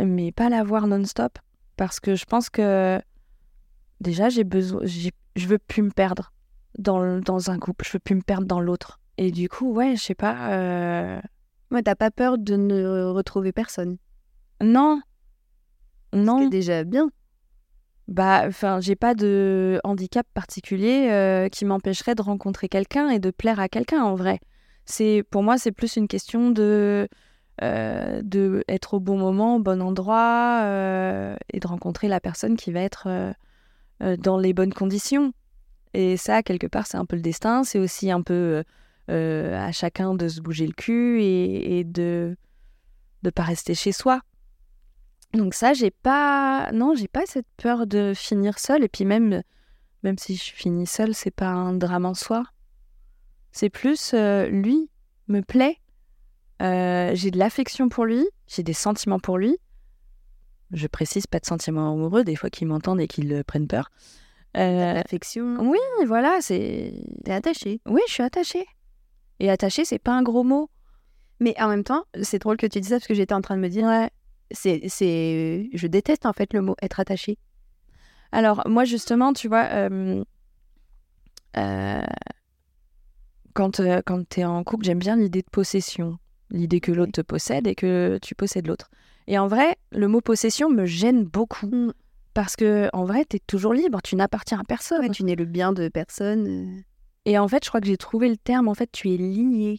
mais 0.00 0.32
pas 0.32 0.48
la 0.48 0.62
voir 0.62 0.86
non-stop. 0.86 1.38
Parce 1.76 2.00
que 2.00 2.14
je 2.14 2.24
pense 2.24 2.48
que 2.48 3.00
déjà, 4.00 4.28
j'ai 4.28 4.44
besoin, 4.44 4.80
je 4.84 5.46
veux 5.46 5.58
plus 5.58 5.82
me 5.82 5.90
perdre 5.90 6.32
dans, 6.78 7.20
dans 7.20 7.50
un 7.50 7.58
couple, 7.58 7.84
je 7.84 7.92
veux 7.92 7.98
plus 7.98 8.14
me 8.14 8.22
perdre 8.22 8.46
dans 8.46 8.60
l'autre. 8.60 9.00
Et 9.16 9.32
du 9.32 9.48
coup, 9.48 9.72
ouais, 9.72 9.96
je 9.96 10.02
sais 10.02 10.14
pas. 10.14 11.20
Ouais, 11.70 11.82
t'as 11.82 11.94
pas 11.94 12.10
peur 12.10 12.38
de 12.38 12.56
ne 12.56 13.04
retrouver 13.04 13.52
personne? 13.52 13.98
Non. 14.62 15.00
Non. 16.12 16.42
C'est 16.42 16.48
déjà 16.48 16.84
bien. 16.84 17.10
Bah, 18.08 18.44
enfin, 18.46 18.80
j'ai 18.80 18.96
pas 18.96 19.14
de 19.14 19.80
handicap 19.84 20.26
particulier 20.32 21.08
euh, 21.10 21.50
qui 21.50 21.66
m'empêcherait 21.66 22.14
de 22.14 22.22
rencontrer 22.22 22.68
quelqu'un 22.68 23.10
et 23.10 23.18
de 23.18 23.30
plaire 23.30 23.60
à 23.60 23.68
quelqu'un 23.68 24.02
en 24.02 24.14
vrai. 24.14 24.40
C'est 24.86 25.22
pour 25.30 25.42
moi, 25.42 25.58
c'est 25.58 25.72
plus 25.72 25.96
une 25.96 26.08
question 26.08 26.50
de 26.50 27.06
euh, 27.62 28.22
de 28.24 28.64
être 28.66 28.94
au 28.94 29.00
bon 29.00 29.18
moment, 29.18 29.56
au 29.56 29.58
bon 29.58 29.82
endroit 29.82 30.62
euh, 30.62 31.36
et 31.52 31.60
de 31.60 31.66
rencontrer 31.66 32.08
la 32.08 32.20
personne 32.20 32.56
qui 32.56 32.72
va 32.72 32.80
être 32.80 33.34
dans 34.00 34.38
les 34.38 34.54
bonnes 34.54 34.72
conditions. 34.72 35.32
Et 35.92 36.16
ça, 36.16 36.42
quelque 36.42 36.66
part, 36.66 36.86
c'est 36.86 36.96
un 36.96 37.04
peu 37.04 37.16
le 37.16 37.22
destin. 37.22 37.64
C'est 37.64 37.78
aussi 37.78 38.10
un 38.10 38.22
peu 38.22 38.62
euh, 39.10 39.56
à 39.58 39.72
chacun 39.72 40.14
de 40.14 40.28
se 40.28 40.40
bouger 40.40 40.66
le 40.66 40.72
cul 40.72 41.22
et, 41.22 41.78
et 41.78 41.84
de 41.84 42.36
de 43.22 43.30
pas 43.30 43.42
rester 43.42 43.74
chez 43.74 43.92
soi. 43.92 44.20
Donc 45.34 45.54
ça, 45.54 45.74
j'ai 45.74 45.90
pas, 45.90 46.70
non, 46.72 46.94
j'ai 46.94 47.08
pas 47.08 47.26
cette 47.26 47.48
peur 47.56 47.86
de 47.86 48.12
finir 48.14 48.58
seule. 48.58 48.84
Et 48.84 48.88
puis 48.88 49.04
même, 49.04 49.42
même 50.02 50.18
si 50.18 50.36
je 50.36 50.52
finis 50.52 50.86
seule, 50.86 51.14
c'est 51.14 51.30
pas 51.30 51.48
un 51.48 51.74
drame 51.74 52.06
en 52.06 52.14
soi. 52.14 52.44
C'est 53.52 53.70
plus 53.70 54.12
euh, 54.14 54.46
lui 54.46 54.90
me 55.26 55.40
plaît. 55.40 55.78
Euh, 56.62 57.12
j'ai 57.14 57.30
de 57.30 57.38
l'affection 57.38 57.88
pour 57.88 58.04
lui, 58.04 58.26
j'ai 58.46 58.62
des 58.62 58.72
sentiments 58.72 59.20
pour 59.20 59.38
lui. 59.38 59.56
Je 60.72 60.86
précise 60.86 61.26
pas 61.26 61.38
de 61.40 61.46
sentiments 61.46 61.92
amoureux, 61.92 62.24
des 62.24 62.36
fois 62.36 62.50
qu'ils 62.50 62.66
m'entendent 62.66 63.00
et 63.00 63.06
qu'ils 63.08 63.42
prennent 63.44 63.68
peur. 63.68 63.90
Euh, 64.56 64.94
L'affection. 64.94 65.56
oui, 65.60 65.78
voilà, 66.06 66.38
c'est. 66.40 66.94
T'es 67.24 67.32
attaché. 67.32 67.80
Oui, 67.86 68.00
je 68.08 68.12
suis 68.14 68.22
attachée. 68.22 68.66
Et 69.40 69.50
attachée, 69.50 69.84
c'est 69.84 69.98
pas 69.98 70.12
un 70.12 70.22
gros 70.22 70.44
mot. 70.44 70.70
Mais 71.40 71.54
en 71.60 71.68
même 71.68 71.84
temps, 71.84 72.04
c'est 72.22 72.40
drôle 72.40 72.56
que 72.56 72.66
tu 72.66 72.80
dis 72.80 72.88
ça 72.88 72.96
parce 72.96 73.06
que 73.06 73.14
j'étais 73.14 73.34
en 73.34 73.40
train 73.40 73.56
de 73.56 73.60
me 73.60 73.68
dire, 73.68 73.86
Ouais. 73.86 74.10
c'est, 74.50 74.82
c'est, 74.88 75.70
je 75.72 75.86
déteste 75.86 76.26
en 76.26 76.32
fait 76.32 76.52
le 76.52 76.62
mot 76.62 76.74
être 76.82 76.98
attaché. 77.00 77.38
Alors, 78.32 78.62
moi, 78.66 78.84
justement, 78.84 79.32
tu 79.32 79.48
vois, 79.48 79.68
euh, 79.72 80.22
euh, 81.56 82.02
quand, 83.54 83.80
euh, 83.80 84.00
quand 84.04 84.28
tu 84.28 84.40
es 84.40 84.44
en 84.44 84.62
couple, 84.64 84.84
j'aime 84.84 84.98
bien 84.98 85.16
l'idée 85.16 85.42
de 85.42 85.50
possession. 85.50 86.18
L'idée 86.50 86.80
que 86.80 86.92
l'autre 86.92 87.12
te 87.12 87.20
possède 87.20 87.66
et 87.66 87.74
que 87.74 88.18
tu 88.22 88.34
possèdes 88.34 88.66
l'autre. 88.66 88.90
Et 89.26 89.38
en 89.38 89.46
vrai, 89.48 89.76
le 89.92 90.08
mot 90.08 90.20
possession 90.20 90.70
me 90.70 90.86
gêne 90.86 91.24
beaucoup. 91.24 91.66
Mm. 91.66 91.92
Parce 92.34 92.56
que, 92.56 92.88
en 92.92 93.04
vrai, 93.04 93.24
tu 93.28 93.36
es 93.36 93.40
toujours 93.40 93.74
libre, 93.74 94.00
tu 94.02 94.14
n'appartiens 94.16 94.60
à 94.60 94.64
personne. 94.64 95.00
Ouais, 95.00 95.10
tu 95.10 95.24
n'es 95.24 95.34
le 95.34 95.44
bien 95.44 95.72
de 95.72 95.88
personne. 95.88 96.82
Et 97.28 97.36
en 97.38 97.46
fait, 97.46 97.62
je 97.62 97.68
crois 97.68 97.80
que 97.82 97.86
j'ai 97.86 97.98
trouvé 97.98 98.28
le 98.30 98.38
terme, 98.38 98.68
en 98.68 98.74
fait, 98.74 98.90
tu 98.90 99.12
es 99.12 99.18
lié. 99.18 99.78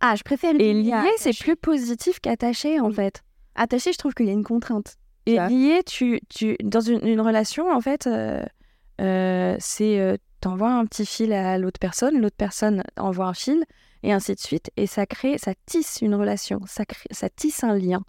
Ah, 0.00 0.14
je 0.16 0.22
préfère 0.22 0.54
Et 0.54 0.72
lié 0.72 0.82
lié, 0.84 0.92
à 0.92 1.04
c'est 1.18 1.38
plus 1.38 1.54
positif 1.54 2.20
qu'attaché, 2.20 2.80
en 2.80 2.88
Oui. 2.88 2.94
fait. 2.94 3.22
Attaché, 3.54 3.92
je 3.92 3.98
trouve 3.98 4.14
qu'il 4.14 4.26
y 4.26 4.30
a 4.30 4.32
une 4.32 4.44
contrainte. 4.44 4.96
Et 5.26 5.36
lié, 5.38 5.82
tu, 5.86 6.20
tu, 6.30 6.56
dans 6.64 6.80
une, 6.80 7.06
une 7.06 7.20
relation, 7.20 7.70
en 7.70 7.82
fait, 7.82 8.06
euh, 8.06 8.42
euh, 9.02 9.56
c'est 9.58 10.00
euh, 10.00 10.16
t'envoies 10.40 10.72
un 10.72 10.86
petit 10.86 11.04
fil 11.04 11.34
à 11.34 11.58
l'autre 11.58 11.78
personne, 11.78 12.18
l'autre 12.18 12.36
personne 12.38 12.82
envoie 12.96 13.26
un 13.26 13.34
fil, 13.34 13.62
et 14.02 14.14
ainsi 14.14 14.34
de 14.34 14.40
suite. 14.40 14.70
Et 14.78 14.86
ça 14.86 15.04
crée, 15.04 15.36
ça 15.36 15.52
tisse 15.66 15.98
une 16.00 16.14
relation, 16.14 16.60
ça, 16.66 16.86
crée, 16.86 17.08
ça 17.10 17.28
tisse 17.28 17.62
un 17.62 17.76
lien. 17.76 18.00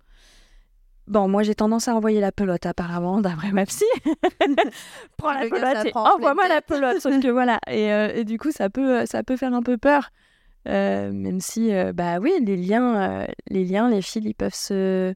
Bon, 1.08 1.28
moi 1.28 1.44
j'ai 1.44 1.56
tendance 1.56 1.88
à 1.88 1.96
envoyer 1.96 2.22
la 2.22 2.32
pelote 2.32 2.66
apparemment, 2.66 3.22
d'après 3.22 3.52
ma 3.52 3.66
psy. 3.66 3.84
Prends 5.18 5.34
la 5.34 5.50
pelote 5.50 5.86
et 5.86 5.92
envoie-moi 5.96 6.48
la 6.48 6.62
pelote. 6.62 7.00
Sauf 7.00 7.20
que 7.20 7.28
voilà, 7.28 7.60
et, 7.68 7.92
euh, 7.92 8.14
et 8.16 8.24
du 8.24 8.38
coup 8.38 8.52
ça 8.52 8.70
peut, 8.70 9.06
ça 9.06 9.24
peut 9.24 9.36
faire 9.38 9.54
un 9.54 9.64
peu 9.64 9.78
peur. 9.78 10.10
Euh, 10.68 11.12
même 11.12 11.40
si, 11.42 11.74
euh, 11.74 11.92
bah 11.92 12.20
oui, 12.20 12.32
les 12.42 12.56
liens, 12.56 13.22
euh, 13.24 13.26
les 13.50 13.66
liens, 13.66 13.90
les 13.90 14.02
fils, 14.02 14.24
ils 14.24 14.36
peuvent 14.36 14.54
se 14.54 15.14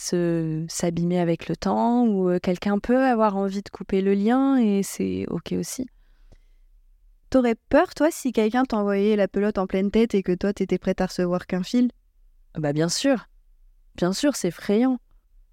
se 0.00 0.64
s'abîmer 0.68 1.18
avec 1.18 1.48
le 1.48 1.56
temps 1.56 2.04
ou 2.06 2.30
euh, 2.30 2.38
quelqu'un 2.38 2.78
peut 2.78 3.02
avoir 3.04 3.36
envie 3.36 3.62
de 3.62 3.68
couper 3.68 4.00
le 4.00 4.14
lien 4.14 4.56
et 4.56 4.82
c'est 4.84 5.26
ok 5.28 5.54
aussi. 5.58 5.88
T'aurais 7.30 7.56
peur, 7.56 7.94
toi, 7.94 8.08
si 8.10 8.32
quelqu'un 8.32 8.64
t'envoyait 8.64 9.16
la 9.16 9.26
pelote 9.28 9.58
en 9.58 9.66
pleine 9.66 9.90
tête 9.90 10.14
et 10.14 10.22
que 10.22 10.32
toi, 10.32 10.52
t'étais 10.52 10.78
prête 10.78 11.00
à 11.00 11.06
recevoir 11.06 11.46
qu'un 11.46 11.62
fil? 11.62 11.90
Bah 12.56 12.72
bien 12.72 12.88
sûr, 12.88 13.26
bien 13.98 14.14
sûr, 14.14 14.34
c'est 14.34 14.48
effrayant. 14.48 14.98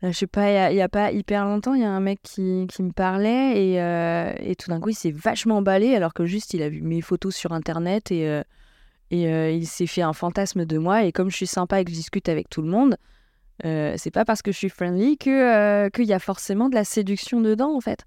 Euh, 0.03 0.11
Je 0.13 0.17
sais 0.17 0.27
pas, 0.27 0.71
il 0.71 0.77
y 0.77 0.81
a- 0.81 0.87
pas 0.89 1.11
hyper 1.11 1.43
longtemps, 1.45 1.73
il 1.73 1.81
y 1.81 1.85
a 1.85 1.89
un 1.91 1.99
mec 1.99 2.19
qui, 2.23 2.65
qui 2.69 2.81
me 2.83 2.91
parlait 2.91 3.71
et, 3.73 3.81
euh, 3.81 4.33
et 4.39 4.55
tout 4.55 4.69
d'un 4.69 4.79
coup 4.79 4.89
il 4.89 4.93
s'est 4.95 5.11
vachement 5.11 5.57
emballé 5.57 5.95
alors 5.95 6.13
que 6.13 6.25
juste 6.25 6.53
il 6.53 6.61
a 6.61 6.69
vu 6.69 6.81
mes 6.81 7.01
photos 7.01 7.35
sur 7.35 7.51
internet 7.53 8.11
et, 8.11 8.27
euh, 8.29 8.43
et 9.11 9.27
euh, 9.27 9.51
il 9.51 9.65
s'est 9.67 9.87
fait 9.87 10.01
un 10.01 10.13
fantasme 10.13 10.65
de 10.65 10.77
moi 10.77 11.03
et 11.03 11.11
comme 11.11 11.29
je 11.31 11.35
suis 11.37 11.47
sympa 11.47 11.79
et 11.81 11.85
que 11.85 11.91
je 11.91 11.95
discute 11.95 12.29
avec 12.29 12.49
tout 12.49 12.61
le 12.61 12.69
monde, 12.69 12.97
c'est 13.63 14.11
pas 14.11 14.25
parce 14.25 14.41
que 14.41 14.51
je 14.51 14.57
suis 14.57 14.69
friendly 14.69 15.17
que 15.17 15.89
qu'il 15.89 16.05
y 16.05 16.13
a 16.13 16.19
forcément 16.19 16.69
de 16.69 16.75
la 16.75 16.83
séduction 16.83 17.41
dedans 17.41 17.73
en 17.75 17.81
fait. 17.81 18.03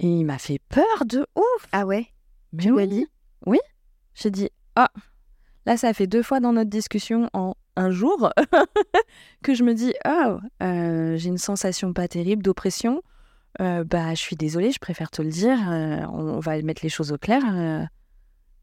Et 0.00 0.08
il 0.08 0.24
m'a 0.24 0.38
fait 0.38 0.60
peur 0.70 1.04
de 1.06 1.24
ouf. 1.36 1.66
Ah 1.72 1.86
ouais? 1.86 2.08
Mais 2.52 2.64
Tu 2.64 2.72
oui. 2.72 2.88
dit? 2.88 3.06
Oui. 3.46 3.58
J'ai 4.14 4.30
dit, 4.32 4.48
ah, 4.74 4.90
là, 5.66 5.76
ça 5.76 5.94
fait 5.94 6.08
deux 6.08 6.22
fois 6.24 6.40
dans 6.40 6.52
notre 6.52 6.68
discussion 6.70 7.30
en 7.32 7.54
un 7.76 7.90
jour 7.90 8.32
que 9.42 9.54
je 9.54 9.64
me 9.64 9.74
dis, 9.74 9.94
oh, 10.06 10.38
euh, 10.62 11.16
j'ai 11.16 11.28
une 11.28 11.38
sensation 11.38 11.92
pas 11.92 12.08
terrible 12.08 12.42
d'oppression. 12.42 13.02
Euh, 13.60 13.84
bah, 13.84 14.14
je 14.14 14.20
suis 14.20 14.36
désolée, 14.36 14.72
je 14.72 14.78
préfère 14.78 15.10
te 15.10 15.22
le 15.22 15.28
dire. 15.30 15.58
euh, 15.70 16.04
on, 16.12 16.40
va 16.40 16.60
mettre 16.62 16.82
les 16.82 16.88
choses 16.88 17.12
au 17.12 17.18
clair. 17.18 17.88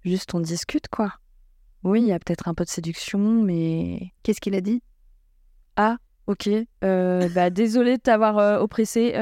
juste, 0.04 0.34
on 0.34 0.40
discute, 0.40 0.88
quoi. 0.90 1.14
Oui, 1.84 2.02
il 2.02 2.08
y 2.08 2.14
a 2.14 2.20
peut-être 2.20 2.48
un 2.48 2.54
peu 2.54 2.64
de 2.64 2.70
séduction, 2.70 3.20
mais 3.20 4.12
Qu'est-ce 4.24 4.42
qu'il 4.42 4.56
a 4.56 4.62
dit 4.62 4.82
ok. 6.28 6.50
euh, 6.84 7.28
bah, 7.30 7.50
désolée 7.50 7.98
de 7.98 8.02
t'avoir 8.02 8.62
oppressé. 8.62 9.14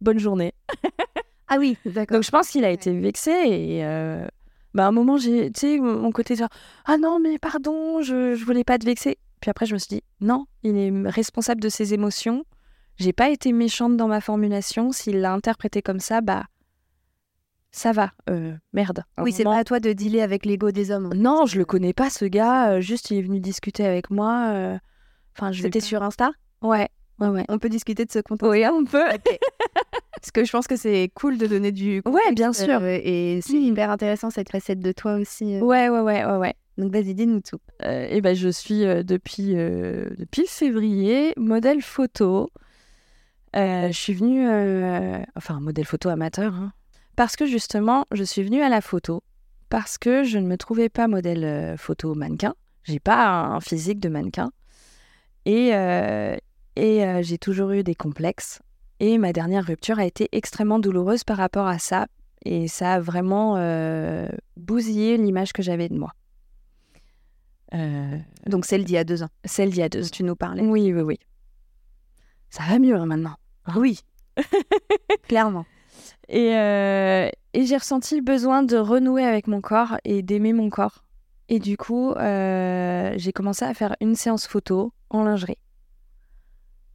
bonne 0.00 0.18
journée. 0.18 0.54
Ah 1.54 1.56
oui, 1.58 1.76
d'accord. 1.84 2.16
Donc 2.16 2.24
je 2.24 2.30
pense 2.30 2.48
qu'il 2.48 2.64
a 2.64 2.70
été 2.70 2.98
vexé 2.98 3.30
et 3.30 3.82
bah, 4.72 4.86
à 4.86 4.88
un 4.88 4.92
moment 4.92 5.18
j'ai 5.18 5.50
tu 5.52 5.60
sais 5.60 5.78
mon 5.78 6.10
côté 6.10 6.34
genre 6.34 6.48
ah 6.86 6.96
non 6.96 7.20
mais 7.20 7.38
pardon 7.38 8.00
je 8.00 8.34
je 8.34 8.44
voulais 8.46 8.64
pas 8.64 8.78
te 8.78 8.86
vexer 8.86 9.18
puis 9.42 9.50
après 9.50 9.66
je 9.66 9.74
me 9.74 9.78
suis 9.78 9.88
dit 9.96 10.02
non 10.22 10.46
il 10.62 10.76
est 10.78 10.90
responsable 11.10 11.60
de 11.60 11.68
ses 11.68 11.92
émotions. 11.92 12.44
J'ai 12.96 13.12
pas 13.12 13.28
été 13.30 13.52
méchante 13.52 13.96
dans 13.98 14.08
ma 14.08 14.20
formulation. 14.22 14.92
S'il 14.92 15.20
l'a 15.20 15.32
interprété 15.34 15.82
comme 15.82 16.00
ça 16.00 16.20
bah 16.22 16.44
ça 17.70 17.92
va. 17.92 18.10
Euh, 18.28 18.54
merde. 18.74 19.02
Oui, 19.18 19.32
c'est 19.32 19.44
pas 19.44 19.56
à 19.56 19.64
toi 19.64 19.80
de 19.80 19.92
dealer 19.94 20.20
avec 20.22 20.44
l'ego 20.44 20.70
des 20.72 20.90
hommes. 20.90 21.12
non 21.14 21.46
je 21.46 21.58
le 21.58 21.64
connais 21.64 21.92
pas 21.94 22.10
ce 22.10 22.24
gars. 22.26 22.72
Euh, 22.72 22.80
juste 22.80 23.10
il 23.10 23.18
est 23.18 23.22
venu 23.22 23.40
discuter 23.40 23.84
avec 23.86 24.10
moi 24.10 24.48
euh, 24.52 24.78
enfin 25.36 25.52
je 25.52 25.62
C'était 25.62 25.80
sur 25.80 26.02
Insta? 26.02 26.30
Ouais 26.60 26.88
ouais 27.18 27.28
ouais. 27.28 27.44
On 27.48 27.58
peut 27.58 27.68
discuter 27.70 28.04
de 28.04 28.10
ce 28.12 28.18
compte 28.18 28.42
oui 28.42 28.62
un 28.64 28.84
peu 28.84 29.02
Parce 30.14 30.30
que 30.32 30.44
je 30.44 30.52
pense 30.52 30.66
que 30.68 30.76
c'est 30.76 31.10
cool 31.14 31.36
de 31.38 31.46
donner 31.46 31.72
du 31.72 32.00
ouais 32.06 32.32
bien 32.32 32.48
contexte, 32.52 32.64
sûr. 32.66 32.80
euh, 32.82 32.98
et 33.02 33.40
c'est 33.42 33.54
Mm. 33.54 33.62
hyper 33.64 33.90
intéressant 33.90 34.30
cette 34.30 34.52
recette 34.52 34.78
de 34.80 34.92
toi 34.92 35.14
aussi. 35.14 35.58
ouais 35.60 35.88
ouais 35.88 36.00
ouais 36.00 36.24
ouais 36.24 36.36
ouais 36.36 36.54
Donc 36.78 36.92
vas-y, 36.92 37.14
dis-nous 37.14 37.40
tout. 37.40 37.58
Euh, 37.84 38.06
eh 38.10 38.20
ben, 38.20 38.34
je 38.34 38.48
suis 38.48 38.84
euh, 38.84 39.02
depuis, 39.02 39.56
euh, 39.56 40.10
depuis 40.18 40.46
février 40.46 41.34
modèle 41.36 41.82
photo. 41.82 42.50
Euh, 43.54 43.88
je 43.88 43.92
suis 43.92 44.14
venue, 44.14 44.46
enfin 45.36 45.60
modèle 45.60 45.84
photo 45.84 46.08
amateur, 46.08 46.54
hein, 46.54 46.72
parce 47.16 47.36
que 47.36 47.44
justement, 47.44 48.06
je 48.12 48.24
suis 48.24 48.42
venue 48.42 48.62
à 48.62 48.70
la 48.70 48.80
photo 48.80 49.22
parce 49.68 49.98
que 49.98 50.24
je 50.24 50.38
ne 50.38 50.46
me 50.46 50.56
trouvais 50.56 50.88
pas 50.88 51.08
modèle 51.08 51.76
photo 51.76 52.14
mannequin. 52.14 52.54
J'ai 52.84 53.00
pas 53.00 53.28
un 53.28 53.60
physique 53.60 54.00
de 54.00 54.08
mannequin 54.08 54.50
et, 55.44 55.68
et 56.76 57.22
j'ai 57.22 57.38
toujours 57.38 57.72
eu 57.72 57.82
des 57.82 57.94
complexes. 57.94 58.60
Et 59.00 59.18
ma 59.18 59.34
dernière 59.34 59.66
rupture 59.66 59.98
a 59.98 60.06
été 60.06 60.30
extrêmement 60.32 60.78
douloureuse 60.78 61.24
par 61.24 61.36
rapport 61.36 61.66
à 61.66 61.78
ça 61.78 62.06
et 62.44 62.68
ça 62.68 62.94
a 62.94 63.00
vraiment 63.00 63.56
bousillé 64.56 65.18
l'image 65.18 65.52
que 65.52 65.62
j'avais 65.62 65.90
de 65.90 65.98
moi. 65.98 66.12
Euh, 67.74 68.18
Donc 68.46 68.64
celle 68.66 68.84
d'il 68.84 68.94
y 68.94 68.98
a 68.98 69.04
deux 69.04 69.22
ans. 69.22 69.28
celle 69.44 69.70
d'il 69.70 69.78
y 69.78 69.82
a 69.82 69.88
deux 69.88 70.02
dont 70.02 70.08
tu 70.08 70.24
nous 70.24 70.36
parlais. 70.36 70.62
Oui, 70.62 70.92
oui, 70.92 71.00
oui. 71.02 71.18
Ça 72.50 72.62
va 72.68 72.78
mieux 72.78 72.96
hein, 72.96 73.06
maintenant. 73.06 73.36
Oui. 73.76 74.00
Clairement. 75.28 75.64
Et, 76.28 76.54
euh, 76.56 77.28
et 77.54 77.66
j'ai 77.66 77.76
ressenti 77.76 78.16
le 78.16 78.22
besoin 78.22 78.62
de 78.62 78.76
renouer 78.76 79.24
avec 79.24 79.46
mon 79.46 79.60
corps 79.60 79.96
et 80.04 80.22
d'aimer 80.22 80.52
mon 80.52 80.70
corps. 80.70 81.04
Et 81.48 81.58
du 81.58 81.76
coup, 81.76 82.12
euh, 82.12 83.12
j'ai 83.16 83.32
commencé 83.32 83.64
à 83.64 83.74
faire 83.74 83.96
une 84.00 84.14
séance 84.14 84.46
photo 84.46 84.92
en 85.10 85.24
lingerie. 85.24 85.58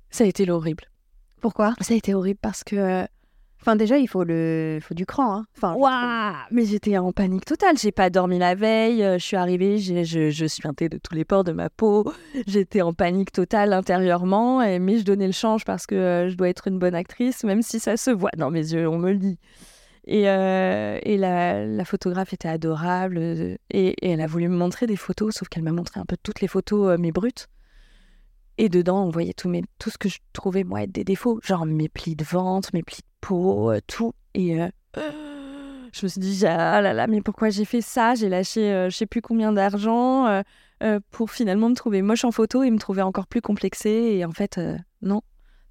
Ça 0.10 0.24
a 0.24 0.28
été 0.28 0.46
l'horrible. 0.46 0.86
Pourquoi? 1.42 1.76
Ça 1.82 1.94
a 1.94 1.98
été 1.98 2.14
horrible 2.14 2.40
parce 2.42 2.64
que 2.64 3.06
Enfin 3.60 3.76
déjà, 3.76 3.98
il 3.98 4.08
faut 4.08 4.24
le, 4.24 4.80
faut 4.82 4.94
du 4.94 5.06
cran. 5.06 5.44
Hein. 5.62 5.74
Waouh 5.76 6.36
Mais 6.52 6.64
j'étais 6.66 6.98
en 6.98 7.12
panique 7.12 7.44
totale. 7.46 7.78
J'ai 7.78 7.92
pas 7.92 8.10
dormi 8.10 8.38
la 8.40 8.56
veille. 8.56 9.04
euh, 9.04 9.18
Je 9.18 9.24
suis 9.26 9.36
arrivée, 9.36 9.78
je, 9.80 10.04
je 10.30 10.46
suintais 10.46 10.88
de 10.90 10.98
tous 10.98 11.14
les 11.16 11.26
pores 11.26 11.44
de 11.44 11.52
ma 11.52 11.70
peau. 11.70 12.12
J'étais 12.48 12.82
en 12.82 12.94
panique 12.94 13.32
totale 13.32 13.74
intérieurement. 13.74 14.60
mais 14.80 15.00
je 15.00 15.04
donnais 15.04 15.26
le 15.28 15.34
change 15.34 15.66
parce 15.66 15.86
que 15.86 15.96
euh, 15.96 16.30
je 16.30 16.36
dois 16.36 16.50
être 16.50 16.68
une 16.68 16.80
bonne 16.80 16.96
actrice, 16.96 17.44
même 17.44 17.62
si 17.62 17.80
ça 17.80 17.98
se 17.98 18.12
voit 18.12 18.32
dans 18.38 18.52
mes 18.52 18.74
yeux, 18.74 18.88
on 18.88 18.98
me 19.00 19.12
le 19.12 19.18
dit. 19.18 19.38
Et, 20.10 20.30
euh, 20.30 21.00
et 21.04 21.18
la, 21.18 21.66
la 21.66 21.84
photographe 21.84 22.32
était 22.32 22.48
adorable. 22.48 23.20
Et, 23.72 23.96
elle 24.02 24.22
a 24.22 24.28
voulu 24.28 24.48
me 24.48 24.56
montrer 24.56 24.88
des 24.88 24.96
photos, 24.96 25.36
sauf 25.36 25.50
qu'elle 25.50 25.64
m'a 25.64 25.74
montré 25.74 26.00
un 26.00 26.06
peu 26.06 26.16
toutes 26.22 26.40
les 26.40 26.48
photos, 26.48 26.98
mes 26.98 27.12
brutes. 27.12 27.48
Et 28.60 28.70
dedans, 28.70 29.04
on 29.06 29.10
voyait 29.10 29.34
tout, 29.34 29.50
mes, 29.50 29.64
tout 29.80 29.90
ce 29.90 29.98
que 29.98 30.10
je 30.10 30.20
trouvais, 30.34 30.64
moi, 30.64 30.84
être 30.84 30.92
des 30.92 31.04
défauts. 31.04 31.40
Genre 31.44 31.66
mes 31.66 31.90
plis 31.90 32.16
de 32.16 32.24
ventre, 32.24 32.70
mes 32.74 32.82
plis 32.84 33.02
de 33.02 33.08
peau, 33.22 33.72
euh, 33.72 33.80
tout. 33.88 34.14
Et 34.34 34.62
euh, 34.62 34.68
je 35.92 36.06
me 36.06 36.08
suis 36.08 36.20
dit, 36.20 36.46
ah 36.46 36.82
là 36.82 36.94
là, 36.94 37.08
mais 37.08 37.22
pourquoi 37.22 37.50
j'ai 37.50 37.66
fait 37.66 37.82
ça? 37.82 38.16
J'ai 38.16 38.30
lâché 38.30 38.72
euh, 38.72 38.90
je 38.90 38.98
sais 38.98 39.06
plus 39.06 39.22
combien 39.22 39.52
d'argent 39.52 40.44
pour 41.10 41.32
finalement 41.32 41.70
me 41.70 41.76
trouver 41.76 42.04
moche 42.04 42.24
en 42.24 42.32
photo 42.32 42.62
et 42.62 42.70
me 42.70 42.78
trouver 42.78 43.02
encore 43.02 43.28
plus 43.28 43.42
complexée. 43.42 44.16
Et 44.18 44.26
en 44.26 44.32
fait, 44.32 44.60
non. 45.02 45.22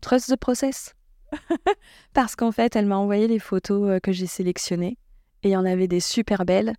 Trust 0.00 0.32
the 0.32 0.36
process. 0.36 0.94
Parce 2.12 2.36
qu'en 2.36 2.52
fait, 2.52 2.76
elle 2.76 2.86
m'a 2.86 2.96
envoyé 2.96 3.28
les 3.28 3.38
photos 3.38 4.00
que 4.02 4.12
j'ai 4.12 4.26
sélectionnées. 4.26 4.98
Et 5.42 5.50
il 5.50 5.52
y 5.52 5.56
en 5.56 5.64
avait 5.64 5.88
des 5.88 6.00
super 6.00 6.44
belles. 6.44 6.74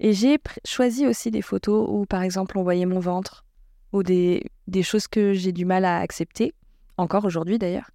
Et 0.00 0.12
j'ai 0.12 0.38
choisi 0.66 1.06
aussi 1.06 1.30
des 1.30 1.42
photos 1.42 1.86
où, 1.88 2.04
par 2.06 2.22
exemple, 2.22 2.58
on 2.58 2.62
voyait 2.62 2.86
mon 2.86 3.00
ventre 3.00 3.44
ou 3.92 4.02
des, 4.02 4.44
des 4.66 4.82
choses 4.82 5.06
que 5.06 5.32
j'ai 5.32 5.52
du 5.52 5.64
mal 5.64 5.84
à 5.84 5.98
accepter, 5.98 6.54
encore 6.96 7.24
aujourd'hui 7.24 7.58
d'ailleurs, 7.58 7.90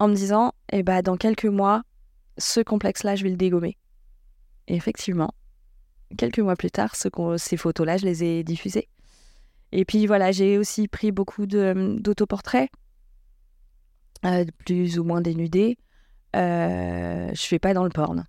en 0.00 0.08
me 0.08 0.14
disant, 0.14 0.52
eh 0.72 0.82
ben, 0.82 1.02
dans 1.02 1.16
quelques 1.16 1.44
mois, 1.44 1.82
ce 2.38 2.60
complexe-là, 2.60 3.14
je 3.16 3.22
vais 3.22 3.30
le 3.30 3.36
dégommer. 3.36 3.76
Et 4.66 4.74
effectivement, 4.74 5.32
quelques 6.16 6.38
mois 6.40 6.56
plus 6.56 6.70
tard, 6.70 6.96
ce 6.96 7.08
ces 7.36 7.56
photos-là, 7.56 7.98
je 7.98 8.06
les 8.06 8.24
ai 8.24 8.42
diffusées. 8.42 8.88
Et 9.72 9.84
puis 9.84 10.06
voilà, 10.06 10.32
j'ai 10.32 10.58
aussi 10.58 10.88
pris 10.88 11.12
beaucoup 11.12 11.46
de- 11.46 11.98
d'autoportraits, 12.00 12.70
euh, 14.24 14.44
plus 14.64 14.98
ou 14.98 15.04
moins 15.04 15.20
dénudés. 15.20 15.76
Euh, 16.34 17.30
je 17.32 17.42
fais 17.42 17.58
pas 17.58 17.74
dans 17.74 17.84
le 17.84 17.90
porn. 17.90 18.24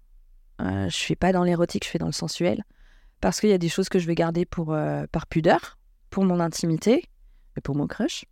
Euh, 0.61 0.89
je 0.89 0.97
fais 0.97 1.15
pas 1.15 1.31
dans 1.31 1.43
l'érotique, 1.43 1.85
je 1.85 1.89
fais 1.89 1.99
dans 1.99 2.05
le 2.05 2.11
sensuel. 2.11 2.63
Parce 3.21 3.39
qu'il 3.39 3.49
y 3.49 3.53
a 3.53 3.57
des 3.57 3.69
choses 3.69 3.87
que 3.89 3.97
je 3.97 4.07
vais 4.07 4.15
garder 4.15 4.45
pour, 4.45 4.73
euh, 4.73 5.05
par 5.11 5.25
pudeur, 5.25 5.77
pour 6.09 6.25
mon 6.25 6.39
intimité 6.39 7.05
et 7.57 7.61
pour 7.61 7.75
mon 7.75 7.87
crush. 7.87 8.25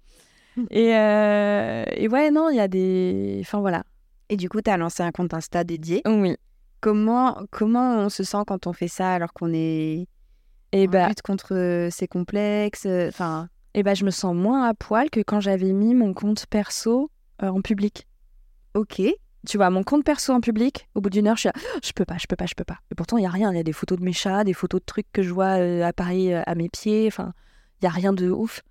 Et, 0.70 0.96
euh, 0.96 1.84
et 1.96 2.08
ouais, 2.08 2.32
non, 2.32 2.50
il 2.50 2.58
y 2.58 2.60
a 2.60 2.68
des. 2.68 3.40
Enfin 3.42 3.60
voilà. 3.60 3.84
Et 4.30 4.38
du 4.38 4.50
coup, 4.50 4.62
tu 4.62 4.70
as 4.70 4.78
lancé 4.78 5.04
un 5.04 5.12
compte 5.12 5.34
Insta 5.34 5.64
dédié. 5.64 6.02
Oui. 6.06 6.36
Comment, 6.82 7.42
comment 7.52 7.98
on 7.98 8.10
se 8.10 8.24
sent 8.24 8.44
quand 8.48 8.68
on 8.68 8.74
fait 8.74 8.88
ça 8.88 9.12
alors 9.12 9.34
qu'on 9.34 9.52
est 9.54 10.08
Et 10.72 10.88
en 10.88 10.90
bah, 10.90 11.08
lutte 11.10 11.22
contre 11.22 11.90
ces 11.92 12.08
complexes 12.08 12.86
euh, 12.86 13.10
Enfin, 13.10 13.50
et 13.74 13.84
bah, 13.84 13.94
je 13.94 14.06
me 14.06 14.12
sens 14.12 14.36
moins 14.36 14.68
à 14.68 14.74
poil 14.74 15.10
que 15.10 15.20
quand 15.20 15.40
j'avais 15.40 15.74
mis 15.74 15.94
mon 15.94 16.14
compte 16.14 16.46
perso 16.48 17.12
euh, 17.44 17.48
en 17.48 17.62
public. 17.62 18.08
ok. 18.74 19.02
Tu 19.48 19.56
vois, 19.56 19.70
mon 19.70 19.84
compte 19.84 20.04
perso 20.04 20.34
en 20.34 20.42
public, 20.42 20.90
au 20.96 21.02
bout 21.02 21.10
d'une 21.10 21.26
heure, 21.26 21.38
je 21.38 21.42
suis 21.42 21.48
là, 21.48 21.54
je 21.82 21.94
peux 21.94 22.04
pas, 22.04 22.18
je 22.18 22.28
peux 22.28 22.36
pas, 22.36 22.46
je 22.46 22.56
peux 22.56 22.66
pas. 22.66 22.80
Et 22.92 22.96
pourtant, 22.96 23.18
il 23.18 23.24
y 23.24 23.26
a 23.26 23.30
rien. 23.30 23.54
Il 23.54 23.56
y 23.56 23.60
a 23.60 23.64
des 23.64 23.72
photos 23.72 23.98
de 23.98 24.04
mes 24.04 24.12
chats, 24.12 24.44
des 24.44 24.54
photos 24.54 24.82
de 24.82 24.86
trucs 24.86 25.10
que 25.14 25.24
je 25.24 25.32
vois 25.32 25.60
euh, 25.60 25.84
à 25.84 25.94
Paris 25.94 26.34
euh, 26.34 26.42
à 26.46 26.56
mes 26.56 26.68
pieds. 26.68 27.08
Enfin, 27.08 27.32
il 27.82 27.86
y 27.86 27.88
a 27.88 27.92
rien 27.92 28.12
de 28.12 28.30
ouf. 28.30 28.62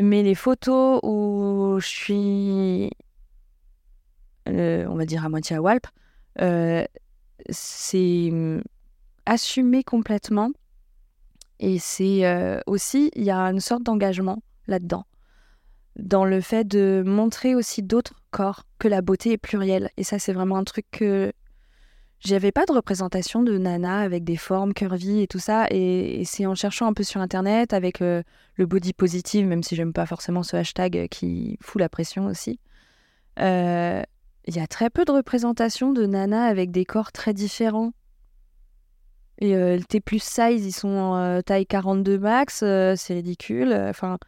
Mais 0.00 0.22
les 0.22 0.34
photos 0.34 1.00
où 1.02 1.78
je 1.80 1.86
suis, 1.86 2.90
on 4.46 4.94
va 4.94 5.04
dire 5.04 5.24
à 5.24 5.28
moitié 5.28 5.56
à 5.56 5.62
Walp, 5.62 5.86
euh, 6.40 6.84
c'est 7.50 8.28
hum, 8.30 8.62
assumé 9.26 9.82
complètement. 9.82 10.50
Et 11.60 11.78
c'est 11.78 12.26
euh, 12.26 12.60
aussi, 12.66 13.10
il 13.14 13.22
y 13.22 13.30
a 13.30 13.38
une 13.38 13.60
sorte 13.60 13.84
d'engagement 13.84 14.42
là-dedans, 14.66 15.06
dans 15.96 16.24
le 16.24 16.40
fait 16.40 16.64
de 16.64 17.04
montrer 17.06 17.54
aussi 17.54 17.82
d'autres 17.82 18.20
corps, 18.30 18.64
que 18.78 18.88
la 18.88 19.02
beauté 19.02 19.32
est 19.32 19.38
plurielle. 19.38 19.90
Et 19.96 20.04
ça, 20.04 20.18
c'est 20.18 20.32
vraiment 20.32 20.56
un 20.56 20.64
truc 20.64 20.86
que 20.90 21.32
j'avais 22.24 22.52
pas 22.52 22.64
de 22.66 22.72
représentation 22.72 23.42
de 23.42 23.58
nana 23.58 24.00
avec 24.00 24.24
des 24.24 24.36
formes 24.36 24.74
curvy 24.74 25.20
et 25.22 25.26
tout 25.26 25.38
ça. 25.38 25.66
Et, 25.70 26.22
c'est 26.24 26.46
en 26.46 26.54
cherchant 26.54 26.86
un 26.86 26.92
peu 26.92 27.02
sur 27.02 27.20
internet 27.20 27.72
avec 27.72 28.00
euh, 28.00 28.22
le 28.56 28.66
body 28.66 28.92
positive, 28.92 29.46
même 29.46 29.62
si 29.62 29.74
j'aime 29.74 29.92
pas 29.92 30.06
forcément 30.06 30.42
ce 30.42 30.56
hashtag 30.56 31.08
qui 31.10 31.58
fout 31.60 31.80
la 31.80 31.88
pression 31.88 32.26
aussi. 32.26 32.60
euh, 33.40 34.02
Il 34.46 34.56
y 34.56 34.60
a 34.60 34.66
très 34.66 34.90
peu 34.90 35.04
de 35.04 35.12
représentations 35.12 35.92
de 35.92 36.06
nana 36.06 36.44
avec 36.44 36.70
des 36.70 36.84
corps 36.84 37.12
très 37.12 37.34
différents. 37.34 37.92
Et 39.38 39.56
euh, 39.56 39.80
T 39.80 40.00
plus 40.00 40.22
size, 40.22 40.64
ils 40.64 40.72
sont 40.72 40.88
en 40.88 41.16
euh, 41.16 41.40
taille 41.40 41.66
42 41.66 42.18
max, 42.18 42.60
euh, 42.62 42.94
c'est 42.96 43.14
ridicule. 43.14 43.72
Enfin, 43.72 44.18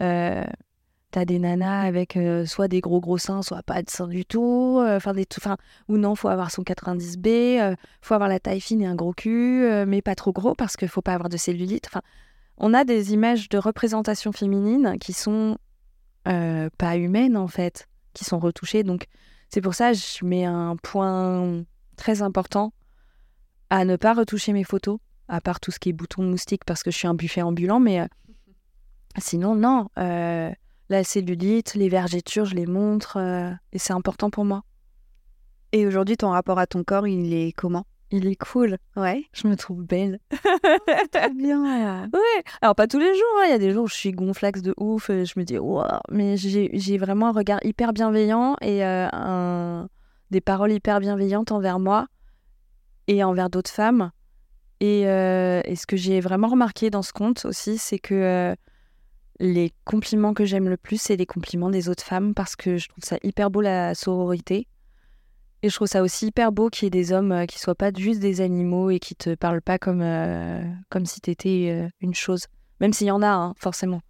euh, 0.00 0.44
t'as 1.10 1.24
des 1.24 1.38
nanas 1.38 1.82
avec 1.82 2.16
euh, 2.16 2.44
soit 2.46 2.68
des 2.68 2.80
gros 2.80 3.00
gros 3.00 3.18
seins, 3.18 3.42
soit 3.42 3.62
pas 3.62 3.82
de 3.82 3.88
seins 3.90 4.08
du 4.08 4.24
tout. 4.26 4.78
Enfin, 4.84 5.12
des 5.14 5.24
tout- 5.26 5.40
enfin, 5.40 5.56
ou 5.88 5.96
non, 5.96 6.14
faut 6.14 6.28
avoir 6.28 6.50
son 6.50 6.62
90B, 6.62 7.58
euh, 7.60 7.74
faut 8.02 8.14
avoir 8.14 8.28
la 8.28 8.40
taille 8.40 8.60
fine 8.60 8.82
et 8.82 8.86
un 8.86 8.94
gros 8.94 9.12
cul, 9.14 9.66
mais 9.86 10.02
pas 10.02 10.14
trop 10.14 10.32
gros 10.32 10.54
parce 10.54 10.76
qu'il 10.76 10.88
faut 10.88 11.02
pas 11.02 11.14
avoir 11.14 11.28
de 11.28 11.36
cellulite. 11.36 11.86
Enfin, 11.88 12.02
on 12.58 12.74
a 12.74 12.84
des 12.84 13.12
images 13.12 13.48
de 13.48 13.58
représentation 13.58 14.32
féminine 14.32 14.96
qui 15.00 15.12
sont 15.12 15.56
pas 16.24 16.96
humaines 16.96 17.36
en 17.38 17.48
fait, 17.48 17.88
qui 18.12 18.24
sont 18.26 18.38
retouchées. 18.38 18.82
Donc, 18.82 19.06
c'est 19.48 19.62
pour 19.62 19.74
ça 19.74 19.92
que 19.92 19.96
je 19.98 20.24
mets 20.26 20.44
un 20.44 20.76
point 20.76 21.64
très 21.96 22.20
important 22.20 22.72
à 23.70 23.84
ne 23.86 23.96
pas 23.96 24.12
retoucher 24.12 24.52
mes 24.52 24.64
photos, 24.64 24.98
à 25.28 25.40
part 25.40 25.58
tout 25.60 25.70
ce 25.70 25.78
qui 25.78 25.88
est 25.88 25.92
bouton 25.94 26.22
de 26.22 26.28
moustique 26.28 26.64
parce 26.66 26.82
que 26.82 26.90
je 26.90 26.96
suis 26.98 27.08
un 27.08 27.14
buffet 27.14 27.40
ambulant, 27.42 27.80
mais 27.80 28.00
euh, 28.00 28.06
sinon, 29.18 29.54
non. 29.54 29.88
euh, 29.98 30.50
la 30.88 31.04
cellulite, 31.04 31.74
les 31.74 31.88
vergetures, 31.88 32.44
je 32.46 32.54
les 32.54 32.66
montre 32.66 33.16
euh, 33.18 33.50
et 33.72 33.78
c'est 33.78 33.92
important 33.92 34.30
pour 34.30 34.44
moi. 34.44 34.62
Et 35.72 35.86
aujourd'hui, 35.86 36.16
ton 36.16 36.30
rapport 36.30 36.58
à 36.58 36.66
ton 36.66 36.82
corps, 36.84 37.06
il 37.06 37.34
est 37.34 37.52
comment? 37.52 37.84
Il 38.10 38.26
est 38.26 38.36
cool, 38.36 38.78
Ouais. 38.96 39.24
je 39.34 39.46
me 39.46 39.54
trouve 39.54 39.82
belle. 39.84 40.18
Très 41.12 41.28
bien. 41.34 41.62
Ouais, 42.06 42.42
alors 42.62 42.74
pas 42.74 42.86
tous 42.86 42.98
les 42.98 43.12
jours, 43.14 43.34
hein. 43.40 43.44
il 43.48 43.50
y 43.50 43.54
a 43.54 43.58
des 43.58 43.70
jours 43.72 43.84
où 43.84 43.88
je 43.88 43.94
suis 43.94 44.12
gonflax 44.12 44.62
de 44.62 44.72
ouf, 44.78 45.10
et 45.10 45.26
je 45.26 45.38
me 45.38 45.44
dis, 45.44 45.58
waouh, 45.58 45.84
mais 46.10 46.38
j'ai 46.38 46.70
j'ai 46.72 46.96
vraiment 46.96 47.28
un 47.28 47.32
regard 47.32 47.58
hyper 47.64 47.92
bienveillant 47.92 48.56
et 48.62 48.82
euh, 48.82 49.08
un- 49.12 49.88
des 50.30 50.40
paroles 50.40 50.72
hyper 50.72 51.00
bienveillantes 51.00 51.52
envers 51.52 51.78
moi 51.78 52.06
et 53.08 53.22
envers 53.22 53.50
d'autres 53.50 53.70
femmes. 53.70 54.10
Et, 54.80 55.06
euh, 55.06 55.60
et 55.64 55.76
ce 55.76 55.86
que 55.86 55.96
j'ai 55.96 56.20
vraiment 56.20 56.48
remarqué 56.48 56.88
dans 56.88 57.02
ce 57.02 57.12
compte 57.12 57.44
aussi, 57.44 57.76
c'est 57.76 57.98
que 57.98 58.14
euh, 58.14 58.54
les 59.40 59.72
compliments 59.84 60.34
que 60.34 60.44
j'aime 60.44 60.68
le 60.68 60.76
plus, 60.76 61.00
c'est 61.00 61.16
les 61.16 61.26
compliments 61.26 61.70
des 61.70 61.88
autres 61.88 62.02
femmes 62.02 62.34
parce 62.34 62.56
que 62.56 62.76
je 62.76 62.88
trouve 62.88 63.04
ça 63.04 63.18
hyper 63.22 63.50
beau 63.50 63.60
la 63.60 63.94
sororité. 63.94 64.66
Et 65.62 65.70
je 65.70 65.74
trouve 65.74 65.88
ça 65.88 66.02
aussi 66.02 66.26
hyper 66.26 66.52
beau 66.52 66.68
qu'il 66.70 66.84
y 66.84 66.88
ait 66.88 66.90
des 66.90 67.12
hommes 67.12 67.32
euh, 67.32 67.46
qui 67.46 67.58
soient 67.58 67.74
pas 67.74 67.90
juste 67.92 68.20
des 68.20 68.40
animaux 68.40 68.90
et 68.90 69.00
qui 69.00 69.16
te 69.16 69.34
parlent 69.34 69.62
pas 69.62 69.78
comme, 69.78 70.02
euh, 70.02 70.62
comme 70.88 71.04
si 71.04 71.20
t'étais 71.20 71.68
euh, 71.70 71.88
une 72.00 72.14
chose. 72.14 72.46
Même 72.80 72.92
s'il 72.92 73.08
y 73.08 73.10
en 73.10 73.22
a, 73.22 73.28
hein, 73.28 73.54
forcément. 73.58 74.00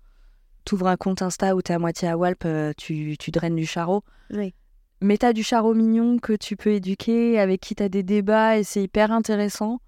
T'ouvres 0.65 0.89
un 0.89 0.97
compte 0.97 1.23
Insta 1.23 1.57
où 1.57 1.63
t'es 1.63 1.73
à 1.73 1.79
moitié 1.79 2.09
à 2.09 2.19
Walp, 2.19 2.45
euh, 2.45 2.73
tu, 2.77 3.17
tu 3.19 3.31
draines 3.31 3.57
du 3.57 3.65
charreau. 3.65 4.05
Oui. 4.31 4.55
Mais 5.01 5.17
t'as 5.17 5.33
du 5.33 5.43
charreau 5.43 5.75
mignon 5.75 6.19
que 6.19 6.35
tu 6.35 6.57
peux 6.57 6.73
éduquer, 6.73 7.39
avec 7.39 7.61
qui 7.61 7.75
t'as 7.75 7.89
des 7.89 8.03
débats 8.03 8.59
et 8.59 8.65
c'est 8.65 8.83
hyper 8.83 9.13
intéressant. 9.13 9.81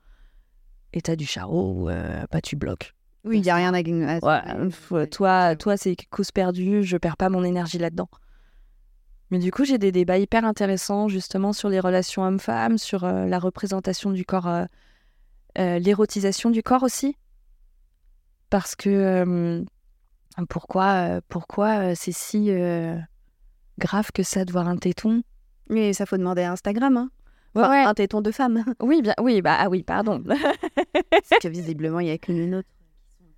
Et 0.92 1.02
t'as 1.02 1.16
du 1.16 1.26
charreau 1.26 1.72
où 1.74 1.88
euh, 1.90 2.24
bah, 2.30 2.40
tu 2.40 2.56
bloques. 2.56 2.94
Oui, 3.24 3.38
il 3.38 3.42
n'y 3.42 3.50
a 3.50 3.56
rien 3.56 3.74
à 3.74 3.82
gagner. 3.82 4.18
Ouais, 4.22 4.42
ouais, 4.90 5.06
toi, 5.08 5.56
toi 5.56 5.76
c'est 5.76 5.96
cause 6.10 6.30
perdue, 6.30 6.82
je 6.82 6.96
perds 6.96 7.16
pas 7.16 7.28
mon 7.28 7.44
énergie 7.44 7.78
là-dedans. 7.78 8.08
Mais 9.30 9.38
du 9.38 9.52
coup, 9.52 9.64
j'ai 9.64 9.78
des 9.78 9.92
débats 9.92 10.18
hyper 10.18 10.44
intéressants 10.44 11.08
justement 11.08 11.52
sur 11.52 11.68
les 11.68 11.78
relations 11.78 12.22
hommes-femmes, 12.24 12.78
sur 12.78 13.04
euh, 13.04 13.26
la 13.26 13.38
représentation 13.38 14.10
du 14.10 14.24
corps, 14.24 14.48
euh, 14.48 14.64
euh, 15.58 15.78
l'érotisation 15.78 16.50
du 16.50 16.62
corps 16.62 16.82
aussi. 16.82 17.16
Parce 18.48 18.74
que 18.74 18.88
euh, 18.90 19.64
pourquoi, 20.48 20.84
euh, 20.84 21.20
pourquoi 21.28 21.90
euh, 21.90 21.92
c'est 21.96 22.12
si 22.12 22.50
euh, 22.50 22.96
grave 23.78 24.10
que 24.12 24.24
ça 24.24 24.44
de 24.44 24.50
voir 24.50 24.66
un 24.66 24.76
téton? 24.76 25.22
Mais 25.68 25.92
ça 25.92 26.06
faut 26.06 26.16
demander 26.16 26.42
à 26.42 26.52
Instagram. 26.52 26.96
Hein. 26.96 27.10
Ouais, 27.54 27.62
Enfin, 27.62 27.70
ouais. 27.70 27.84
Un 27.84 27.94
téton 27.94 28.20
de 28.22 28.32
femme. 28.32 28.64
Oui, 28.80 29.02
bien, 29.02 29.14
oui, 29.20 29.42
bah 29.42 29.56
ah 29.58 29.68
oui, 29.68 29.84
pardon. 29.84 30.22
Parce 31.10 31.40
que 31.40 31.48
visiblement, 31.48 32.00
il 32.00 32.06
n'y 32.06 32.10
a 32.12 32.18
qu'une 32.18 32.56
autre 32.56 32.68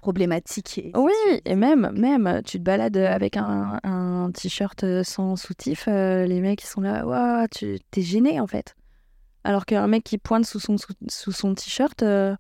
problématique. 0.03 0.79
et- 0.79 0.93
Oui, 0.95 1.13
et 1.47 1.55
même, 1.55 1.91
même, 1.97 2.43
tu 2.45 2.59
te 2.59 2.63
balades 2.63 2.97
avec 2.97 3.37
un, 3.39 3.79
un 3.85 4.31
t-shirt 4.33 4.85
euh, 4.85 5.03
sans 5.05 5.37
soutif, 5.37 5.87
euh, 5.89 6.27
les 6.27 6.41
mecs 6.41 6.63
ils 6.63 6.67
sont 6.67 6.81
là, 6.83 7.47
tu 7.49 7.79
t'es 7.91 8.03
gêné 8.03 8.39
en 8.41 8.47
fait. 8.47 8.75
Alors 9.45 9.65
qu'un 9.65 9.87
mec 9.87 10.05
qui 10.05 10.19
pointe 10.19 10.45
sous 10.45 10.61
son, 10.61 10.77
sous, 10.77 10.93
sous 11.09 11.33
son 11.33 11.55
t-shirt, 11.55 12.03
euh, 12.03 12.37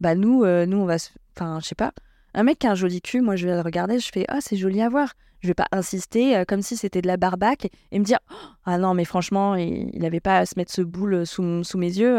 bah 0.00 0.14
nous, 0.14 0.42
euh, 0.44 0.66
nous 0.66 0.78
on 0.78 0.86
va 0.86 0.98
se. 0.98 1.10
Enfin, 1.36 1.60
je 1.62 1.66
sais 1.68 1.74
pas. 1.74 1.92
Un 2.34 2.42
mec 2.42 2.58
qui 2.58 2.66
a 2.66 2.72
un 2.72 2.74
joli 2.74 3.00
cul, 3.00 3.20
moi 3.20 3.36
je 3.36 3.46
vais 3.46 3.54
le 3.54 3.60
regarder, 3.60 3.98
je 4.00 4.10
fais 4.12 4.24
Ah, 4.28 4.40
c'est 4.40 4.56
joli 4.56 4.80
à 4.82 4.88
voir. 4.88 5.12
Je 5.40 5.48
vais 5.48 5.54
pas 5.54 5.68
insister 5.72 6.44
comme 6.48 6.62
si 6.62 6.76
c'était 6.78 7.02
de 7.02 7.06
la 7.06 7.18
barbaque 7.18 7.68
et 7.92 7.98
me 7.98 8.04
dire 8.04 8.18
Ah 8.64 8.78
non, 8.78 8.94
mais 8.94 9.04
franchement, 9.04 9.54
il, 9.54 9.90
il 9.92 10.04
avait 10.06 10.20
pas 10.20 10.38
à 10.38 10.46
se 10.46 10.54
mettre 10.56 10.72
ce 10.72 10.80
boule 10.82 11.26
sous, 11.26 11.62
sous 11.62 11.76
mes 11.78 11.92
yeux. 11.98 12.16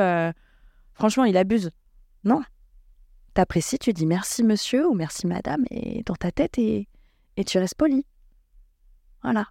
franchement, 0.94 1.24
il 1.26 1.36
abuse. 1.36 1.72
Non. 2.24 2.42
T'apprécies, 3.38 3.78
tu 3.78 3.94
dis 3.94 4.08
merci 4.08 4.44
monsieur 4.44 4.88
ou 4.88 4.96
merci 4.96 5.28
madame 5.28 5.64
et 5.70 6.02
dans 6.08 6.16
ta 6.16 6.32
tête 6.32 6.58
et, 6.58 6.88
et 7.36 7.44
tu 7.44 7.60
restes 7.60 7.76
poli. 7.76 8.04
Voilà. 9.22 9.46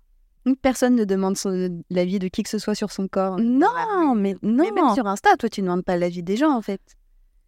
Personne 0.60 0.96
ne 0.96 1.04
demande 1.04 1.36
l'avis 1.88 2.18
de 2.18 2.26
qui 2.26 2.42
que 2.42 2.48
ce 2.48 2.58
soit 2.58 2.74
sur 2.74 2.90
son 2.90 3.06
corps. 3.06 3.38
Non, 3.38 4.16
mais 4.16 4.34
non. 4.42 4.64
Mais 4.64 4.72
même 4.72 4.92
sur 4.92 5.06
Insta, 5.06 5.36
toi, 5.36 5.48
tu 5.48 5.62
ne 5.62 5.68
demandes 5.68 5.84
pas 5.84 5.96
l'avis 5.96 6.24
des 6.24 6.36
gens, 6.36 6.50
en 6.50 6.62
fait. 6.62 6.80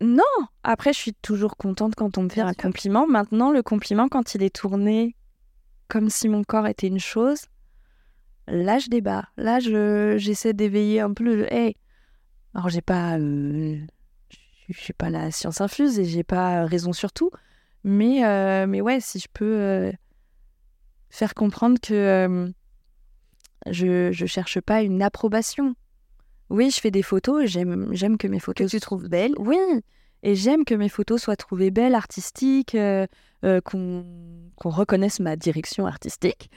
Non 0.00 0.22
Après, 0.62 0.92
je 0.92 0.98
suis 1.00 1.12
toujours 1.14 1.56
contente 1.56 1.96
quand 1.96 2.18
on 2.18 2.22
me 2.22 2.28
fait 2.28 2.36
Bien 2.42 2.46
un 2.50 2.52
sûr. 2.52 2.62
compliment. 2.62 3.08
Maintenant, 3.08 3.50
le 3.50 3.64
compliment, 3.64 4.06
quand 4.08 4.36
il 4.36 4.44
est 4.44 4.54
tourné 4.54 5.16
comme 5.88 6.08
si 6.08 6.28
mon 6.28 6.44
corps 6.44 6.68
était 6.68 6.86
une 6.86 7.00
chose, 7.00 7.46
là, 8.46 8.78
je 8.78 8.88
débat. 8.90 9.24
Là, 9.36 9.58
je, 9.58 10.14
j'essaie 10.18 10.52
d'éveiller 10.52 11.00
un 11.00 11.12
peu 11.12 11.24
le... 11.24 11.52
Hey. 11.52 11.74
Alors, 12.54 12.68
j'ai 12.68 12.80
pas... 12.80 13.18
euh, 13.18 13.80
suis 14.74 14.92
pas 14.92 15.10
la 15.10 15.30
science 15.30 15.60
infuse 15.60 15.98
et 15.98 16.04
j'ai 16.04 16.24
pas 16.24 16.64
raison 16.66 16.92
sur 16.92 17.12
tout. 17.12 17.30
Mais, 17.84 18.24
euh, 18.24 18.66
mais 18.66 18.80
ouais, 18.80 19.00
si 19.00 19.18
je 19.18 19.28
peux 19.32 19.44
euh, 19.44 19.92
faire 21.10 21.34
comprendre 21.34 21.78
que 21.80 21.94
euh, 21.94 22.50
je, 23.70 24.12
je 24.12 24.26
cherche 24.26 24.60
pas 24.60 24.82
une 24.82 25.02
approbation. 25.02 25.74
Oui, 26.50 26.70
je 26.70 26.80
fais 26.80 26.90
des 26.90 27.02
photos, 27.02 27.46
j'aime, 27.46 27.88
j'aime 27.92 28.18
que 28.18 28.26
mes 28.26 28.38
Que 28.38 28.44
photos 28.44 28.70
tu 28.70 28.80
trouves 28.80 29.08
belle. 29.08 29.34
oui, 29.38 29.58
et 30.22 30.34
j'aime 30.34 30.64
que 30.64 30.74
mes 30.74 30.88
photos 30.88 31.22
soient 31.22 31.36
trouvées 31.36 31.70
belles, 31.70 31.94
artistiques, 31.94 32.76
qu'on 33.64 34.04
qu'on 34.56 34.70
reconnaisse 34.70 35.20
ma 35.20 35.36
direction 35.36 35.86
artistique. 35.86 36.50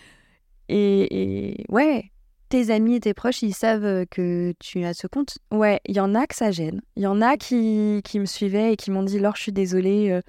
Et, 0.69 1.59
et 1.61 1.65
ouais, 1.69 2.10
Tes 2.51 2.69
amis 2.69 2.95
et 2.95 2.99
tes 2.99 3.13
proches, 3.13 3.43
ils 3.43 3.53
savent 3.53 3.85
euh, 3.85 4.03
que 4.11 4.53
tu 4.59 4.83
as 4.83 4.93
ce 4.93 5.07
compte. 5.07 5.37
ouais, 5.51 5.79
il 5.85 5.95
y 5.95 6.01
en 6.01 6.13
a 6.13 6.27
que 6.27 6.35
ça 6.35 6.51
gêne. 6.51 6.81
Il 6.97 7.03
y 7.03 7.07
en 7.07 7.21
a 7.21 7.37
qui, 7.37 8.01
qui 8.03 8.19
me 8.19 8.25
suivaient 8.25 8.73
et 8.73 8.75
qui 8.75 8.91
m'ont 8.91 9.03
dit 9.03 9.19
Laure, 9.19 9.37
je 9.37 9.43
suis 9.43 9.51
désolée, 9.53 10.11
euh, 10.11 10.21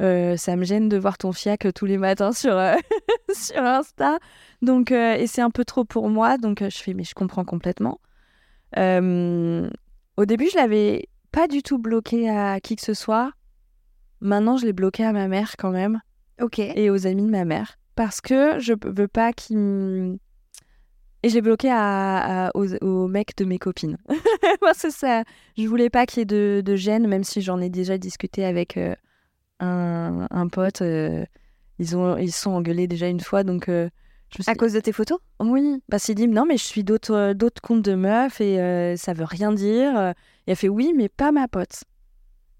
euh, 0.00 0.36
ça 0.36 0.56
me 0.56 0.64
gêne 0.64 0.88
de 0.88 0.98
voir 0.98 1.16
ton 1.16 1.30
fiac 1.30 1.68
tous 1.72 1.86
les 1.86 1.96
matins 1.96 2.32
sur, 2.32 2.54
euh, 2.56 2.74
sur 3.32 3.62
Insta. 3.62 4.18
Donc, 4.62 4.90
et 4.90 5.28
c'est 5.28 5.42
un 5.42 5.50
peu 5.50 5.64
trop 5.64 5.84
pour 5.84 6.08
moi. 6.08 6.38
Donc, 6.38 6.58
je 6.60 6.76
fais, 6.76 6.92
mais 6.92 7.04
je 7.04 7.14
comprends 7.14 7.44
complètement. 7.44 8.00
Au 8.76 10.24
début, 10.24 10.48
je 10.50 10.56
l'avais 10.56 11.08
pas 11.30 11.46
du 11.46 11.62
tout 11.62 11.78
bloqué 11.78 12.28
à 12.28 12.58
qui 12.58 12.74
que 12.74 12.82
ce 12.82 12.94
soit. 12.94 13.30
Maintenant, 14.20 14.56
je 14.56 14.66
l'ai 14.66 14.72
bloqué 14.72 15.04
à 15.04 15.12
ma 15.12 15.28
mère 15.28 15.54
quand 15.56 15.70
même 15.70 16.00
Ok. 16.42 16.58
et 16.58 16.90
aux 16.90 17.06
amis 17.06 17.22
de 17.26 17.30
ma 17.30 17.44
mère 17.44 17.76
parce 17.94 18.20
que 18.20 18.58
je 18.58 18.72
veux 18.84 19.08
pas 19.08 19.32
qu'ils 19.32 20.18
et 21.22 21.28
j'ai 21.28 21.40
bloqué 21.40 21.70
à, 21.70 22.46
à- 22.46 22.50
aux, 22.54 22.66
aux 22.82 23.08
mecs 23.08 23.36
de 23.36 23.44
mes 23.44 23.58
copines 23.58 23.98
parce 24.60 24.82
que 24.82 24.90
ça 24.90 25.24
je 25.58 25.66
voulais 25.66 25.90
pas 25.90 26.06
qu'il 26.06 26.20
y 26.20 26.22
ait 26.22 26.24
de, 26.26 26.62
de 26.64 26.76
gêne 26.76 27.06
même 27.06 27.24
si 27.24 27.40
j'en 27.42 27.60
ai 27.60 27.68
déjà 27.70 27.98
discuté 27.98 28.44
avec 28.44 28.76
euh, 28.76 28.94
un, 29.60 30.26
un 30.30 30.48
pote 30.48 30.82
euh, 30.82 31.24
ils 31.78 31.96
ont 31.96 32.16
ils 32.16 32.32
se 32.32 32.42
sont 32.42 32.52
engueulés 32.52 32.86
déjà 32.86 33.08
une 33.08 33.20
fois 33.20 33.42
donc 33.44 33.68
euh, 33.68 33.88
Je 34.36 34.42
suis 34.42 34.50
À 34.50 34.54
cause 34.54 34.72
de 34.74 34.80
tes 34.80 34.92
photos? 34.92 35.18
Oui, 35.40 35.82
parce 35.90 36.04
qu'il 36.04 36.14
dit 36.14 36.28
non 36.28 36.44
mais 36.46 36.56
je 36.56 36.64
suis 36.64 36.84
d'autres 36.84 37.32
d'autres 37.34 37.62
comptes 37.62 37.82
de 37.82 37.94
meufs 37.94 38.40
et 38.40 38.94
ça 38.96 39.12
veut 39.14 39.24
rien 39.24 39.52
dire. 39.52 40.14
Et 40.46 40.50
elle 40.52 40.56
fait 40.56 40.68
oui 40.68 40.92
mais 40.96 41.08
pas 41.08 41.32
ma 41.32 41.48
pote. 41.48 41.84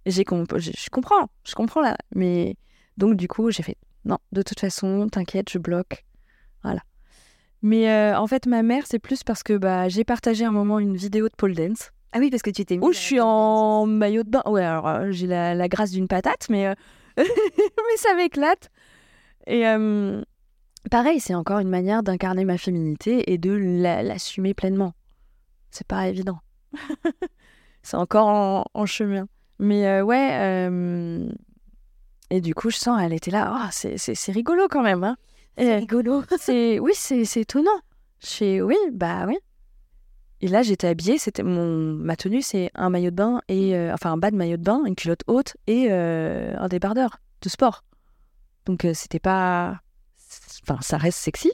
Et 0.06 0.10
j'ai 0.10 0.24
comp- 0.24 0.58
je, 0.58 0.70
je 0.76 0.90
comprends, 0.90 1.28
je 1.46 1.54
comprends 1.54 1.82
là. 1.82 1.96
Mais 2.14 2.56
donc 2.96 3.16
du 3.16 3.28
coup 3.28 3.50
j'ai 3.50 3.62
fait 3.62 3.76
non 4.04 4.18
de 4.32 4.42
toute 4.42 4.58
façon 4.60 5.08
t'inquiète 5.10 5.50
je 5.50 5.58
bloque. 5.58 6.04
Mais 7.62 7.90
euh, 7.90 8.18
en 8.18 8.26
fait 8.26 8.46
ma 8.46 8.62
mère 8.62 8.84
c'est 8.86 8.98
plus 8.98 9.22
parce 9.22 9.42
que 9.42 9.56
bah 9.56 9.88
j'ai 9.88 10.04
partagé 10.04 10.44
un 10.44 10.50
moment 10.50 10.78
une 10.78 10.96
vidéo 10.96 11.28
de 11.28 11.34
pole 11.36 11.54
dance 11.54 11.90
Ah 12.12 12.18
oui, 12.18 12.30
parce 12.30 12.42
que 12.42 12.50
tu 12.50 12.64
t'es 12.64 12.76
mis. 12.78 12.84
où 12.86 12.92
je 12.92 12.98
suis 12.98 13.20
en 13.20 13.84
maillot 13.86 14.22
de 14.22 14.30
bain. 14.30 14.42
Ouais 14.46 14.64
alors 14.64 14.88
euh, 14.88 15.10
j'ai 15.10 15.26
la, 15.26 15.54
la 15.54 15.68
grâce 15.68 15.90
d'une 15.90 16.08
patate 16.08 16.48
mais 16.48 16.66
euh, 16.66 16.74
mais 17.18 17.96
ça 17.96 18.14
m'éclate. 18.14 18.70
Et 19.46 19.64
pareil, 20.90 21.18
c'est 21.20 21.34
encore 21.34 21.58
une 21.58 21.68
manière 21.68 22.02
d'incarner 22.02 22.44
ma 22.44 22.56
féminité 22.56 23.32
et 23.32 23.36
de 23.38 23.52
la- 23.52 24.02
l'assumer 24.02 24.54
pleinement. 24.54 24.92
C'est 25.70 25.86
pas 25.86 26.08
évident. 26.08 26.38
c'est 27.82 27.96
encore 27.96 28.28
en, 28.28 28.64
en 28.74 28.86
chemin. 28.86 29.26
Mais 29.58 30.00
ouais, 30.02 30.68
et 32.30 32.40
du 32.40 32.54
coup, 32.54 32.70
je 32.70 32.76
sens, 32.76 33.00
elle 33.02 33.12
était 33.12 33.30
là, 33.32 33.52
oh, 33.66 33.68
c'est 33.72 34.32
rigolo 34.32 34.68
quand 34.70 34.82
même. 34.82 35.02
Hein. 35.04 35.16
C'est 35.60 35.66
Et- 35.66 35.76
rigolo. 35.76 36.22
c'est 36.38 36.78
oui, 36.78 36.92
c'est 36.94 37.24
c'est 37.24 37.42
étonnant. 37.42 37.80
Je 38.22 38.28
fais 38.28 38.60
oui, 38.62 38.76
bah 38.92 39.24
oui. 39.26 39.38
Et 40.42 40.48
là, 40.48 40.62
j'étais 40.62 40.86
habillée, 40.86 41.18
c'était 41.18 41.42
mon 41.42 41.76
ma 41.94 42.16
tenue, 42.16 42.40
c'est 42.42 42.70
un 42.74 42.88
maillot 42.88 43.10
de 43.10 43.16
bain 43.16 43.42
et 43.48 43.76
euh, 43.76 43.92
enfin 43.92 44.12
un 44.12 44.16
bas 44.16 44.30
de 44.30 44.36
maillot 44.36 44.56
de 44.56 44.62
bain, 44.62 44.82
une 44.86 44.94
culotte 44.96 45.22
haute 45.26 45.56
et 45.66 45.88
euh, 45.90 46.54
un 46.58 46.68
débardeur 46.68 47.18
de 47.42 47.48
sport. 47.50 47.84
Donc 48.64 48.84
euh, 48.86 48.92
c'était 48.94 49.18
pas, 49.18 49.80
enfin 50.62 50.78
ça 50.80 50.96
reste 50.96 51.18
sexy, 51.18 51.52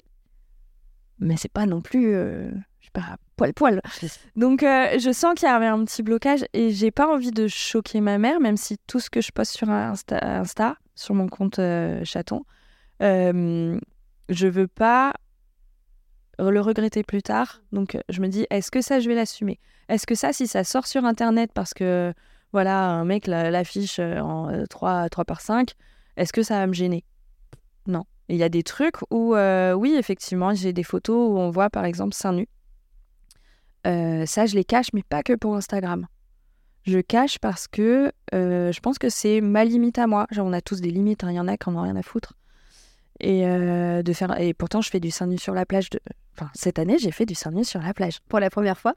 mais 1.19 1.37
c'est 1.37 1.51
pas 1.53 1.67
non 1.67 1.81
plus, 1.81 2.15
euh, 2.15 2.49
je 2.81 2.87
sais 2.87 2.91
pas 2.93 3.17
poil 3.37 3.53
poil. 3.55 3.81
Donc 4.37 4.63
euh, 4.63 4.99
je 5.01 5.13
sens 5.13 5.35
qu'il 5.35 5.49
y 5.49 5.51
avait 5.51 5.67
un 5.67 5.85
petit 5.85 6.03
blocage 6.05 6.45
et 6.53 6.71
j'ai 6.71 6.91
pas 6.93 7.13
envie 7.13 7.33
de 7.33 7.49
choquer 7.49 8.01
ma 8.01 8.19
mère, 8.19 8.39
même 8.41 8.57
si 8.57 8.79
tout 8.87 9.01
ce 9.01 9.11
que 9.11 9.21
je 9.21 9.33
poste 9.33 9.53
sur 9.57 9.69
Insta, 9.69 10.19
Insta 10.41 10.77
sur 10.95 11.15
mon 11.15 11.27
compte 11.29 11.59
euh, 11.59 12.05
chaton, 12.05 12.45
euh, 13.03 13.79
je 14.29 14.49
veux 14.49 14.69
pas 14.69 15.13
le 16.39 16.61
regretter 16.61 17.03
plus 17.03 17.23
tard. 17.23 17.63
Donc 17.73 17.95
euh, 17.95 18.01
je 18.09 18.21
me 18.21 18.29
dis, 18.29 18.47
est-ce 18.51 18.71
que 18.71 18.81
ça, 18.83 19.01
je 19.01 19.09
vais 19.09 19.15
l'assumer? 19.15 19.59
Est-ce 19.89 20.07
que 20.07 20.15
ça, 20.15 20.33
si 20.33 20.47
ça 20.47 20.65
sort 20.65 20.87
sur 20.87 21.05
Internet 21.05 21.51
parce 21.55 21.73
que, 21.75 22.13
voilà, 22.53 22.89
un 22.91 23.05
mec 23.05 23.27
la- 23.27 23.51
l'affiche 23.51 23.99
euh, 23.99 24.19
en 24.21 24.51
euh, 24.51 24.65
3, 24.67 25.09
3 25.09 25.25
par 25.25 25.41
5, 25.41 25.73
est-ce 26.17 26.33
que 26.33 26.43
ça 26.43 26.59
va 26.59 26.67
me 26.67 26.73
gêner? 26.73 27.05
Non. 27.87 28.05
Il 28.29 28.37
y 28.37 28.43
a 28.43 28.49
des 28.49 28.63
trucs 28.65 28.97
où, 29.13 29.37
oui, 29.37 29.95
effectivement, 29.97 30.53
j'ai 30.53 30.73
des 30.73 30.83
photos 30.83 31.31
où 31.31 31.39
on 31.39 31.51
voit, 31.51 31.71
par 31.71 31.85
exemple, 31.85 32.13
seins 32.13 32.33
nus. 32.33 32.49
Ça, 33.85 34.47
je 34.47 34.57
les 34.57 34.65
cache, 34.65 34.89
mais 34.93 35.05
pas 35.05 35.23
que 35.23 35.35
pour 35.35 35.55
Instagram. 35.55 36.09
Je 36.83 36.99
cache 36.99 37.39
parce 37.39 37.69
que 37.69 38.11
je 38.33 38.81
pense 38.81 38.99
que 38.99 39.09
c'est 39.11 39.41
ma 39.41 39.65
limite 39.65 39.99
à 39.99 40.09
moi. 40.09 40.27
Genre, 40.33 40.45
on 40.45 40.53
a 40.53 40.61
tous 40.61 40.81
des 40.81 40.91
limites, 40.91 41.23
hein. 41.23 41.31
il 41.31 41.37
y 41.37 41.41
en 41.41 41.47
a 41.47 41.57
qui 41.57 41.69
en 41.69 41.77
ont 41.77 41.83
rien 41.83 41.95
à 41.95 42.03
foutre. 42.03 42.33
Et, 43.21 43.47
euh, 43.47 44.03
de 44.03 44.13
faire... 44.13 44.39
et 44.41 44.53
pourtant, 44.53 44.81
je 44.81 44.91
fais 44.91 45.01
du 45.01 45.11
sein 45.11 45.27
nu 45.27 45.39
sur 45.39 45.55
la 45.55 45.65
plage. 45.65 45.91
De... 45.91 46.01
Enfin, 46.35 46.51
cette 46.55 46.79
année, 46.79 46.99
j'ai 46.99 47.11
fait 47.11 47.27
du 47.27 47.35
sein 47.35 47.51
nu 47.51 47.65
sur 47.65 47.81
la 47.81 47.95
plage. 47.95 48.21
Pour 48.29 48.41
la 48.41 48.51
première 48.51 48.79
fois? 48.79 48.95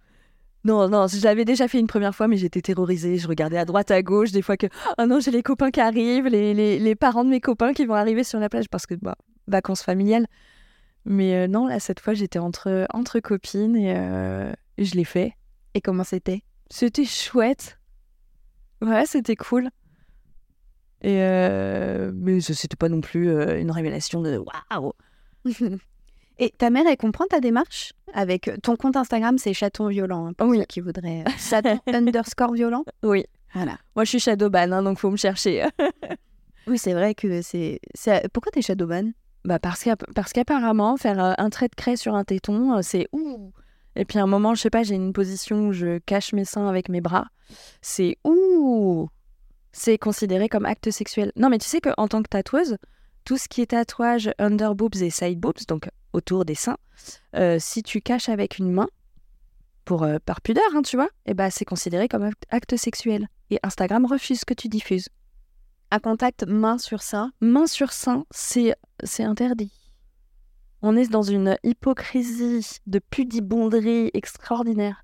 Non, 0.65 0.89
non, 0.89 1.07
je 1.07 1.23
l'avais 1.23 1.45
déjà 1.45 1.69
fait 1.69 1.79
une 1.79 1.87
première 1.87 2.13
fois, 2.13 2.27
mais 2.27 2.35
j'étais 2.35 2.61
terrorisée. 2.61 3.17
Je 3.17 3.27
regardais 3.29 3.57
à 3.57 3.63
droite, 3.63 3.91
à 3.91 4.01
gauche, 4.01 4.31
des 4.31 4.41
fois 4.41 4.57
que, 4.57 4.67
oh 4.97 5.05
non, 5.05 5.21
j'ai 5.21 5.31
les 5.31 5.41
copains 5.41 5.71
qui 5.71 5.79
arrivent, 5.79 6.27
les, 6.27 6.53
les, 6.53 6.79
les 6.79 6.95
parents 6.95 7.23
de 7.23 7.29
mes 7.29 7.39
copains 7.39 7.73
qui 7.73 7.85
vont 7.85 7.93
arriver 7.93 8.25
sur 8.25 8.39
la 8.39 8.49
plage 8.49 8.67
parce 8.69 8.85
que, 8.85 8.95
bah, 8.95 9.15
vacances 9.47 9.81
familiales. 9.81 10.27
Mais 11.05 11.33
euh, 11.35 11.47
non, 11.47 11.65
là, 11.65 11.79
cette 11.79 12.01
fois, 12.01 12.13
j'étais 12.13 12.39
entre, 12.39 12.85
entre 12.93 13.21
copines 13.21 13.77
et, 13.77 13.93
euh, 13.95 14.51
je 14.77 14.95
l'ai 14.95 15.05
fait. 15.05 15.33
Et 15.75 15.81
comment 15.81 16.03
c'était? 16.03 16.43
C'était 16.69 17.05
chouette. 17.05 17.79
Ouais, 18.81 19.05
c'était 19.05 19.37
cool. 19.37 19.69
Et 21.01 21.21
euh, 21.21 22.11
mais 22.13 22.41
ce- 22.41 22.53
c'était 22.53 22.75
pas 22.75 22.89
non 22.89 23.01
plus 23.01 23.29
euh, 23.29 23.59
une 23.59 23.71
révélation 23.71 24.21
de 24.21 24.37
waouh. 24.37 24.93
Et 26.41 26.51
ta 26.57 26.69
mère, 26.69 26.85
elle 26.87 26.95
comprend 26.97 27.25
ta 27.25 27.41
démarche 27.41 27.91
Avec 28.13 28.49
ton 28.63 28.75
compte 28.77 28.95
Instagram, 28.95 29.37
c'est 29.37 29.53
chaton 29.53 29.87
violent. 29.87 30.27
hein, 30.27 30.33
pour 30.33 30.47
Oui. 30.47 30.59
ceux 30.59 30.65
qui 30.65 30.79
voudraient. 30.79 31.23
euh, 31.27 31.31
Chaton 31.37 31.79
underscore 31.93 32.53
violent 32.53 32.85
Oui. 33.03 33.25
Voilà. 33.53 33.77
Moi, 33.95 34.05
je 34.05 34.09
suis 34.11 34.19
shadowban, 34.19 34.71
hein, 34.71 34.83
donc 34.83 34.99
faut 34.99 35.11
me 35.11 35.17
chercher. 35.17 35.65
Oui, 36.67 36.77
c'est 36.77 36.93
vrai 36.93 37.15
que 37.15 37.41
c'est. 37.41 37.79
c'est- 37.95 38.27
Pourquoi 38.31 38.51
t'es 38.51 38.61
shadowban 38.61 39.11
Bah 39.43 39.57
parce 39.57 39.83
qu'app- 39.83 40.05
parce 40.13 40.33
qu'apparemment 40.33 40.97
faire 40.97 41.23
euh, 41.23 41.33
un 41.39 41.49
trait 41.49 41.67
de 41.67 41.73
craie 41.75 41.95
sur 41.95 42.13
un 42.13 42.23
téton, 42.23 42.75
euh, 42.77 42.81
c'est 42.83 43.07
ouh. 43.11 43.51
Et 43.95 44.05
puis 44.05 44.19
à 44.19 44.23
un 44.23 44.27
moment, 44.27 44.53
je 44.53 44.61
sais 44.61 44.69
pas, 44.69 44.83
j'ai 44.83 44.93
une 44.93 45.11
position 45.13 45.67
où 45.69 45.71
je 45.73 45.97
cache 45.97 46.31
mes 46.33 46.45
seins 46.45 46.67
avec 46.67 46.87
mes 46.89 47.01
bras, 47.01 47.25
c'est 47.81 48.17
ouh. 48.23 49.09
C'est 49.71 49.97
considéré 49.97 50.49
comme 50.49 50.65
acte 50.65 50.91
sexuel. 50.91 51.31
Non, 51.35 51.49
mais 51.49 51.57
tu 51.57 51.67
sais 51.67 51.81
qu'en 51.81 52.07
tant 52.07 52.23
que 52.23 52.29
tatoueuse, 52.29 52.77
tout 53.23 53.37
ce 53.37 53.47
qui 53.47 53.61
est 53.61 53.67
tatouage 53.67 54.31
under 54.39 54.75
boobs 54.75 54.95
et 54.95 55.09
side 55.09 55.39
boobs, 55.39 55.65
donc 55.67 55.89
autour 56.13 56.45
des 56.45 56.55
seins, 56.55 56.77
euh, 57.35 57.57
si 57.59 57.83
tu 57.83 58.01
caches 58.01 58.29
avec 58.29 58.57
une 58.57 58.71
main, 58.71 58.89
pour 59.85 60.03
euh, 60.03 60.17
par 60.23 60.41
pudeur, 60.41 60.63
hein, 60.75 60.81
tu 60.81 60.95
vois, 60.95 61.09
et 61.25 61.33
bah 61.33 61.51
c'est 61.51 61.65
considéré 61.65 62.07
comme 62.07 62.23
act- 62.23 62.45
acte 62.49 62.75
sexuel. 62.77 63.27
Et 63.49 63.59
Instagram 63.63 64.05
refuse 64.05 64.45
que 64.45 64.53
tu 64.53 64.67
diffuses. 64.67 65.09
Un 65.91 65.99
contact 65.99 66.45
main 66.45 66.77
sur 66.77 67.01
sein? 67.01 67.31
Main 67.41 67.65
sur 67.65 67.91
sein, 67.91 68.25
c'est 68.29 68.75
c'est 69.03 69.23
interdit. 69.23 69.71
On 70.81 70.95
est 70.95 71.09
dans 71.09 71.23
une 71.23 71.57
hypocrisie 71.63 72.79
de 72.85 72.99
pudibonderie 72.99 74.11
extraordinaire. 74.13 75.03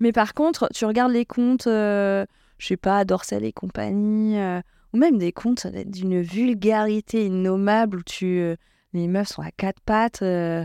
Mais 0.00 0.12
par 0.12 0.34
contre, 0.34 0.68
tu 0.74 0.84
regardes 0.84 1.12
les 1.12 1.24
comptes, 1.24 1.68
euh, 1.68 2.26
je 2.58 2.66
sais 2.66 2.76
pas, 2.76 3.04
Dorsel 3.04 3.44
et 3.44 3.52
compagnie, 3.52 4.38
euh, 4.38 4.60
ou 4.92 4.98
même 4.98 5.18
des 5.18 5.32
comptes 5.32 5.66
d'une 5.66 6.20
vulgarité 6.20 7.26
innommable 7.26 7.98
où 7.98 8.02
tu, 8.02 8.38
euh, 8.40 8.56
les 8.92 9.06
meufs 9.08 9.28
sont 9.28 9.42
à 9.42 9.50
quatre 9.50 9.80
pattes. 9.80 10.22
euh, 10.22 10.64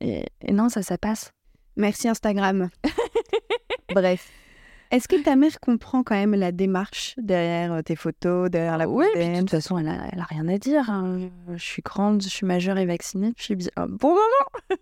et, 0.00 0.24
et 0.42 0.52
non, 0.52 0.68
ça, 0.68 0.82
ça 0.82 0.96
passe. 0.98 1.32
Merci 1.76 2.08
Instagram. 2.08 2.68
Bref. 3.94 4.30
Est-ce 4.90 5.06
que 5.06 5.22
ta 5.22 5.36
mère 5.36 5.60
comprend 5.60 6.02
quand 6.02 6.14
même 6.14 6.34
la 6.34 6.50
démarche 6.50 7.14
derrière 7.18 7.84
tes 7.84 7.94
photos, 7.94 8.48
derrière 8.50 8.78
la 8.78 8.88
Oui, 8.88 9.04
puis 9.14 9.28
de 9.28 9.38
toute 9.40 9.50
façon, 9.50 9.76
elle 9.76 9.88
a, 9.88 10.08
elle 10.10 10.18
a 10.18 10.24
rien 10.24 10.48
à 10.48 10.56
dire. 10.56 10.88
hein. 10.88 11.28
Je 11.52 11.62
suis 11.62 11.82
grande, 11.82 12.22
je 12.22 12.28
suis 12.28 12.46
majeure 12.46 12.78
et 12.78 12.86
vaccinée 12.86 13.34
bien 13.50 13.68
un 13.76 13.86
bon 13.86 14.08
moment. 14.08 14.50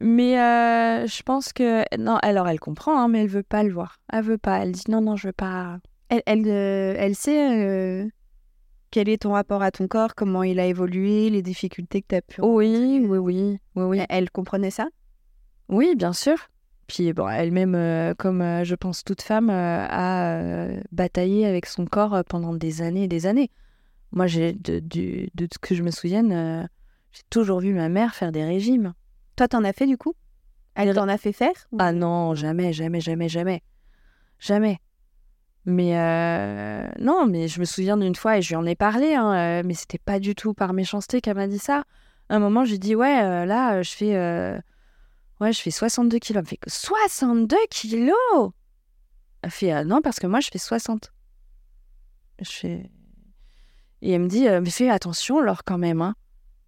mais 0.00 0.38
euh, 0.38 1.06
je 1.06 1.22
pense 1.22 1.52
que 1.52 1.82
non, 1.98 2.16
alors 2.22 2.48
elle 2.48 2.60
comprend, 2.60 3.00
hein, 3.00 3.08
mais 3.08 3.22
elle 3.22 3.28
veut 3.28 3.42
pas 3.42 3.62
le 3.62 3.72
voir. 3.72 3.98
Elle 4.12 4.24
veut 4.24 4.38
pas. 4.38 4.58
Elle 4.58 4.72
dit 4.72 4.90
non, 4.90 5.00
non, 5.00 5.16
je 5.16 5.28
veux 5.28 5.32
pas. 5.32 5.78
Elle, 6.08 6.22
elle, 6.26 6.44
euh, 6.46 6.94
elle 6.98 7.14
sait 7.14 7.58
euh, 7.66 8.08
quel 8.90 9.08
est 9.08 9.22
ton 9.22 9.32
rapport 9.32 9.62
à 9.62 9.70
ton 9.70 9.88
corps, 9.88 10.14
comment 10.14 10.42
il 10.42 10.60
a 10.60 10.66
évolué, 10.66 11.30
les 11.30 11.42
difficultés 11.42 12.02
que 12.02 12.08
tu 12.08 12.14
as 12.14 12.22
pu. 12.22 12.40
Oui, 12.40 13.04
oui, 13.06 13.18
oui, 13.18 13.58
oui, 13.74 13.82
oui. 13.82 13.98
Elle, 13.98 14.06
elle 14.08 14.30
comprenait 14.30 14.70
ça? 14.70 14.88
Oui, 15.68 15.94
bien 15.96 16.12
sûr. 16.12 16.36
Puis 16.86 17.12
bon, 17.12 17.28
elle-même, 17.28 18.14
comme 18.16 18.42
je 18.64 18.74
pense 18.74 19.04
toute 19.04 19.20
femme, 19.20 19.50
a 19.50 20.68
bataillé 20.90 21.44
avec 21.44 21.66
son 21.66 21.84
corps 21.84 22.22
pendant 22.26 22.54
des 22.54 22.80
années 22.80 23.04
et 23.04 23.08
des 23.08 23.26
années. 23.26 23.50
Moi, 24.12 24.26
j'ai 24.26 24.54
de, 24.54 24.78
du- 24.78 25.28
de 25.34 25.46
ce 25.52 25.58
que 25.58 25.74
je 25.74 25.82
me 25.82 25.90
souvienne, 25.90 26.66
j'ai 27.12 27.22
toujours 27.28 27.60
vu 27.60 27.74
ma 27.74 27.90
mère 27.90 28.14
faire 28.14 28.32
des 28.32 28.42
régimes. 28.44 28.94
Toi, 29.38 29.46
t'en 29.46 29.62
as 29.62 29.72
fait 29.72 29.86
du 29.86 29.96
coup? 29.96 30.14
Elle 30.74 30.92
t'en 30.94 31.06
a 31.06 31.16
fait 31.16 31.32
faire 31.32 31.52
ou- 31.70 31.76
Ah 31.78 31.92
non, 31.92 32.34
jamais, 32.34 32.72
jamais, 32.72 33.00
jamais, 33.00 33.28
jamais. 33.28 33.62
Jamais. 34.40 34.80
Mais 35.64 35.96
euh, 35.96 36.88
non, 36.98 37.24
mais 37.24 37.46
je 37.46 37.60
me 37.60 37.64
souviens 37.64 37.96
d'une 37.96 38.16
fois, 38.16 38.38
et 38.38 38.42
je 38.42 38.48
lui 38.48 38.56
en 38.56 38.66
ai 38.66 38.74
parlé, 38.74 39.14
hein, 39.14 39.32
euh, 39.60 39.62
mais 39.64 39.74
c'était 39.74 39.98
pas 39.98 40.18
du 40.18 40.34
tout 40.34 40.54
par 40.54 40.72
méchanceté 40.72 41.20
qu'elle 41.20 41.36
m'a 41.36 41.46
dit 41.46 41.60
ça. 41.60 41.84
À 42.28 42.34
un 42.34 42.38
moment, 42.40 42.64
je 42.64 42.70
lui 42.70 42.76
ai 42.76 42.78
dit, 42.80 42.96
ouais, 42.96 43.22
euh, 43.22 43.44
là, 43.44 43.80
je 43.80 43.92
fais, 43.92 44.16
euh, 44.16 44.58
ouais, 45.40 45.52
je 45.52 45.60
fais 45.60 45.70
62 45.70 46.18
kilos. 46.18 46.38
Elle 46.38 46.42
me 46.42 46.48
fait, 46.48 46.58
62 46.66 47.56
kilos 47.70 48.50
Elle 49.42 49.50
fait, 49.52 49.84
non, 49.84 50.02
parce 50.02 50.18
que 50.18 50.26
moi, 50.26 50.40
je 50.40 50.48
fais 50.50 50.58
60. 50.58 51.12
Je 52.40 52.50
fais... 52.50 52.90
Et 54.02 54.10
elle 54.10 54.22
me 54.22 54.28
dit, 54.28 54.48
mais 54.48 54.70
fais 54.70 54.90
attention, 54.90 55.38
alors, 55.38 55.62
quand 55.62 55.78
même. 55.78 56.02
Hein. 56.02 56.16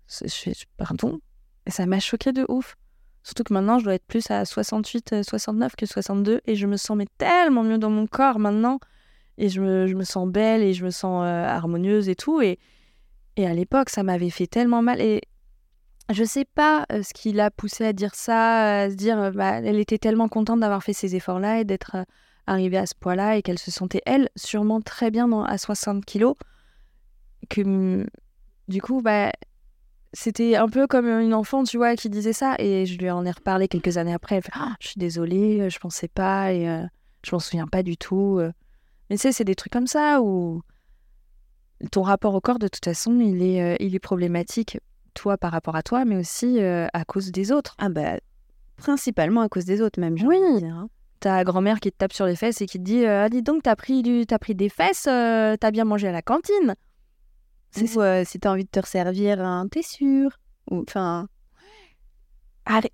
Je 0.09 0.29
fais, 0.29 0.53
pardon? 0.77 1.21
Et 1.67 1.71
ça 1.71 1.87
m'a 1.87 2.01
choqué 2.01 2.33
de 2.33 2.45
ouf. 2.49 2.77
Surtout 3.23 3.45
que 3.45 3.53
maintenant, 3.53 3.79
je 3.79 3.85
dois 3.85 3.95
être 3.95 4.07
plus 4.07 4.31
à 4.31 4.45
68, 4.45 5.13
euh, 5.13 5.23
69 5.23 5.77
que 5.77 5.87
62. 5.87 6.41
Et 6.47 6.55
je 6.55 6.67
me 6.67 6.77
sens 6.77 6.99
tellement 7.19 7.63
mieux 7.63 7.79
dans 7.79 7.91
mon 7.91 8.07
corps 8.07 8.39
maintenant. 8.39 8.81
Et 9.39 9.49
je 9.49 9.61
me, 9.61 9.87
je 9.87 9.95
me 9.95 10.05
sens 10.05 10.29
belle 10.29 10.63
et 10.63 10.73
je 10.73 10.85
me 10.85 10.91
sens 10.91 11.23
euh, 11.25 11.45
harmonieuse 11.45 12.09
et 12.09 12.17
tout. 12.17 12.41
Et, 12.41 12.59
et 13.37 13.47
à 13.47 13.55
l'époque, 13.55 13.91
ça 13.91 14.03
m'avait 14.03 14.31
fait 14.31 14.47
tellement 14.47 14.83
mal. 14.83 15.01
Et 15.01 15.23
je 16.13 16.25
sais 16.25 16.45
pas 16.45 16.87
euh, 16.91 17.03
ce 17.03 17.15
qui 17.15 17.33
l'a 17.33 17.51
poussée 17.51 17.85
à 17.85 17.93
dire 17.93 18.15
ça, 18.15 18.83
à 18.83 18.91
se 18.91 18.97
dire, 18.97 19.19
euh, 19.19 19.31
bah, 19.31 19.61
elle 19.63 19.79
était 19.79 19.99
tellement 19.99 20.29
contente 20.29 20.61
d'avoir 20.61 20.83
fait 20.83 20.93
ces 20.93 21.15
efforts-là 21.15 21.61
et 21.61 21.65
d'être 21.65 21.95
euh, 21.95 22.05
arrivée 22.47 22.79
à 22.79 22.87
ce 22.87 22.95
poids-là 22.99 23.37
et 23.37 23.43
qu'elle 23.43 23.59
se 23.59 23.71
sentait, 23.71 24.03
elle, 24.07 24.29
sûrement 24.35 24.81
très 24.81 25.11
bien 25.11 25.31
à 25.45 25.57
60 25.57 26.05
kilos. 26.05 26.35
Que 27.49 28.07
du 28.69 28.83
coup, 28.83 29.03
bah, 29.03 29.33
c'était 30.13 30.57
un 30.57 30.69
peu 30.69 30.87
comme 30.87 31.07
une 31.09 31.35
enfant, 31.35 31.63
tu 31.65 31.77
vois, 31.77 31.95
qui 31.97 32.11
disait 32.11 32.33
ça. 32.33 32.55
Et 32.59 32.87
je 32.87 32.99
lui 32.99 33.11
en 33.11 33.25
ai 33.25 33.31
reparlé 33.31 33.69
quelques 33.69 33.97
années 33.97 34.15
après. 34.15 34.37
Elle 34.37 34.43
fait 34.43 34.53
Ah, 34.55 34.75
Je 34.81 34.89
suis 34.89 34.99
désolée, 34.99 35.71
je 35.71 35.79
pensais 35.79 36.09
pas 36.09 36.53
et 36.53 36.69
euh, 36.69 36.83
je 37.25 37.35
m'en 37.35 37.39
souviens 37.39 37.67
pas 37.67 37.83
du 37.83 37.97
tout. 37.97 38.39
euh. 38.41 38.53
Mais 39.09 39.17
tu 39.17 39.23
sais, 39.23 39.33
c'est 39.33 39.45
des 39.45 39.55
trucs 39.55 39.73
comme 39.73 39.87
ça 39.87 40.21
où 40.23 40.63
ton 41.93 42.03
rapport 42.03 42.35
au 42.35 42.41
corps, 42.41 42.59
de 42.59 42.69
toute 42.69 42.85
façon, 42.85 43.19
il 43.21 43.43
est, 43.43 43.63
euh, 43.63 43.77
il 43.81 43.95
est 43.95 43.99
problématique, 44.01 44.79
toi 45.15 45.37
par 45.39 45.51
rapport 45.53 45.77
à 45.77 45.83
toi, 45.83 46.05
mais 46.05 46.17
aussi 46.17 46.61
euh, 46.61 46.87
à 46.93 47.05
cause 47.05 47.31
des 47.33 47.53
autres. 47.53 47.75
Ah 47.79 47.89
bah, 47.89 48.19
principalement 48.77 49.41
à 49.41 49.49
cause 49.49 49.65
des 49.65 49.81
autres 49.81 49.99
même. 50.01 50.17
Oui. 50.25 50.37
hein. 50.65 50.89
Ta 51.21 51.45
grand-mère 51.45 51.81
qui 51.81 51.91
te 51.93 51.97
tape 51.99 52.13
sur 52.13 52.27
les 52.27 52.37
fesses 52.37 52.61
et 52.63 52.67
qui 52.67 52.79
te 52.79 52.83
dit 52.85 53.05
euh, 53.05 53.25
Ah, 53.25 53.29
dis 53.29 53.43
donc, 53.43 53.63
t'as 53.63 53.77
pris, 53.77 54.03
du... 54.03 54.27
t'as 54.27 54.39
pris 54.39 54.55
des 54.55 54.69
fesses, 54.69 55.07
euh, 55.09 55.57
t'as 55.59 55.71
bien 55.71 55.85
mangé 55.85 56.09
à 56.09 56.13
la 56.13 56.23
cantine. 56.23 56.75
C'est 57.73 57.97
Ou 57.97 58.01
euh, 58.03 58.25
si 58.25 58.39
t'as 58.41 58.51
envie 58.53 58.65
de 58.65 58.69
te 58.71 58.81
resservir, 58.81 59.41
hein, 59.41 59.67
t'es 59.71 59.83
sûr. 59.83 60.31
Ou 60.71 60.83
enfin, 60.89 61.29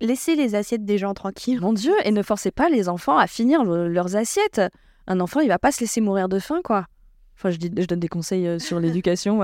laissez 0.01 0.35
les 0.35 0.55
assiettes 0.55 0.85
des 0.85 0.97
gens 0.97 1.13
tranquilles. 1.13 1.59
Mon 1.61 1.73
Dieu, 1.73 1.93
et 2.05 2.11
ne 2.11 2.21
forcez 2.23 2.51
pas 2.51 2.69
les 2.69 2.89
enfants 2.89 3.17
à 3.17 3.27
finir 3.27 3.63
le- 3.63 3.87
leurs 3.87 4.15
assiettes. 4.15 4.61
Un 5.07 5.19
enfant, 5.19 5.39
il 5.39 5.47
va 5.47 5.59
pas 5.59 5.71
se 5.71 5.79
laisser 5.81 6.01
mourir 6.01 6.29
de 6.29 6.39
faim, 6.39 6.61
quoi. 6.63 6.85
Enfin, 7.35 7.51
je, 7.51 7.57
dis, 7.57 7.71
je 7.77 7.85
donne 7.85 7.99
des 7.99 8.07
conseils 8.07 8.47
euh, 8.47 8.59
sur 8.59 8.79
l'éducation. 8.79 9.39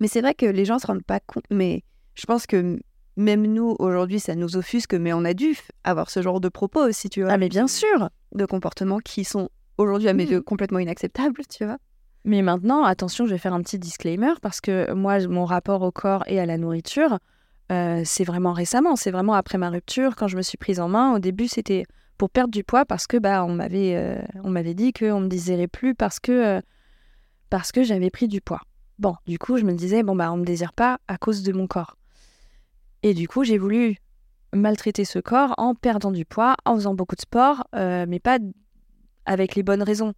Mais 0.00 0.08
c'est 0.08 0.20
vrai 0.20 0.34
que 0.34 0.46
les 0.46 0.64
gens 0.64 0.78
se 0.78 0.86
rendent 0.86 1.04
pas 1.04 1.20
compte. 1.20 1.44
Mais 1.50 1.82
je 2.14 2.26
pense 2.26 2.46
que 2.46 2.80
même 3.16 3.46
nous 3.46 3.76
aujourd'hui, 3.78 4.20
ça 4.20 4.34
nous 4.34 4.56
offusque, 4.56 4.94
mais 4.94 5.12
on 5.12 5.24
a 5.24 5.34
dû 5.34 5.56
avoir 5.84 6.10
ce 6.10 6.22
genre 6.22 6.40
de 6.40 6.48
propos 6.48 6.80
aussi, 6.86 7.08
tu 7.08 7.22
vois. 7.22 7.32
ah, 7.32 7.38
mais 7.38 7.48
bien 7.48 7.68
sûr. 7.68 8.08
De 8.32 8.46
comportements 8.46 8.98
qui 8.98 9.24
sont 9.24 9.48
aujourd'hui 9.78 10.08
à 10.08 10.14
mes 10.14 10.26
Mm. 10.26 10.30
yeux 10.30 10.42
complètement 10.42 10.78
inacceptables, 10.78 11.42
tu 11.48 11.64
vois. 11.64 11.78
Mais 12.24 12.42
maintenant, 12.42 12.84
attention, 12.84 13.26
je 13.26 13.32
vais 13.32 13.38
faire 13.38 13.54
un 13.54 13.62
petit 13.62 13.78
disclaimer 13.78 14.32
parce 14.40 14.60
que 14.60 14.92
moi, 14.92 15.18
mon 15.26 15.44
rapport 15.44 15.82
au 15.82 15.90
corps 15.90 16.22
et 16.26 16.38
à 16.38 16.46
la 16.46 16.56
nourriture, 16.56 17.18
euh, 17.72 18.02
c'est 18.04 18.24
vraiment 18.24 18.52
récemment. 18.52 18.96
C'est 18.96 19.10
vraiment 19.10 19.34
après 19.34 19.58
ma 19.58 19.70
rupture, 19.70 20.14
quand 20.14 20.28
je 20.28 20.36
me 20.36 20.42
suis 20.42 20.58
prise 20.58 20.78
en 20.78 20.88
main. 20.88 21.14
Au 21.14 21.18
début, 21.18 21.48
c'était 21.48 21.84
pour 22.18 22.30
perdre 22.30 22.52
du 22.52 22.62
poids 22.62 22.84
parce 22.84 23.06
que 23.06 23.16
bah 23.16 23.44
on 23.44 23.54
m'avait 23.54 23.96
euh, 23.96 24.22
on 24.44 24.50
m'avait 24.50 24.74
dit 24.74 24.92
qu'on 24.92 25.20
me 25.20 25.26
désirait 25.28 25.66
plus 25.66 25.94
parce 25.94 26.20
que 26.20 26.32
euh, 26.32 26.60
parce 27.50 27.72
que 27.72 27.82
j'avais 27.82 28.10
pris 28.10 28.28
du 28.28 28.40
poids. 28.40 28.60
Bon, 28.98 29.16
du 29.26 29.38
coup, 29.38 29.56
je 29.56 29.64
me 29.64 29.72
disais 29.72 30.04
bon 30.04 30.14
bah 30.14 30.32
on 30.32 30.36
me 30.36 30.44
désire 30.44 30.72
pas 30.72 30.98
à 31.08 31.18
cause 31.18 31.42
de 31.42 31.52
mon 31.52 31.66
corps. 31.66 31.96
Et 33.02 33.14
du 33.14 33.26
coup, 33.26 33.42
j'ai 33.42 33.58
voulu 33.58 33.96
maltraiter 34.52 35.04
ce 35.04 35.18
corps 35.18 35.54
en 35.56 35.74
perdant 35.74 36.12
du 36.12 36.24
poids, 36.24 36.54
en 36.64 36.76
faisant 36.76 36.94
beaucoup 36.94 37.16
de 37.16 37.22
sport, 37.22 37.66
mais 37.72 38.20
pas 38.20 38.38
avec 39.24 39.56
les 39.56 39.64
bonnes 39.64 39.82
raisons. 39.82 40.12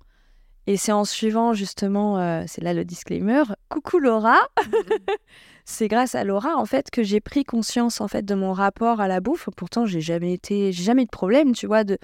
Et 0.67 0.77
c'est 0.77 0.93
en 0.93 1.05
suivant 1.05 1.53
justement, 1.53 2.19
euh, 2.19 2.45
c'est 2.47 2.63
là 2.63 2.73
le 2.73 2.85
disclaimer, 2.85 3.43
coucou 3.69 3.99
Laura, 3.99 4.39
c'est 5.65 5.89
grâce 5.89 6.15
à 6.15 6.25
Laura 6.25 6.57
en 6.57 6.65
fait 6.65 6.91
que 6.91 7.03
j'ai 7.03 7.21
pris 7.21 7.45
conscience 7.45 8.01
en 8.01 8.09
fait 8.09 8.25
de 8.25 8.35
mon 8.35 8.53
rapport 8.53 9.01
à 9.01 9.09
la 9.09 9.21
bouffe. 9.21 9.49
Pourtant, 9.57 9.85
j'ai 9.85 10.01
jamais 10.01 10.33
été, 10.33 10.73
jamais 10.73 11.03
eu 11.03 11.07
de 11.07 11.11
problème, 11.11 11.53
tu 11.53 11.67
vois, 11.67 11.85
de 11.85 11.99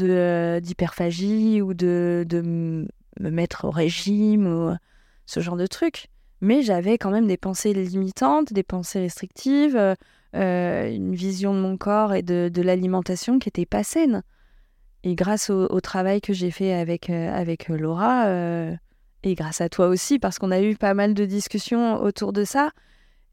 euh, 0.00 0.60
d'hyperphagie 0.60 1.60
ou 1.60 1.74
de, 1.74 2.24
de 2.28 2.40
me 2.40 3.30
mettre 3.30 3.64
au 3.64 3.70
régime 3.70 4.46
ou 4.46 4.74
ce 5.26 5.40
genre 5.40 5.56
de 5.56 5.66
trucs. 5.66 6.08
Mais 6.40 6.62
j'avais 6.62 6.98
quand 6.98 7.10
même 7.10 7.26
des 7.26 7.36
pensées 7.36 7.72
limitantes, 7.72 8.52
des 8.52 8.62
pensées 8.62 9.00
restrictives, 9.00 9.96
euh, 10.34 10.90
une 10.90 11.14
vision 11.14 11.54
de 11.54 11.60
mon 11.60 11.76
corps 11.76 12.12
et 12.12 12.22
de, 12.22 12.50
de 12.52 12.62
l'alimentation 12.62 13.38
qui 13.38 13.48
était 13.48 13.66
pas 13.66 13.84
saine. 13.84 14.22
Et 15.04 15.14
grâce 15.14 15.50
au, 15.50 15.66
au 15.66 15.80
travail 15.82 16.22
que 16.22 16.32
j'ai 16.32 16.50
fait 16.50 16.72
avec, 16.72 17.10
euh, 17.10 17.30
avec 17.30 17.68
Laura, 17.68 18.26
euh, 18.26 18.74
et 19.22 19.34
grâce 19.34 19.60
à 19.60 19.68
toi 19.68 19.88
aussi, 19.88 20.18
parce 20.18 20.38
qu'on 20.38 20.50
a 20.50 20.62
eu 20.62 20.76
pas 20.76 20.94
mal 20.94 21.12
de 21.12 21.26
discussions 21.26 22.02
autour 22.02 22.32
de 22.32 22.44
ça, 22.44 22.70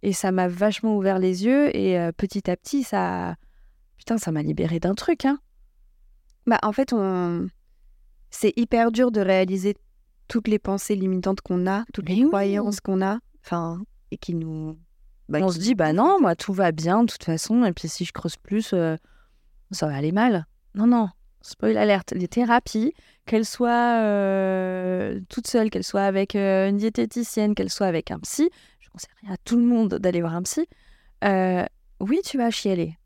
et 0.04 0.12
ça 0.12 0.32
m'a 0.34 0.50
vachement 0.50 0.98
ouvert 0.98 1.18
les 1.18 1.46
yeux, 1.46 1.76
et 1.76 1.98
euh, 1.98 2.12
petit 2.12 2.52
à 2.52 2.58
petit, 2.58 2.84
ça... 2.84 3.36
Putain, 3.98 4.18
ça 4.18 4.32
m'a 4.32 4.44
libéré 4.44 4.80
d'un 4.80 4.96
truc, 4.96 5.26
hein. 5.26 5.40
Bah, 6.46 6.60
en 6.64 6.74
fait, 6.74 6.92
on... 6.92 7.48
c'est 8.32 8.52
hyper 8.58 8.92
dur 8.92 9.12
de 9.12 9.22
réaliser 9.22 9.76
toutes 10.28 10.50
les 10.50 10.60
pensées 10.60 10.96
limitantes 10.96 11.40
qu'on 11.40 11.68
a, 11.68 11.86
toutes 11.94 12.10
Mais 12.10 12.16
les 12.16 12.24
oui. 12.24 12.30
croyances 12.30 12.82
qu'on 12.82 13.02
a, 13.02 13.20
enfin, 13.46 13.82
et 14.10 14.18
qui 14.18 14.34
nous. 14.34 14.78
bah, 15.30 15.40
on 15.42 15.48
qui 15.48 15.54
se 15.54 15.60
dit, 15.60 15.76
bah 15.76 15.94
non, 15.94 16.20
moi, 16.20 16.36
tout 16.36 16.52
va 16.52 16.74
bien, 16.74 17.04
de 17.04 17.12
toute 17.12 17.24
façon, 17.24 17.64
et 17.64 17.72
puis 17.72 17.88
si 17.88 18.04
je 18.04 18.12
creuse 18.12 18.38
plus, 18.38 18.74
euh, 18.74 18.98
ça 19.72 19.88
va 19.88 19.96
aller 19.96 20.12
mal. 20.12 20.48
Non, 20.74 20.88
non, 20.88 21.10
spoil 21.42 21.78
alerte, 21.78 22.14
les 22.16 22.28
thérapies, 22.28 22.94
qu'elles 23.26 23.46
soient 23.46 24.02
euh, 24.02 25.20
toutes 25.30 25.48
seules, 25.48 25.70
qu'elles 25.70 25.84
soient 25.84 26.04
avec 26.04 26.36
euh, 26.36 26.70
une 26.70 26.78
diététicienne, 26.78 27.56
qu'elles 27.56 27.70
soient 27.70 27.88
avec 27.88 28.12
un 28.12 28.20
psy, 28.20 28.50
je 28.80 28.90
conseillerais 28.90 29.34
à 29.34 29.38
tout 29.44 29.58
le 29.58 29.64
monde 29.64 29.96
d'aller 29.96 30.22
voir 30.22 30.36
un 30.36 30.44
psy. 30.44 30.68
Euh, 31.24 31.66
oui, 32.00 32.20
tu 32.24 32.38
vas 32.38 32.52
chialer. 32.52 32.98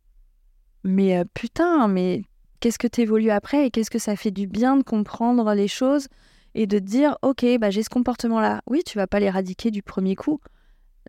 Mais 0.83 1.17
euh, 1.17 1.23
putain, 1.33 1.87
mais 1.87 2.23
qu'est-ce 2.59 2.79
que 2.79 2.87
t'évolues 2.87 3.31
après 3.31 3.65
et 3.65 3.71
qu'est-ce 3.71 3.91
que 3.91 3.99
ça 3.99 4.15
fait 4.15 4.31
du 4.31 4.47
bien 4.47 4.77
de 4.77 4.83
comprendre 4.83 5.53
les 5.53 5.67
choses 5.67 6.07
et 6.53 6.67
de 6.67 6.79
dire, 6.79 7.17
ok, 7.21 7.45
bah, 7.59 7.69
j'ai 7.69 7.83
ce 7.83 7.89
comportement-là. 7.89 8.61
Oui, 8.67 8.83
tu 8.85 8.97
vas 8.97 9.07
pas 9.07 9.19
l'éradiquer 9.19 9.71
du 9.71 9.83
premier 9.83 10.15
coup, 10.15 10.39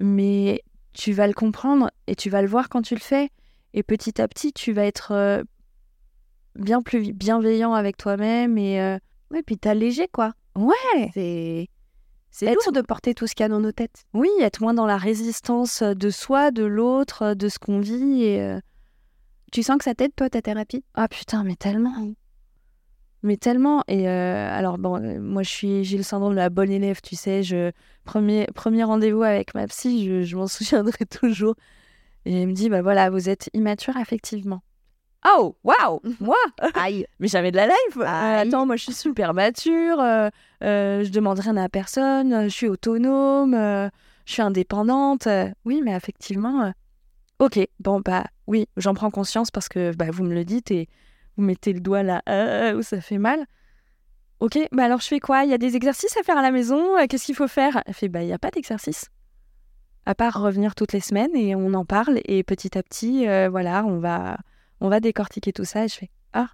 mais 0.00 0.62
tu 0.92 1.12
vas 1.12 1.26
le 1.26 1.34
comprendre 1.34 1.90
et 2.06 2.16
tu 2.16 2.30
vas 2.30 2.42
le 2.42 2.48
voir 2.48 2.68
quand 2.68 2.82
tu 2.82 2.94
le 2.94 3.00
fais. 3.00 3.30
Et 3.74 3.82
petit 3.82 4.20
à 4.20 4.26
petit, 4.26 4.52
tu 4.52 4.72
vas 4.72 4.84
être 4.84 5.44
bien 6.58 6.82
plus 6.82 7.12
bienveillant 7.12 7.72
avec 7.74 7.96
toi-même 7.96 8.58
et 8.58 8.80
euh, 8.80 8.98
Ouais, 9.30 9.42
puis 9.42 9.58
t'as 9.58 9.74
léger, 9.74 10.08
quoi. 10.12 10.32
ouais, 10.56 11.10
C'est. 11.14 11.68
C'est 12.30 12.46
Être- 12.46 12.64
lourd 12.66 12.72
de 12.72 12.82
porter 12.82 13.14
tout 13.14 13.26
ce 13.26 13.34
qu'il 13.34 13.44
y 13.44 13.46
a 13.46 13.48
dans 13.48 13.60
nos 13.60 13.72
têtes. 13.72 14.04
oui, 14.12 14.28
être 14.40 14.60
moins 14.60 14.74
dans 14.74 14.84
la 14.86 14.98
résistance 14.98 15.82
de 15.82 16.10
soi, 16.10 16.50
de 16.50 16.64
l'autre, 16.64 17.32
de 17.34 17.48
ce 17.48 17.58
qu'on 17.58 17.80
vit. 17.80 18.24
Et 18.24 18.40
euh, 18.42 18.60
Tu 19.52 19.62
sens 19.62 19.78
que 19.78 19.84
ça 19.84 19.94
t'aide, 19.94 20.14
toi, 20.14 20.28
ta 20.28 20.42
thérapie? 20.42 20.84
Ah 20.94 21.08
putain, 21.08 21.44
mais 21.44 21.56
tellement, 21.56 22.12
mais 23.22 23.36
tellement. 23.38 23.82
Et 23.88 24.08
euh, 24.08 24.48
alors 24.52 24.76
bon, 24.78 25.00
moi 25.20 25.42
je 25.42 25.48
suis, 25.50 25.84
j'ai 25.84 25.96
le 25.96 26.02
syndrome 26.02 26.32
de 26.32 26.36
la 26.36 26.50
bonne 26.50 26.70
élève, 26.70 27.00
tu 27.02 27.16
sais. 27.16 27.42
Je 27.42 27.72
premier 28.04 28.46
premier 28.54 28.84
rendez-vous 28.84 29.22
avec 29.22 29.54
ma 29.54 29.66
psy, 29.66 30.04
je, 30.06 30.22
je 30.22 30.36
m'en 30.36 30.46
souviendrai 30.46 31.06
toujours. 31.06 31.54
Et 32.26 32.42
elle 32.42 32.48
me 32.48 32.52
dit 32.52 32.68
bah 32.68 32.82
voilà, 32.82 33.08
vous 33.10 33.28
êtes 33.28 33.48
immature 33.54 33.96
affectivement. 33.96 34.62
Oh 35.28 35.56
waouh, 35.64 36.00
moi 36.20 36.36
Aïe 36.74 37.06
Mais 37.18 37.28
jamais 37.28 37.50
de 37.50 37.56
la 37.56 37.66
life. 37.66 37.96
Euh, 37.96 38.02
attends, 38.42 38.66
moi 38.66 38.76
je 38.76 38.84
suis 38.84 38.92
super 38.92 39.34
mature. 39.34 39.98
euh, 40.00 40.28
euh, 40.62 41.04
je 41.04 41.10
demande 41.10 41.38
rien 41.40 41.56
à 41.56 41.68
personne. 41.68 42.32
euh, 42.32 42.42
Je 42.44 42.48
suis 42.50 42.68
autonome. 42.68 43.54
euh, 43.54 43.88
je 44.24 44.32
suis 44.34 44.42
indépendante. 44.42 45.26
oui, 45.64 45.80
mais 45.84 45.92
effectivement. 45.96 46.72
ok, 47.38 47.58
bon 47.80 48.00
bah 48.00 48.24
oui, 48.46 48.68
j'en 48.76 48.94
prends 48.94 49.10
conscience 49.10 49.50
parce 49.50 49.68
que 49.68 49.94
bah, 49.96 50.06
vous 50.10 50.24
me 50.24 50.34
le 50.34 50.44
dites 50.44 50.70
et 50.70 50.88
vous 51.36 51.42
mettez 51.44 51.72
le 51.72 51.80
doigt 51.80 52.02
là 52.02 52.22
où 52.76 52.82
ça 52.82 53.00
fait 53.00 53.18
mal. 53.18 53.44
Ok, 54.38 54.58
bah 54.72 54.84
alors 54.84 55.00
je 55.00 55.06
fais 55.08 55.18
quoi? 55.20 55.44
Il 55.44 55.50
y 55.50 55.54
a 55.54 55.58
des 55.58 55.76
exercices 55.76 56.16
à 56.18 56.22
faire 56.22 56.36
à 56.38 56.42
la 56.42 56.50
maison? 56.50 56.84
Qu'est-ce 57.08 57.24
qu'il 57.24 57.34
faut 57.34 57.48
faire? 57.48 57.82
Elle 57.86 57.94
fait 57.94 58.08
bah 58.08 58.22
il 58.22 58.28
y 58.28 58.32
a 58.32 58.38
pas 58.38 58.50
d'exercice. 58.50 59.06
À 60.04 60.14
part 60.14 60.40
revenir 60.40 60.74
toutes 60.74 60.92
les 60.92 61.00
semaines 61.00 61.34
et 61.34 61.54
on 61.56 61.72
en 61.74 61.84
parle 61.84 62.20
et 62.26 62.44
petit 62.44 62.76
à 62.78 62.82
petit, 62.82 63.26
euh, 63.28 63.48
voilà, 63.50 63.84
on 63.84 63.98
va 63.98 64.36
on 64.80 64.88
va 64.88 65.00
décortiquer 65.00 65.52
tout 65.52 65.64
ça 65.64 65.84
et 65.84 65.88
je 65.88 65.94
fais 65.94 66.10
ah. 66.32 66.48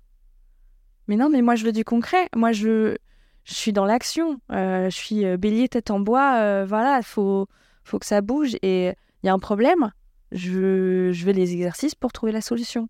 Mais 1.09 1.17
non 1.17 1.29
mais 1.29 1.43
moi 1.43 1.55
je 1.55 1.65
veux 1.65 1.73
du 1.73 1.85
concret. 1.85 2.29
Moi 2.35 2.53
je 2.53 2.97
je 3.45 3.55
suis 3.55 3.73
dans 3.73 3.85
l'action. 3.85 4.41
Euh, 4.53 4.89
je 4.89 4.97
suis 4.97 5.25
euh, 5.25 5.37
bélier 5.37 5.69
tête 5.69 5.91
en 5.91 6.01
bois. 6.01 6.37
Euh, 6.39 6.65
voilà 6.67 7.03
faut 7.03 7.49
faut 7.85 7.99
que 7.99 8.07
ça 8.07 8.21
bouge. 8.21 8.57
Et 8.63 8.93
il 9.23 9.27
y 9.27 9.29
a 9.29 9.33
un 9.33 9.39
problème. 9.39 9.91
Je 10.31 11.11
je 11.13 11.25
veux 11.25 11.33
les 11.33 11.53
exercices 11.53 11.95
pour 11.95 12.13
trouver 12.13 12.33
la 12.33 12.41
solution. 12.41 12.89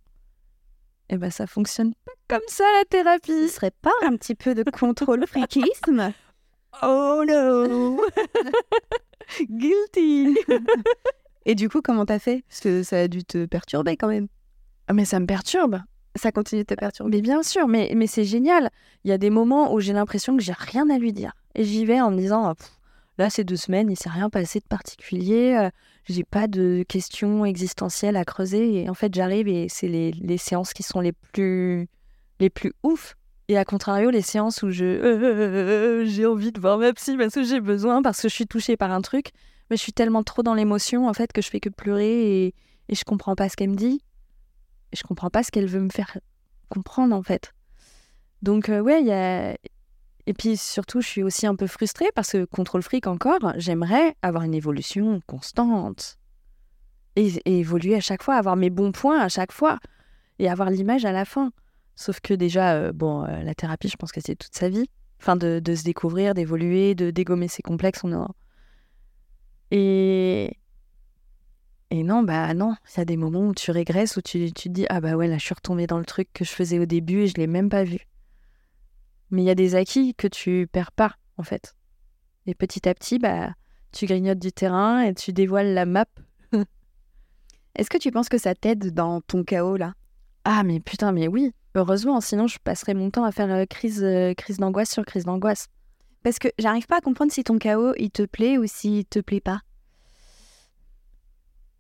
Et 1.08 1.16
ben 1.16 1.30
ça 1.30 1.46
fonctionne 1.46 1.94
pas 2.04 2.12
comme 2.28 2.46
ça 2.48 2.64
la 2.64 2.82
Ce 2.82 2.88
thérapie 2.88 3.48
serait 3.48 3.72
pas 3.82 3.92
un 4.02 4.16
petit 4.16 4.34
peu 4.34 4.54
de 4.54 4.62
contrôle 4.62 5.26
friquisme 5.26 6.12
oh 6.82 7.24
no. 7.26 8.00
Guilty. 9.50 10.36
Et 11.44 11.54
du 11.54 11.68
coup, 11.68 11.80
comment 11.82 12.06
t'as 12.06 12.18
fait? 12.18 12.44
Parce 12.48 12.60
que 12.60 12.82
ça 12.82 13.00
a 13.00 13.08
dû 13.08 13.24
te 13.24 13.46
perturber 13.46 13.96
quand 13.96 14.08
même. 14.08 14.28
Ah, 14.88 14.92
mais 14.92 15.04
ça 15.04 15.20
me 15.20 15.26
perturbe 15.26 15.80
Ça 16.16 16.32
continue 16.32 16.62
de 16.62 16.66
te 16.66 16.74
perturber. 16.74 17.10
Mais 17.16 17.22
bien 17.22 17.42
sûr, 17.42 17.68
mais, 17.68 17.92
mais 17.96 18.06
c'est 18.06 18.24
génial. 18.24 18.70
Il 19.04 19.10
y 19.10 19.12
a 19.12 19.18
des 19.18 19.30
moments 19.30 19.72
où 19.72 19.80
j'ai 19.80 19.92
l'impression 19.92 20.36
que 20.36 20.42
j'ai 20.42 20.54
rien 20.56 20.90
à 20.90 20.98
lui 20.98 21.12
dire. 21.12 21.32
Et 21.54 21.64
j'y 21.64 21.84
vais 21.84 22.00
en 22.00 22.10
me 22.10 22.18
disant, 22.18 22.44
Ah, 22.46 22.54
pff, 22.54 22.70
là, 23.18 23.30
ces 23.30 23.44
deux 23.44 23.56
semaines, 23.56 23.90
il 23.90 23.96
s'est 23.96 24.10
rien 24.10 24.28
passé 24.30 24.58
de 24.60 24.66
particulier. 24.66 25.56
euh, 25.58 25.70
j'ai 26.08 26.24
pas 26.24 26.48
de 26.48 26.84
questions 26.88 27.44
existentielles 27.44 28.16
à 28.16 28.24
creuser. 28.24 28.82
Et 28.82 28.90
en 28.90 28.94
fait, 28.94 29.14
j'arrive 29.14 29.48
et 29.48 29.68
c'est 29.68 29.88
les, 29.88 30.12
les 30.12 30.38
séances 30.38 30.72
qui 30.72 30.82
sont 30.82 31.00
les 31.00 31.12
plus, 31.12 31.88
les 32.40 32.50
plus 32.50 32.72
ouf. 32.82 33.14
Et 33.48 33.56
à 33.58 33.64
contrario, 33.64 34.10
les 34.10 34.22
séances 34.22 34.62
où 34.62 34.70
je 34.70 34.84
euh, 34.84 36.04
j'ai 36.06 36.26
envie 36.26 36.52
de 36.52 36.60
voir 36.60 36.78
ma 36.78 36.92
psy 36.92 37.16
parce 37.16 37.34
que 37.34 37.42
j'ai 37.44 37.60
besoin, 37.60 38.00
parce 38.02 38.20
que 38.22 38.28
je 38.28 38.34
suis 38.34 38.46
touchée 38.46 38.76
par 38.76 38.90
un 38.92 39.00
truc, 39.02 39.30
mais 39.70 39.76
je 39.76 39.82
suis 39.82 39.92
tellement 39.92 40.22
trop 40.22 40.42
dans 40.42 40.54
l'émotion 40.54 41.08
en 41.08 41.12
fait 41.12 41.32
que 41.32 41.42
je 41.42 41.50
fais 41.50 41.60
que 41.60 41.68
pleurer 41.68 42.44
et, 42.46 42.54
et 42.88 42.94
je 42.94 43.04
comprends 43.04 43.34
pas 43.34 43.48
ce 43.48 43.56
qu'elle 43.56 43.70
me 43.70 43.76
dit. 43.76 44.00
Et 44.92 44.96
je 44.96 45.02
comprends 45.02 45.30
pas 45.30 45.42
ce 45.42 45.50
qu'elle 45.50 45.66
veut 45.66 45.80
me 45.80 45.90
faire 45.90 46.18
comprendre 46.68 47.14
en 47.14 47.22
fait. 47.22 47.52
Donc 48.42 48.68
euh, 48.68 48.80
ouais, 48.80 49.00
il 49.00 49.06
y 49.06 49.12
a, 49.12 49.56
Et 50.26 50.34
puis 50.34 50.56
surtout, 50.56 51.00
je 51.00 51.06
suis 51.06 51.22
aussi 51.22 51.46
un 51.46 51.56
peu 51.56 51.66
frustrée 51.66 52.10
parce 52.14 52.32
que 52.32 52.44
contrôle 52.44 52.82
fric 52.82 53.06
encore, 53.06 53.52
j'aimerais 53.56 54.16
avoir 54.22 54.44
une 54.44 54.54
évolution 54.54 55.20
constante. 55.26 56.18
Et, 57.16 57.58
évoluer 57.58 57.94
à 57.94 58.00
chaque 58.00 58.22
fois, 58.22 58.36
avoir 58.36 58.56
mes 58.56 58.70
bons 58.70 58.92
points 58.92 59.20
à 59.20 59.28
chaque 59.28 59.52
fois. 59.52 59.78
Et 60.38 60.48
avoir 60.48 60.70
l'image 60.70 61.04
à 61.04 61.12
la 61.12 61.24
fin. 61.24 61.52
Sauf 61.94 62.20
que 62.20 62.34
déjà, 62.34 62.74
euh, 62.74 62.92
bon, 62.92 63.24
euh, 63.24 63.42
la 63.42 63.54
thérapie, 63.54 63.88
je 63.88 63.96
pense 63.96 64.12
que 64.12 64.20
c'est 64.20 64.34
toute 64.34 64.54
sa 64.54 64.68
vie. 64.68 64.88
Enfin, 65.20 65.36
de, 65.36 65.62
se 65.74 65.84
découvrir, 65.84 66.34
d'évoluer, 66.34 66.94
de 66.94 67.10
dégommer 67.10 67.48
ses 67.48 67.62
complexes. 67.62 68.02
On 68.02 68.12
a... 68.12 68.28
Et. 69.70 70.56
Et 71.94 72.04
non, 72.04 72.22
bah 72.22 72.54
non, 72.54 72.74
il 72.94 72.98
y 72.98 73.00
a 73.02 73.04
des 73.04 73.18
moments 73.18 73.48
où 73.48 73.54
tu 73.54 73.70
régresses, 73.70 74.16
où 74.16 74.22
tu, 74.22 74.50
tu 74.54 74.70
te 74.70 74.72
dis, 74.72 74.86
ah 74.88 75.02
bah 75.02 75.14
ouais, 75.14 75.28
là, 75.28 75.36
je 75.36 75.44
suis 75.44 75.52
retombée 75.52 75.86
dans 75.86 75.98
le 75.98 76.06
truc 76.06 76.26
que 76.32 76.42
je 76.42 76.48
faisais 76.48 76.78
au 76.78 76.86
début 76.86 77.24
et 77.24 77.26
je 77.26 77.34
l'ai 77.34 77.46
même 77.46 77.68
pas 77.68 77.84
vu. 77.84 78.08
Mais 79.30 79.42
il 79.42 79.44
y 79.44 79.50
a 79.50 79.54
des 79.54 79.74
acquis 79.74 80.14
que 80.14 80.26
tu 80.26 80.66
perds 80.72 80.92
pas, 80.92 81.16
en 81.36 81.42
fait. 81.42 81.74
Et 82.46 82.54
petit 82.54 82.88
à 82.88 82.94
petit, 82.94 83.18
bah, 83.18 83.50
tu 83.92 84.06
grignotes 84.06 84.38
du 84.38 84.52
terrain 84.52 85.02
et 85.02 85.12
tu 85.12 85.34
dévoiles 85.34 85.74
la 85.74 85.84
map. 85.84 86.06
Est-ce 87.76 87.90
que 87.90 87.98
tu 87.98 88.10
penses 88.10 88.30
que 88.30 88.38
ça 88.38 88.54
t'aide 88.54 88.94
dans 88.94 89.20
ton 89.20 89.44
chaos 89.44 89.76
là? 89.76 89.92
Ah, 90.46 90.62
mais 90.62 90.80
putain, 90.80 91.12
mais 91.12 91.28
oui, 91.28 91.52
heureusement, 91.74 92.22
sinon 92.22 92.46
je 92.46 92.56
passerais 92.58 92.94
mon 92.94 93.10
temps 93.10 93.24
à 93.24 93.32
faire 93.32 93.50
euh, 93.50 93.66
crise, 93.66 94.02
euh, 94.02 94.32
crise 94.32 94.56
d'angoisse 94.56 94.90
sur 94.90 95.04
crise 95.04 95.26
d'angoisse. 95.26 95.68
Parce 96.22 96.38
que 96.38 96.48
j'arrive 96.58 96.86
pas 96.86 96.96
à 96.96 97.00
comprendre 97.02 97.32
si 97.32 97.44
ton 97.44 97.58
chaos 97.58 97.92
il 97.98 98.10
te 98.10 98.22
plaît 98.22 98.56
ou 98.56 98.64
s'il 98.66 99.04
te 99.04 99.18
plaît 99.18 99.42
pas. 99.42 99.60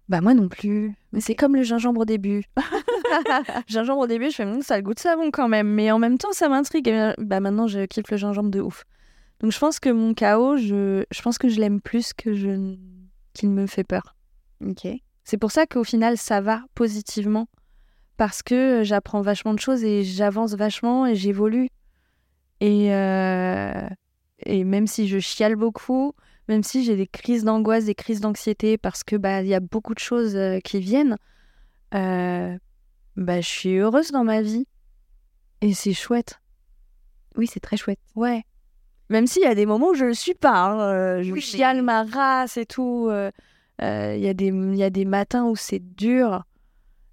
Bah 0.08 0.20
moi 0.20 0.34
non 0.34 0.48
plus. 0.48 0.94
Mais 1.12 1.20
c'est 1.20 1.34
comme 1.34 1.56
le 1.56 1.62
gingembre 1.62 2.02
au 2.02 2.04
début. 2.04 2.44
gingembre 3.66 4.00
au 4.02 4.06
début, 4.06 4.30
je 4.30 4.36
fais, 4.36 4.44
Hum, 4.44 4.62
ça 4.62 4.74
a 4.74 4.76
le 4.78 4.82
goût 4.82 4.94
de 4.94 4.98
savon 4.98 5.30
quand 5.30 5.48
même. 5.48 5.68
Mais 5.68 5.90
en 5.90 5.98
même 5.98 6.18
temps, 6.18 6.32
ça 6.32 6.48
m'intrigue. 6.48 6.84
Bien, 6.84 7.14
Bah 7.18 7.40
maintenant, 7.40 7.66
je 7.66 7.84
kiffe 7.86 8.10
le 8.10 8.16
gingembre 8.16 8.50
de 8.50 8.60
ouf. 8.60 8.84
Donc 9.40 9.52
je 9.52 9.58
pense 9.58 9.80
que 9.80 9.90
mon 9.90 10.14
chaos, 10.14 10.56
je, 10.56 11.04
je 11.10 11.22
pense 11.22 11.38
que 11.38 11.48
je 11.48 11.58
l'aime 11.60 11.80
plus 11.80 12.12
que 12.12 12.34
je 12.34 12.76
qu'il 13.34 13.50
me 13.50 13.66
fait 13.66 13.84
peur. 13.84 14.14
Ok. 14.64 14.86
C'est 15.24 15.38
pour 15.38 15.52
ça 15.52 15.66
qu'au 15.66 15.84
final, 15.84 16.18
ça 16.18 16.40
va 16.40 16.62
positivement. 16.74 17.48
Parce 18.16 18.42
que 18.42 18.82
j'apprends 18.84 19.22
vachement 19.22 19.54
de 19.54 19.58
choses 19.58 19.82
et 19.84 20.04
j'avance 20.04 20.54
vachement 20.54 21.06
et 21.06 21.14
j'évolue. 21.14 21.68
Et, 22.60 22.94
euh, 22.94 23.88
et 24.44 24.64
même 24.64 24.86
si 24.86 25.08
je 25.08 25.18
chiale 25.18 25.56
beaucoup, 25.56 26.12
même 26.48 26.62
si 26.62 26.84
j'ai 26.84 26.96
des 26.96 27.06
crises 27.06 27.44
d'angoisse, 27.44 27.84
des 27.86 27.94
crises 27.94 28.20
d'anxiété, 28.20 28.78
parce 28.78 29.04
que 29.04 29.16
bah 29.16 29.42
il 29.42 29.48
y 29.48 29.54
a 29.54 29.60
beaucoup 29.60 29.94
de 29.94 29.98
choses 30.00 30.36
euh, 30.36 30.58
qui 30.60 30.80
viennent, 30.80 31.16
euh, 31.94 32.56
bah 33.16 33.40
je 33.40 33.48
suis 33.48 33.76
heureuse 33.78 34.10
dans 34.10 34.24
ma 34.24 34.42
vie. 34.42 34.66
Et 35.60 35.74
c'est 35.74 35.94
chouette. 35.94 36.40
Oui, 37.36 37.46
c'est 37.46 37.60
très 37.60 37.76
chouette. 37.76 38.00
Ouais. 38.16 38.42
Même 39.10 39.26
s'il 39.26 39.42
y 39.42 39.46
a 39.46 39.54
des 39.54 39.66
moments 39.66 39.90
où 39.90 39.94
je 39.94 40.04
le 40.06 40.14
suis 40.14 40.34
pas. 40.34 40.54
hein, 40.58 40.80
euh, 40.80 41.22
je 41.22 41.32
Oui, 41.32 41.40
chiale 41.40 41.76
mais- 41.78 41.82
ma 41.82 42.02
race 42.04 42.56
et 42.56 42.66
tout. 42.66 43.08
euh, 43.10 43.30
Il 43.80 44.20
y, 44.20 44.28
a 44.28 44.34
des- 44.34 44.46
il 44.46 44.76
y 44.76 44.82
a 44.84 44.90
des 44.90 45.04
matins 45.04 45.44
où 45.44 45.56
c'est 45.56 45.80
dur. 45.96 46.44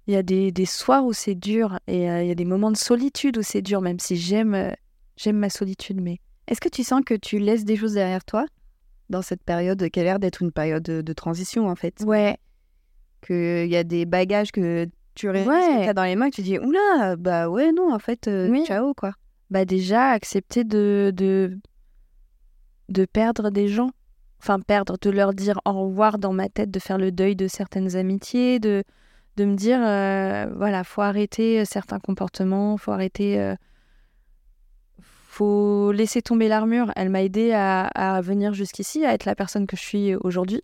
Il 0.06 0.14
y 0.14 0.16
a 0.16 0.22
des, 0.22 0.50
des 0.52 0.66
soirs 0.66 1.04
où 1.04 1.12
c'est 1.12 1.34
dur. 1.34 1.78
Et 1.86 2.08
euh, 2.10 2.22
il 2.22 2.28
y 2.28 2.30
a 2.30 2.34
des 2.34 2.44
moments 2.44 2.70
de 2.70 2.76
solitude 2.76 3.38
où 3.38 3.42
c'est 3.42 3.62
dur, 3.62 3.80
même 3.80 3.98
si 3.98 4.16
j'aime 4.16 4.74
j'aime 5.16 5.36
ma 5.36 5.50
solitude. 5.50 6.00
Mais 6.00 6.18
Est-ce 6.48 6.60
que 6.60 6.68
tu 6.68 6.82
sens 6.84 7.02
que 7.04 7.14
tu 7.14 7.38
laisses 7.38 7.64
des 7.64 7.76
choses 7.76 7.94
derrière 7.94 8.24
toi? 8.24 8.46
Dans 9.10 9.22
cette 9.22 9.42
période 9.42 9.86
qui 9.90 10.00
a 10.00 10.02
l'air 10.04 10.18
d'être 10.18 10.40
une 10.42 10.52
période 10.52 10.82
de, 10.82 11.02
de 11.02 11.12
transition 11.12 11.68
en 11.68 11.74
fait 11.76 12.02
ouais, 12.06 12.38
Qu'il 13.26 13.66
y 13.66 13.76
a 13.76 13.84
des 13.84 14.06
bagages 14.06 14.52
que 14.52 14.86
tu 15.14 15.28
Ouais. 15.28 15.44
que 15.44 15.84
t'as 15.84 15.92
dans 15.92 16.04
les 16.04 16.16
mains 16.16 16.26
et 16.26 16.30
que 16.30 16.36
tu 16.36 16.42
dis 16.42 16.58
oula 16.58 17.16
bah 17.16 17.48
ouais 17.50 17.72
non 17.72 17.92
en 17.92 17.98
fait 17.98 18.28
euh, 18.28 18.48
Oui. 18.48 18.64
ciao 18.64 18.94
quoi. 18.94 19.12
bah 19.50 19.64
déjà 19.66 20.10
accepter 20.10 20.64
de, 20.64 21.12
de, 21.14 21.58
de 22.88 23.04
perdre 23.04 23.50
des 23.50 23.68
gens. 23.68 23.90
Enfin, 24.42 24.58
perdre, 24.58 24.96
de 24.98 25.10
leur 25.10 25.34
dire 25.34 25.60
au 25.66 25.72
revoir 25.72 26.18
dans 26.18 26.32
ma 26.32 26.48
tête, 26.48 26.70
de 26.70 26.78
faire 26.78 26.96
le 26.96 27.12
deuil 27.12 27.36
de 27.36 27.46
certaines 27.46 27.94
amitiés, 27.96 28.58
de, 28.58 28.82
de 29.36 29.44
me 29.44 29.54
dire, 29.54 29.78
euh, 29.82 30.46
voilà, 30.56 30.82
faut 30.82 31.02
arrêter 31.02 31.62
certains 31.66 31.98
comportements, 31.98 32.78
faut 32.78 32.90
arrêter. 32.92 33.38
euh, 33.38 33.54
faut 35.40 35.90
laisser 35.92 36.20
tomber 36.20 36.48
l'armure. 36.48 36.92
Elle 36.96 37.08
m'a 37.08 37.22
aidé 37.22 37.52
à, 37.52 37.86
à 37.86 38.20
venir 38.20 38.52
jusqu'ici, 38.52 39.06
à 39.06 39.14
être 39.14 39.24
la 39.24 39.34
personne 39.34 39.66
que 39.66 39.74
je 39.74 39.80
suis 39.80 40.14
aujourd'hui. 40.16 40.62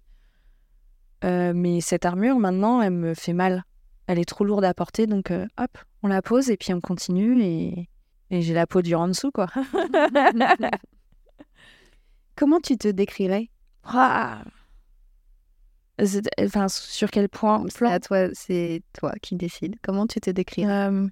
Euh, 1.24 1.54
mais 1.54 1.80
cette 1.80 2.04
armure, 2.04 2.38
maintenant, 2.38 2.82
elle 2.82 2.92
me 2.92 3.14
fait 3.14 3.32
mal. 3.32 3.64
Elle 4.06 4.18
est 4.18 4.26
trop 4.26 4.44
lourde 4.44 4.64
à 4.64 4.74
porter, 4.74 5.06
donc 5.06 5.30
euh, 5.30 5.46
hop, 5.56 5.78
on 6.02 6.08
la 6.08 6.20
pose 6.20 6.50
et 6.50 6.58
puis 6.58 6.74
on 6.74 6.80
continue 6.82 7.42
et, 7.42 7.88
et 8.30 8.42
j'ai 8.42 8.52
la 8.52 8.66
peau 8.66 8.82
dure 8.82 9.00
en 9.00 9.08
dessous, 9.08 9.30
quoi. 9.30 9.46
Comment 12.36 12.60
tu 12.60 12.76
te 12.76 12.88
décrirais? 12.88 13.48
Ah. 13.82 14.42
Enfin, 16.38 16.68
sur 16.68 17.10
quel 17.10 17.30
point 17.30 17.64
C'est 17.68 17.86
à 17.86 17.98
toi, 17.98 18.28
c'est 18.34 18.82
toi 18.92 19.14
qui 19.22 19.36
décides. 19.36 19.76
Comment 19.82 20.06
tu 20.06 20.20
te 20.20 20.28
décrirais? 20.28 20.90
Euh, 20.90 21.08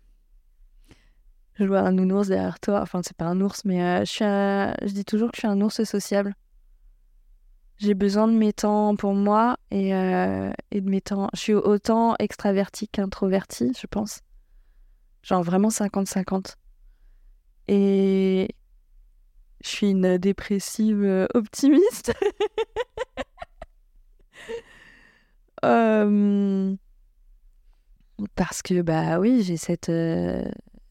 Je 1.57 1.65
vois 1.65 1.81
un 1.81 1.93
nounours 1.93 2.29
derrière 2.29 2.59
toi. 2.59 2.81
Enfin, 2.81 3.01
c'est 3.05 3.17
pas 3.17 3.27
un 3.27 3.41
ours, 3.41 3.65
mais 3.65 3.83
euh, 3.83 4.01
je, 4.01 4.11
suis 4.11 4.25
je 4.25 4.93
dis 4.93 5.05
toujours 5.05 5.31
que 5.31 5.37
je 5.37 5.41
suis 5.41 5.49
un 5.49 5.61
ours 5.61 5.85
sociable. 5.85 6.35
J'ai 7.77 7.95
besoin 7.95 8.29
de 8.29 8.33
mes 8.33 8.53
temps 8.53 8.97
pour 8.97 9.15
moi 9.15 9.57
et, 9.71 9.95
euh, 9.95 10.53
et 10.71 10.81
de 10.81 10.89
mes 10.89 11.01
temps. 11.01 11.29
Je 11.35 11.41
suis 11.41 11.55
autant 11.55 12.17
extravertie 12.19 12.89
qu'introvertie, 12.89 13.73
je 13.81 13.87
pense. 13.87 14.21
Genre 15.23 15.43
vraiment 15.43 15.69
50-50. 15.69 16.57
Et 17.69 18.49
je 19.63 19.69
suis 19.69 19.91
une 19.91 20.19
dépressive 20.19 21.03
euh, 21.03 21.27
optimiste. 21.35 22.13
Parce 28.37 28.63
que, 28.63 28.83
bah 28.83 29.19
oui, 29.19 29.43
j'ai 29.43 29.57
cette, 29.57 29.91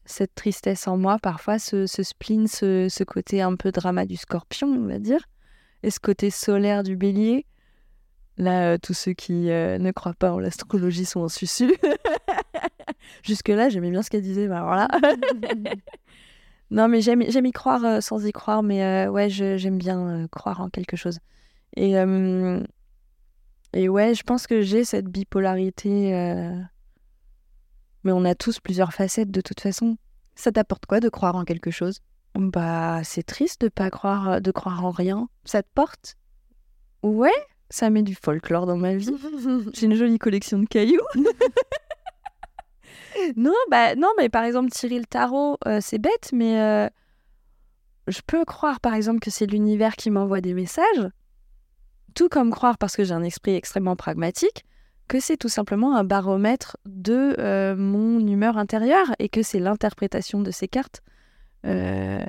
cette 0.06 0.34
tristesse 0.34 0.86
en 0.86 0.96
moi, 0.96 1.18
parfois, 1.18 1.58
ce, 1.58 1.86
spleen, 1.86 2.46
ce, 2.46 3.04
côté 3.04 3.42
un 3.42 3.56
peu 3.56 3.72
drama 3.72 4.06
du 4.06 4.16
scorpion, 4.16 4.68
on 4.68 4.86
va 4.86 4.98
dire, 4.98 5.24
et 5.82 5.90
ce 5.90 6.00
côté 6.00 6.30
solaire 6.30 6.82
du 6.82 6.96
bélier. 6.96 7.46
Là, 8.36 8.72
euh, 8.72 8.78
tous 8.82 8.94
ceux 8.94 9.12
qui 9.12 9.50
euh, 9.50 9.78
ne 9.78 9.92
croient 9.92 10.14
pas 10.14 10.32
en 10.32 10.40
l'astrologie 10.40 11.04
sont 11.04 11.20
en 11.20 11.28
susu. 11.28 11.72
Jusque-là, 13.22 13.68
j'aimais 13.68 13.90
bien 13.90 14.02
ce 14.02 14.10
qu'elle 14.10 14.22
disait, 14.22 14.48
mais 14.48 14.56
alors 14.56 14.74
là. 14.74 14.88
non, 16.70 16.88
mais 16.88 17.00
j'aime, 17.00 17.22
y 17.22 17.52
croire 17.52 17.84
euh, 17.84 18.00
sans 18.00 18.26
y 18.26 18.32
croire, 18.32 18.62
mais 18.62 19.06
ouais, 19.06 19.30
j'aime 19.30 19.78
bien 19.78 20.26
croire 20.32 20.60
en 20.60 20.68
quelque 20.68 20.96
chose. 20.96 21.20
Et, 21.76 21.92
et 23.72 23.88
ouais, 23.88 24.14
je 24.14 24.22
pense 24.24 24.46
que 24.46 24.62
j'ai 24.62 24.84
cette 24.84 25.06
bipolarité. 25.06 26.12
Mais 28.04 28.12
on 28.12 28.24
a 28.24 28.34
tous 28.34 28.60
plusieurs 28.60 28.92
facettes 28.92 29.30
de 29.30 29.40
toute 29.40 29.60
façon. 29.60 29.96
Ça 30.34 30.52
t'apporte 30.52 30.86
quoi 30.86 31.00
de 31.00 31.08
croire 31.08 31.36
en 31.36 31.44
quelque 31.44 31.70
chose? 31.70 32.00
Bah, 32.34 33.02
c'est 33.04 33.22
triste 33.22 33.62
de 33.62 33.68
pas 33.68 33.90
croire, 33.90 34.40
de 34.40 34.50
croire 34.50 34.84
en 34.84 34.90
rien. 34.90 35.28
Ça 35.44 35.62
te 35.62 35.68
porte? 35.74 36.16
Ouais, 37.02 37.30
ça 37.70 37.90
met 37.90 38.02
du 38.02 38.14
folklore 38.14 38.66
dans 38.66 38.76
ma 38.76 38.94
vie. 38.94 39.14
J'ai 39.74 39.86
une 39.86 39.94
jolie 39.94 40.18
collection 40.18 40.58
de 40.58 40.66
cailloux. 40.66 41.00
non, 43.36 43.54
bah 43.70 43.94
non, 43.94 44.08
mais 44.18 44.28
par 44.28 44.44
exemple 44.44 44.70
tirer 44.70 44.98
le 44.98 45.04
tarot, 45.04 45.58
euh, 45.66 45.78
c'est 45.80 45.98
bête, 45.98 46.30
mais 46.32 46.60
euh, 46.60 46.88
je 48.08 48.20
peux 48.26 48.44
croire 48.44 48.80
par 48.80 48.94
exemple 48.94 49.20
que 49.20 49.30
c'est 49.30 49.46
l'univers 49.46 49.96
qui 49.96 50.10
m'envoie 50.10 50.40
des 50.40 50.54
messages, 50.54 51.08
tout 52.14 52.28
comme 52.28 52.50
croire 52.50 52.78
parce 52.78 52.96
que 52.96 53.04
j'ai 53.04 53.14
un 53.14 53.22
esprit 53.22 53.54
extrêmement 53.54 53.96
pragmatique 53.96 54.64
que 55.08 55.20
c'est 55.20 55.36
tout 55.36 55.48
simplement 55.48 55.96
un 55.96 56.04
baromètre 56.04 56.76
de 56.86 57.34
euh, 57.38 57.76
mon 57.76 58.18
humeur 58.26 58.56
intérieure 58.58 59.14
et 59.18 59.28
que 59.28 59.42
c'est 59.42 59.60
l'interprétation 59.60 60.40
de 60.40 60.50
ces 60.50 60.68
cartes 60.68 61.02
euh, 61.66 62.24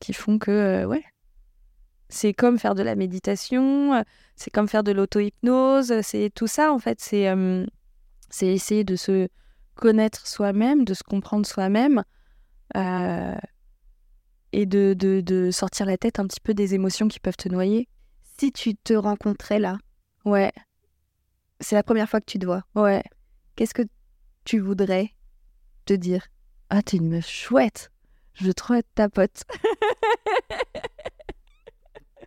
qui 0.00 0.12
font 0.12 0.38
que 0.38 0.50
euh, 0.50 0.86
ouais. 0.86 1.04
C'est 2.08 2.34
comme 2.34 2.58
faire 2.58 2.74
de 2.74 2.82
la 2.82 2.94
méditation, 2.94 4.04
c'est 4.36 4.50
comme 4.50 4.68
faire 4.68 4.84
de 4.84 4.92
l'auto-hypnose, 4.92 6.02
c'est 6.02 6.30
tout 6.34 6.46
ça 6.46 6.70
en 6.70 6.78
fait. 6.78 7.00
C'est 7.00 7.26
c'est 8.28 8.48
essayer 8.48 8.84
de 8.84 8.96
se 8.96 9.28
connaître 9.76 10.26
soi-même, 10.26 10.84
de 10.84 10.92
se 10.92 11.02
comprendre 11.02 11.46
soi-même 11.46 12.02
et 14.52 14.66
de, 14.66 14.92
de, 14.92 15.22
de 15.22 15.50
sortir 15.50 15.86
la 15.86 15.96
tête 15.96 16.18
un 16.18 16.26
petit 16.26 16.40
peu 16.40 16.52
des 16.52 16.74
émotions 16.74 17.08
qui 17.08 17.18
peuvent 17.18 17.38
te 17.38 17.48
noyer. 17.48 17.88
Si 18.38 18.52
tu 18.52 18.74
te 18.76 18.92
rencontrais 18.92 19.58
là, 19.58 19.78
Ouais, 20.24 20.52
c'est 21.62 21.74
la 21.74 21.82
première 21.82 22.08
fois 22.08 22.20
que 22.20 22.26
tu 22.26 22.38
te 22.38 22.46
vois, 22.46 22.62
ouais. 22.74 23.02
qu'est-ce 23.56 23.74
que 23.74 23.82
tu 24.44 24.58
voudrais 24.58 25.12
te 25.86 25.94
dire? 25.94 26.26
Ah, 26.70 26.82
t'es 26.82 26.98
une 26.98 27.08
meuf 27.08 27.28
chouette. 27.28 27.90
Je 28.34 28.44
veux 28.44 28.54
trop 28.54 28.74
être 28.74 28.88
ta 28.94 29.08
pote. 29.08 29.42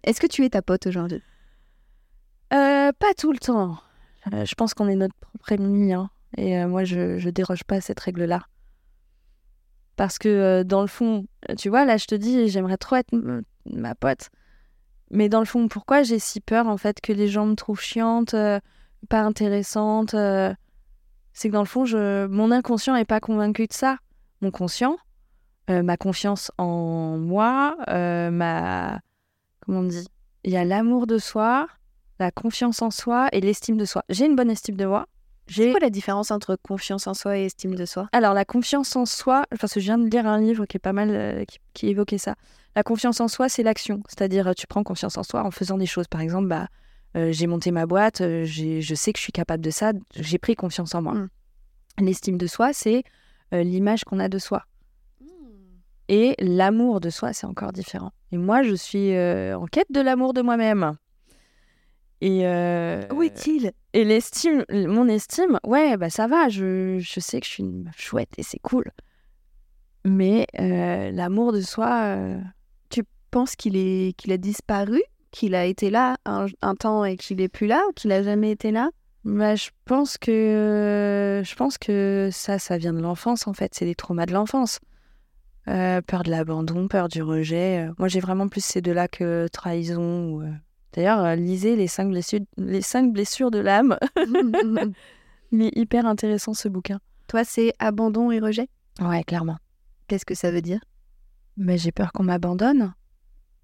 Est-ce 0.04 0.20
que 0.22 0.28
tu 0.28 0.46
es 0.46 0.50
ta 0.50 0.62
pote 0.62 0.86
aujourd'hui? 0.88 1.22
Euh, 2.54 2.92
pas 2.94 3.14
tout 3.18 3.32
le 3.32 3.40
temps. 3.40 3.78
Euh, 4.34 4.46
je 4.46 4.56
pense 4.56 4.74
qu'on 4.74 4.88
est 4.88 4.96
notre 4.96 5.16
propre 5.16 5.52
ennemi. 5.52 5.94
hein. 5.94 6.10
Et 6.38 6.58
euh, 6.60 6.68
moi, 6.68 6.84
je, 6.84 7.18
je 7.18 7.30
déroge 7.30 7.64
pas 7.64 7.78
à 7.78 7.82
cette 7.82 8.00
règle-là. 8.00 8.44
Parce 9.96 10.20
que 10.20 10.64
dans 10.64 10.82
le 10.82 10.88
fond, 10.88 11.26
tu 11.58 11.70
vois, 11.70 11.86
là, 11.86 11.98
je 11.98 12.06
te 12.06 12.16
dis, 12.16 12.50
j'aimerais 12.50 12.78
trop 12.78 12.98
être 12.98 13.12
ma 13.66 13.96
pote. 13.96 14.30
Mais 15.10 15.30
dans 15.30 15.40
le 15.40 15.46
fond, 15.46 15.68
pourquoi 15.68 16.04
j'ai 16.04 16.20
si 16.20 16.42
peur, 16.42 16.68
en 16.68 16.78
fait, 16.78 17.00
que 17.02 17.14
les 17.14 17.28
gens 17.28 17.46
me 17.46 17.56
trouvent 17.56 17.82
chiante, 17.82 18.36
pas 19.06 19.22
intéressante 19.22 20.14
euh, 20.14 20.54
C'est 21.34 21.50
que 21.50 21.54
dans 21.54 21.62
le 21.62 21.68
fond, 21.68 21.86
je... 21.86 22.26
mon 22.28 22.52
inconscient 22.52 22.94
n'est 22.94 23.06
pas 23.06 23.20
convaincu 23.20 23.68
de 23.68 23.74
ça. 23.74 23.98
Mon 24.42 24.52
conscient, 24.52 24.98
euh, 25.70 25.82
ma 25.82 25.98
confiance 25.98 26.52
en 26.58 27.18
moi, 27.18 27.78
euh, 27.90 28.30
ma. 28.32 29.00
Comment 29.62 29.80
on 29.80 29.84
dit 29.84 30.08
Il 30.44 30.52
y 30.52 30.58
a 30.58 30.66
l'amour 30.66 31.08
de 31.08 31.18
soi, 31.18 31.68
la 32.20 32.32
confiance 32.32 32.82
en 32.82 32.92
soi 32.92 33.30
et 33.32 33.42
l'estime 33.42 33.78
de 33.78 33.86
soi. 33.86 34.04
J'ai 34.10 34.26
une 34.26 34.36
bonne 34.36 34.50
estime 34.50 34.76
de 34.76 34.86
moi. 34.86 35.08
C'est 35.48 35.70
quoi 35.70 35.80
la 35.80 35.92
différence 35.92 36.32
entre 36.32 36.56
confiance 36.56 37.06
en 37.06 37.14
soi 37.14 37.38
et 37.38 37.46
estime 37.46 37.76
de 37.76 37.86
soi? 37.86 38.10
Alors, 38.14 38.34
la 38.34 38.46
confiance 38.46 38.96
en 38.96 39.06
soi, 39.06 39.46
parce 39.60 39.76
que 39.76 39.80
je 39.80 39.86
viens 39.86 40.00
de 40.00 40.10
lire 40.10 40.26
un 40.26 40.40
livre 40.40 40.66
qui 40.66 40.78
est 40.78 40.80
pas 40.80 40.92
mal, 40.92 41.46
qui, 41.48 41.60
qui 41.74 41.88
évoquait 41.88 42.18
ça. 42.18 42.34
La 42.76 42.82
confiance 42.82 43.22
en 43.22 43.28
soi, 43.28 43.48
c'est 43.48 43.62
l'action. 43.62 44.02
C'est-à-dire, 44.08 44.56
tu 44.56 44.66
prends 44.66 44.84
confiance 44.84 45.18
en 45.20 45.24
soi 45.24 45.44
en 45.44 45.52
faisant 45.52 45.78
des 45.78 45.86
choses. 45.86 46.08
Par 46.08 46.22
exemple, 46.22 46.48
bah, 46.48 46.68
euh, 47.16 47.32
j'ai 47.32 47.48
monté 47.48 47.72
ma 47.72 47.86
boîte, 47.86 48.22
euh, 48.22 48.44
je 48.46 48.96
sais 48.96 49.14
que 49.14 49.20
je 49.20 49.24
suis 49.24 49.32
capable 49.32 49.64
de 49.64 49.70
ça, 49.70 49.94
j'ai 50.16 50.38
pris 50.38 50.56
confiance 50.56 50.94
en 50.96 51.02
moi. 51.02 51.14
Mm. 51.14 51.30
L'estime 52.00 52.38
de 52.38 52.48
soi, 52.48 52.74
c'est 52.74 53.04
euh, 53.54 53.64
l'image 53.64 54.04
qu'on 54.04 54.20
a 54.20 54.28
de 54.28 54.38
soi. 54.38 54.66
Et 56.08 56.36
l'amour 56.40 57.00
de 57.00 57.10
soi, 57.10 57.34
c'est 57.34 57.48
encore 57.48 57.72
différent. 57.72 58.12
Et 58.32 58.38
moi, 58.38 58.64
je 58.64 58.76
suis 58.76 59.16
euh, 59.16 59.58
en 59.58 59.66
quête 59.66 59.92
de 59.92 60.02
l'amour 60.02 60.34
de 60.34 60.42
moi-même. 60.42 60.98
Et, 62.22 62.42
Où 63.12 63.24
est-il? 63.24 63.72
et 63.94 64.04
l'estime, 64.04 64.66
mon 64.70 65.08
estime, 65.08 65.60
ouais, 65.66 65.96
bah 65.96 66.10
ça 66.10 66.28
va, 66.28 66.50
je, 66.50 66.98
je 67.00 67.20
sais 67.20 67.40
que 67.40 67.46
je 67.46 67.52
suis 67.52 67.64
une 67.64 67.84
meuf 67.84 68.02
chouette 68.02 68.32
et 68.38 68.44
c'est 68.44 68.60
cool. 68.60 68.92
Mais 70.06 70.48
l'amour 70.58 71.54
de 71.54 71.62
soi, 71.62 72.18
Tu 72.90 73.04
penses 73.32 73.56
qu'il 73.56 73.76
est 73.76 74.14
qu'il 74.18 74.32
a 74.32 74.38
disparu, 74.38 75.02
qu'il 75.36 75.54
a 75.54 75.66
été 75.66 75.90
là 75.90 76.18
un, 76.26 76.46
un 76.62 76.76
temps 76.76 77.04
et 77.06 77.18
qu'il 77.18 77.42
est 77.42 77.48
plus 77.50 77.68
là, 77.68 77.82
ou 77.90 77.92
qu'il 77.94 78.12
a 78.12 78.24
jamais 78.24 78.52
été 78.52 78.72
là? 78.72 78.90
Bah, 79.26 79.56
je 79.56 79.70
pense 79.86 80.18
que 80.18 81.42
je 81.44 81.56
pense 81.56 81.78
que 81.78 82.30
ça, 82.32 82.60
ça 82.60 82.78
vient 82.78 82.94
de 82.94 83.02
l'enfance 83.02 83.48
en 83.48 83.54
fait, 83.54 83.74
c'est 83.74 83.86
des 83.86 83.96
traumas 83.96 84.26
de 84.26 84.34
l'enfance. 84.34 84.80
Euh, 85.68 86.00
peur 86.02 86.22
de 86.24 86.30
l'abandon, 86.30 86.88
peur 86.88 87.08
du 87.08 87.24
rejet. 87.24 87.88
euh. 87.88 87.94
Moi, 87.98 88.08
j'ai 88.08 88.20
vraiment 88.20 88.48
plus 88.48 88.64
ces 88.64 88.82
deux-là 88.82 89.08
que 89.08 89.48
trahison. 89.52 90.30
Ou, 90.30 90.42
euh. 90.44 90.52
D'ailleurs, 90.94 91.36
lisez 91.36 91.76
les 91.76 91.88
cinq 91.88 92.10
blessures, 92.10 92.42
les 92.58 92.84
cinq 92.84 93.12
blessures 93.12 93.50
de 93.50 93.58
l'âme. 93.58 93.98
Il 95.52 95.64
est 95.64 95.76
hyper 95.76 96.06
intéressant 96.06 96.54
ce 96.54 96.68
bouquin. 96.70 97.00
Toi, 97.28 97.44
c'est 97.44 97.74
abandon 97.80 98.30
et 98.30 98.40
rejet? 98.40 98.68
Ouais, 99.02 99.24
clairement. 99.24 99.58
Qu'est-ce 100.08 100.26
que 100.26 100.36
ça 100.36 100.52
veut 100.52 100.62
dire? 100.62 100.82
Mais 101.58 101.80
j'ai 101.80 101.92
peur 101.92 102.12
qu'on 102.12 102.24
m'abandonne 102.24 102.94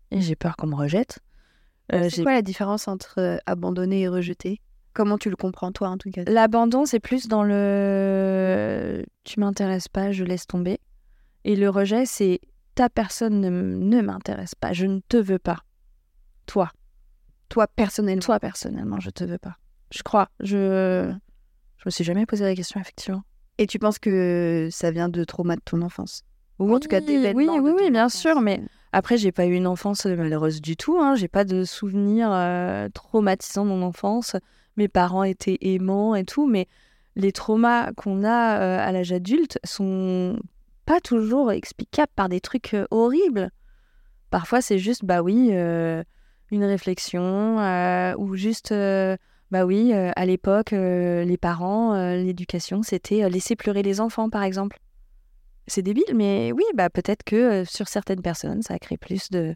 et 0.09 0.21
j'ai 0.21 0.35
peur 0.35 0.55
qu'on 0.57 0.67
me 0.67 0.75
rejette. 0.75 1.19
Euh, 1.93 2.09
C'est 2.09 2.23
quoi 2.23 2.33
la 2.33 2.41
différence 2.41 2.87
entre 2.87 3.15
euh, 3.19 3.37
abandonner 3.45 4.01
et 4.01 4.07
rejeter? 4.07 4.61
Comment 4.93 5.17
tu 5.17 5.29
le 5.29 5.35
comprends 5.35 5.71
toi 5.71 5.89
en 5.89 5.97
tout 5.97 6.09
cas? 6.11 6.23
L'abandon, 6.27 6.85
c'est 6.85 6.99
plus 6.99 7.27
dans 7.27 7.43
le 7.43 9.05
tu 9.23 9.39
m'intéresses 9.39 9.87
pas, 9.87 10.11
je 10.11 10.23
laisse 10.23 10.47
tomber. 10.47 10.79
Et 11.43 11.55
le 11.55 11.69
rejet, 11.69 12.05
c'est 12.05 12.39
ta 12.75 12.89
personne 12.89 13.39
ne, 13.41 14.01
m'intéresse 14.01 14.55
pas, 14.55 14.73
je 14.73 14.85
ne 14.85 14.99
te 15.07 15.17
veux 15.17 15.39
pas. 15.39 15.59
Toi, 16.45 16.69
Toi 17.49 17.67
personnellement. 17.67 18.21
toi 18.21 18.39
personnellement, 18.39 18.99
je 18.99 19.09
te 19.09 19.23
veux 19.23 19.37
pas. 19.37 19.55
Je 19.93 20.03
crois, 20.03 20.29
je 20.39 21.11
je 21.77 21.83
me 21.85 21.91
suis 21.91 22.03
jamais 22.03 22.25
posé 22.25 22.43
la 22.45 22.55
question 22.55 22.79
effectivement. 22.79 23.23
Et 23.57 23.67
tu 23.67 23.79
penses 23.79 23.99
que 23.99 24.69
ça 24.71 24.91
vient 24.91 25.09
de 25.09 25.23
trauma 25.23 25.55
de 25.55 25.61
ton 25.61 25.81
enfance? 25.81 26.23
Ou 26.59 26.73
en 26.73 26.79
tout 26.79 26.87
cas 26.87 27.01
d'événements 27.01 27.55
Oui, 27.55 27.59
oui, 27.61 27.71
oui, 27.75 27.91
bien 27.91 28.05
enfance. 28.05 28.19
sûr, 28.19 28.39
mais 28.41 28.61
Après, 28.93 29.17
j'ai 29.17 29.31
pas 29.31 29.45
eu 29.45 29.53
une 29.53 29.67
enfance 29.67 30.05
euh, 30.05 30.15
malheureuse 30.15 30.61
du 30.61 30.75
tout. 30.75 30.97
Hein. 30.99 31.15
J'ai 31.15 31.27
pas 31.27 31.45
de 31.45 31.63
souvenirs 31.63 32.29
euh, 32.31 32.89
traumatisants 32.89 33.63
de 33.63 33.69
mon 33.69 33.83
enfance. 33.83 34.35
Mes 34.77 34.87
parents 34.87 35.23
étaient 35.23 35.57
aimants 35.61 36.15
et 36.15 36.25
tout, 36.25 36.47
mais 36.47 36.67
les 37.15 37.31
traumas 37.31 37.91
qu'on 37.93 38.23
a 38.23 38.59
euh, 38.59 38.79
à 38.79 38.91
l'âge 38.91 39.11
adulte 39.11 39.59
sont 39.63 40.37
pas 40.85 40.99
toujours 40.99 41.51
explicables 41.51 42.11
par 42.15 42.29
des 42.29 42.41
trucs 42.41 42.73
euh, 42.73 42.85
horribles. 42.91 43.51
Parfois, 44.29 44.61
c'est 44.61 44.79
juste, 44.79 45.05
bah 45.05 45.21
oui, 45.21 45.51
une 45.51 46.63
réflexion 46.63 47.57
ou 48.17 48.35
juste, 48.37 48.73
bah 49.51 49.65
oui, 49.65 49.91
à 49.91 50.25
l'époque, 50.25 50.71
les 50.71 51.37
parents, 51.37 52.13
l'éducation, 52.13 52.81
c'était 52.81 53.29
laisser 53.29 53.57
pleurer 53.57 53.83
les 53.83 53.99
enfants, 53.99 54.29
par 54.29 54.43
exemple. 54.43 54.79
C'est 55.67 55.81
débile, 55.81 56.03
mais 56.15 56.51
oui, 56.51 56.63
bah 56.75 56.89
peut-être 56.89 57.23
que 57.23 57.35
euh, 57.35 57.65
sur 57.65 57.87
certaines 57.87 58.21
personnes, 58.21 58.61
ça 58.61 58.79
crée 58.79 58.97
plus 58.97 59.29
de 59.29 59.55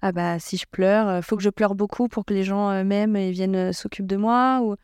ah 0.00 0.12
bah 0.12 0.38
si 0.38 0.56
je 0.56 0.66
pleure, 0.70 1.08
euh, 1.08 1.22
faut 1.22 1.36
que 1.36 1.42
je 1.42 1.50
pleure 1.50 1.74
beaucoup 1.74 2.06
pour 2.06 2.24
que 2.24 2.32
les 2.32 2.44
gens 2.44 2.70
euh, 2.70 2.84
m'aiment 2.84 3.16
et 3.16 3.32
viennent 3.32 3.72
s'occupent 3.72 4.06
de 4.06 4.16
moi 4.16 4.60
ou 4.62 4.76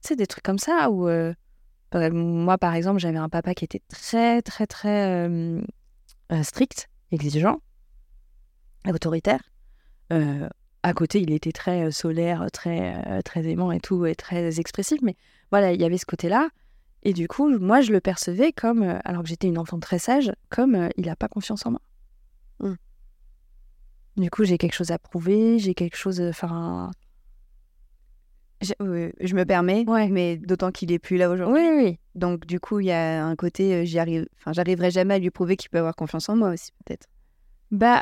c'est 0.00 0.16
des 0.16 0.26
trucs 0.26 0.44
comme 0.44 0.58
ça 0.58 0.90
ou 0.90 1.08
moi 2.12 2.58
par 2.58 2.74
exemple, 2.74 2.98
j'avais 2.98 3.18
un 3.18 3.28
papa 3.28 3.54
qui 3.54 3.64
était 3.64 3.82
très 3.88 4.42
très 4.42 4.66
très 4.66 5.30
strict, 6.42 6.88
exigeant, 7.12 7.60
autoritaire. 8.86 9.40
À 10.10 10.92
côté, 10.92 11.22
il 11.22 11.30
était 11.32 11.52
très 11.52 11.90
solaire, 11.92 12.46
très 12.52 13.22
très 13.22 13.46
aimant 13.46 13.70
et 13.70 13.80
tout 13.80 14.04
et 14.04 14.16
très 14.16 14.58
expressif, 14.58 15.00
mais 15.02 15.16
voilà, 15.50 15.72
il 15.72 15.80
y 15.80 15.84
avait 15.84 15.98
ce 15.98 16.04
côté-là. 16.04 16.48
Et 17.04 17.12
du 17.12 17.28
coup, 17.28 17.48
moi, 17.58 17.80
je 17.82 17.92
le 17.92 18.00
percevais 18.00 18.52
comme, 18.52 18.82
euh, 18.82 18.98
alors 19.04 19.22
que 19.22 19.28
j'étais 19.28 19.46
une 19.46 19.58
enfant 19.58 19.78
très 19.78 19.98
sage, 19.98 20.32
comme 20.48 20.74
euh, 20.74 20.88
il 20.96 21.06
n'a 21.06 21.16
pas 21.16 21.28
confiance 21.28 21.66
en 21.66 21.72
moi. 21.72 21.80
Mm. 22.60 22.74
Du 24.16 24.30
coup, 24.30 24.44
j'ai 24.44 24.58
quelque 24.58 24.72
chose 24.74 24.90
à 24.90 24.98
prouver, 24.98 25.58
j'ai 25.58 25.74
quelque 25.74 25.96
chose. 25.96 26.20
euh, 26.20 26.30
Enfin. 26.30 26.90
Je, 28.62 28.72
euh, 28.80 29.10
je 29.20 29.34
me 29.34 29.44
permets, 29.44 29.84
Ouais. 29.86 30.08
mais 30.08 30.38
d'autant 30.38 30.70
qu'il 30.70 30.90
est 30.92 30.98
plus 30.98 31.18
là 31.18 31.28
aujourd'hui. 31.28 31.60
Oui, 31.60 31.70
oui. 31.84 31.98
Donc 32.14 32.46
du 32.46 32.60
coup, 32.60 32.80
il 32.80 32.86
y 32.86 32.92
a 32.92 33.26
un 33.26 33.36
côté, 33.36 33.74
euh, 33.74 33.84
j'y 33.84 33.98
arrive, 33.98 34.26
enfin, 34.38 34.52
j'arriverai 34.54 34.90
jamais 34.90 35.14
à 35.14 35.18
lui 35.18 35.30
prouver 35.30 35.56
qu'il 35.56 35.68
peut 35.68 35.78
avoir 35.78 35.94
confiance 35.96 36.28
en 36.30 36.36
moi 36.36 36.50
aussi, 36.50 36.70
peut-être. 36.84 37.06
Bah. 37.70 38.00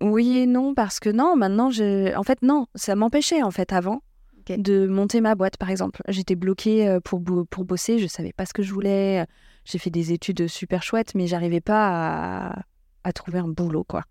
Oui 0.00 0.38
et 0.38 0.46
non, 0.46 0.74
parce 0.74 1.00
que 1.00 1.10
non, 1.10 1.36
maintenant, 1.36 1.70
je... 1.70 2.14
en 2.16 2.22
fait, 2.22 2.40
non, 2.42 2.66
ça 2.74 2.94
m'empêchait, 2.94 3.42
en 3.42 3.50
fait, 3.50 3.72
avant, 3.72 4.02
De 4.48 4.86
monter 4.86 5.20
ma 5.20 5.34
boîte, 5.34 5.56
par 5.56 5.70
exemple. 5.70 6.02
J'étais 6.08 6.36
bloquée 6.36 6.88
euh, 6.88 7.00
pour, 7.00 7.22
pour 7.50 7.64
bosser, 7.64 7.98
je 7.98 8.06
savais 8.06 8.32
pas 8.32 8.46
ce 8.46 8.52
que 8.52 8.62
je 8.62 8.72
voulais. 8.72 9.26
J'ai 9.64 9.78
fait 9.78 9.90
des 9.90 10.12
études 10.12 10.46
super 10.46 10.82
chouettes, 10.82 11.14
mais 11.14 11.26
j'arrivais 11.26 11.60
pas 11.60 12.64
à... 13.02 13.12
trouver 13.12 13.40
un 13.40 13.48
boulot, 13.48 13.84
quoi, 13.84 14.04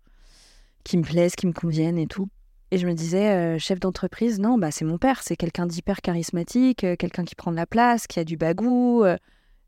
qui 0.84 0.98
me 0.98 1.02
plaise, 1.02 1.34
qui 1.36 1.46
me 1.46 1.52
convienne 1.52 1.96
et 1.98 2.06
tout. 2.06 2.28
Et 2.70 2.78
je 2.78 2.86
me 2.86 2.94
disais, 2.94 3.30
euh, 3.30 3.58
chef 3.58 3.78
d'entreprise, 3.78 4.40
non, 4.40 4.58
bah 4.58 4.70
c'est 4.70 4.84
mon 4.84 4.98
père, 4.98 5.22
c'est 5.22 5.36
quelqu'un 5.36 5.66
d'hyper 5.66 6.00
charismatique, 6.02 6.82
euh, 6.84 6.96
quelqu'un 6.96 7.24
qui 7.24 7.34
prend 7.36 7.52
de 7.52 7.56
la 7.56 7.64
place, 7.66 8.06
qui 8.06 8.18
a 8.18 8.24
du 8.24 8.36
bagou. 8.36 9.04
euh. 9.04 9.16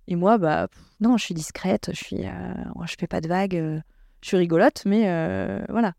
et 0.09 0.17
moi, 0.17 0.37
bah 0.37 0.67
non, 1.01 1.17
je 1.17 1.25
suis 1.25 1.35
discrète, 1.35 1.91
je 1.93 2.05
suis, 2.05 2.27
euh, 2.27 2.55
je 2.87 2.95
fais 2.99 3.07
pas 3.07 3.21
de 3.21 3.29
vagues, 3.29 3.57
euh, 3.57 3.81
je 4.21 4.29
suis 4.29 4.37
rigolote, 4.37 4.83
mais 4.85 5.05
euh, 5.07 5.65
voilà. 5.69 5.93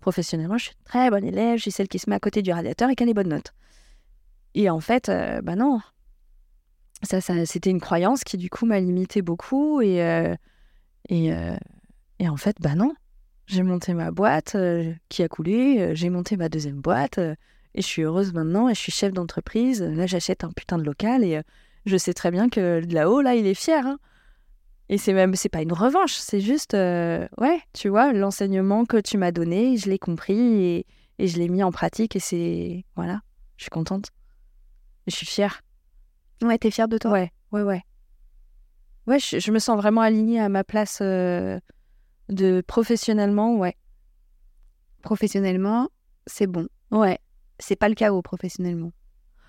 Professionnellement, 0.00 0.58
je 0.58 0.66
suis 0.66 0.76
très 0.84 1.10
bonne 1.10 1.24
élève, 1.24 1.56
je 1.56 1.62
suis 1.62 1.72
celle 1.72 1.88
qui 1.88 1.98
se 1.98 2.08
met 2.10 2.16
à 2.16 2.20
côté 2.20 2.42
du 2.42 2.52
radiateur 2.52 2.90
et 2.90 2.94
qui 2.94 3.02
a 3.02 3.06
les 3.06 3.14
bonnes 3.14 3.30
notes. 3.30 3.54
Et 4.56 4.70
en 4.70 4.80
fait, 4.80 5.10
euh, 5.10 5.42
bah 5.42 5.54
non. 5.54 5.80
Ça, 7.02 7.20
ça 7.20 7.44
c'était 7.44 7.68
une 7.68 7.80
croyance 7.80 8.24
qui, 8.24 8.38
du 8.38 8.48
coup, 8.48 8.64
m'a 8.64 8.80
limitée 8.80 9.20
beaucoup. 9.20 9.82
Et, 9.82 10.02
euh, 10.02 10.34
et, 11.10 11.32
euh, 11.32 11.54
et 12.18 12.28
en 12.28 12.38
fait, 12.38 12.56
bah 12.60 12.74
non. 12.74 12.94
J'ai 13.46 13.62
monté 13.62 13.92
ma 13.94 14.10
boîte 14.10 14.56
qui 15.08 15.22
a 15.22 15.28
coulé, 15.28 15.94
j'ai 15.94 16.10
monté 16.10 16.36
ma 16.36 16.48
deuxième 16.48 16.80
boîte 16.80 17.18
et 17.18 17.80
je 17.80 17.86
suis 17.86 18.02
heureuse 18.02 18.32
maintenant 18.32 18.68
et 18.68 18.74
je 18.74 18.80
suis 18.80 18.90
chef 18.90 19.12
d'entreprise. 19.12 19.82
Là, 19.82 20.06
j'achète 20.06 20.42
un 20.42 20.50
putain 20.50 20.78
de 20.78 20.82
local 20.82 21.22
et 21.22 21.40
je 21.84 21.96
sais 21.96 22.12
très 22.12 22.32
bien 22.32 22.48
que 22.48 22.84
de 22.84 22.92
là-haut, 22.92 23.20
là, 23.20 23.36
il 23.36 23.46
est 23.46 23.54
fier. 23.54 23.86
hein. 23.86 24.00
Et 24.88 24.98
c'est 24.98 25.12
même, 25.12 25.36
c'est 25.36 25.48
pas 25.48 25.62
une 25.62 25.72
revanche, 25.72 26.14
c'est 26.14 26.40
juste, 26.40 26.72
ouais, 26.72 27.60
tu 27.72 27.88
vois, 27.88 28.12
l'enseignement 28.12 28.84
que 28.84 28.96
tu 28.96 29.16
m'as 29.16 29.30
donné, 29.30 29.76
je 29.76 29.90
l'ai 29.90 29.98
compris 30.00 30.40
et, 30.40 30.86
et 31.20 31.28
je 31.28 31.38
l'ai 31.38 31.48
mis 31.48 31.62
en 31.62 31.70
pratique 31.70 32.16
et 32.16 32.20
c'est, 32.20 32.84
voilà, 32.96 33.20
je 33.58 33.64
suis 33.64 33.70
contente. 33.70 34.10
Je 35.06 35.14
suis 35.14 35.26
fière. 35.26 35.62
Ouais, 36.42 36.58
t'es 36.58 36.70
fière 36.70 36.88
de 36.88 36.98
toi? 36.98 37.10
Ouais, 37.12 37.32
ouais, 37.52 37.62
ouais. 37.62 37.82
Ouais, 39.06 39.18
je, 39.18 39.38
je 39.38 39.52
me 39.52 39.58
sens 39.58 39.76
vraiment 39.76 40.00
alignée 40.00 40.40
à 40.40 40.48
ma 40.48 40.64
place 40.64 40.98
euh, 41.00 41.60
de 42.28 42.60
professionnellement, 42.66 43.56
ouais. 43.56 43.76
Professionnellement, 45.02 45.88
c'est 46.26 46.46
bon. 46.46 46.66
Ouais. 46.90 47.18
C'est 47.58 47.76
pas 47.76 47.88
le 47.88 47.94
chaos 47.94 48.20
professionnellement. 48.22 48.92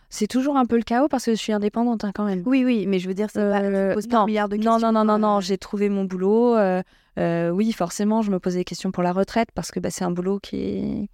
C'est 0.09 0.27
toujours 0.27 0.55
un 0.55 0.65
peu 0.65 0.77
le 0.77 0.83
chaos 0.83 1.07
parce 1.09 1.25
que 1.25 1.31
je 1.31 1.37
suis 1.37 1.51
indépendante 1.51 2.05
hein, 2.05 2.11
quand 2.13 2.23
même. 2.23 2.43
Oui, 2.45 2.63
oui, 2.63 2.85
mais 2.87 2.99
je 2.99 3.07
veux 3.07 3.13
dire, 3.13 3.27
c'est 3.29 3.41
pas. 3.41 3.61
Euh, 3.61 3.89
tu 3.89 3.95
poses 3.95 4.07
pas 4.07 4.17
non, 4.17 4.23
un 4.23 4.25
milliard 4.27 4.47
de 4.49 4.55
non, 4.55 4.73
questions. 4.73 4.91
non, 4.91 5.03
non, 5.03 5.05
non, 5.05 5.19
non, 5.19 5.37
euh, 5.37 5.41
j'ai 5.41 5.57
trouvé 5.57 5.89
mon 5.89 6.05
boulot. 6.05 6.55
euh, 6.55 7.49
oui, 7.49 7.73
forcément, 7.73 8.21
je 8.21 8.31
me 8.31 8.39
posais 8.39 8.59
des 8.59 8.63
questions 8.63 8.91
pour 8.91 9.03
la 9.03 9.11
retraite 9.11 9.49
parce 9.53 9.71
que 9.71 9.79
bah, 9.81 9.89
c'est 9.89 10.05
un 10.05 10.11
boulot 10.11 10.39
qui 10.39 10.55
est, 10.57 11.09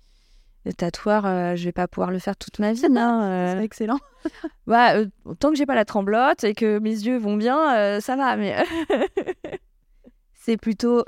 Le 0.66 0.74
tatoueur, 0.74 1.26
euh, 1.26 1.56
je 1.56 1.66
vais 1.66 1.72
pas 1.74 1.88
pouvoir 1.88 2.10
le 2.12 2.20
faire 2.20 2.38
toute 2.38 2.60
ma 2.60 2.72
vie. 2.74 2.86
Hein, 2.96 3.22
euh. 3.30 3.54
C'est 3.60 3.64
excellent. 3.66 4.00
Bah, 4.68 4.96
euh, 4.96 5.08
tant 5.40 5.50
que 5.50 5.56
j'ai 5.58 5.66
pas 5.66 5.76
la 5.76 5.84
tremblote 5.84 6.46
et 6.46 6.54
que 6.54 6.80
mes 6.80 6.92
yeux 6.92 7.18
vont 7.18 7.36
bien, 7.36 7.76
euh, 7.76 8.00
ça 8.00 8.16
va. 8.16 8.38
Mais 8.38 8.56
C'est 10.34 10.58
plutôt 10.58 11.04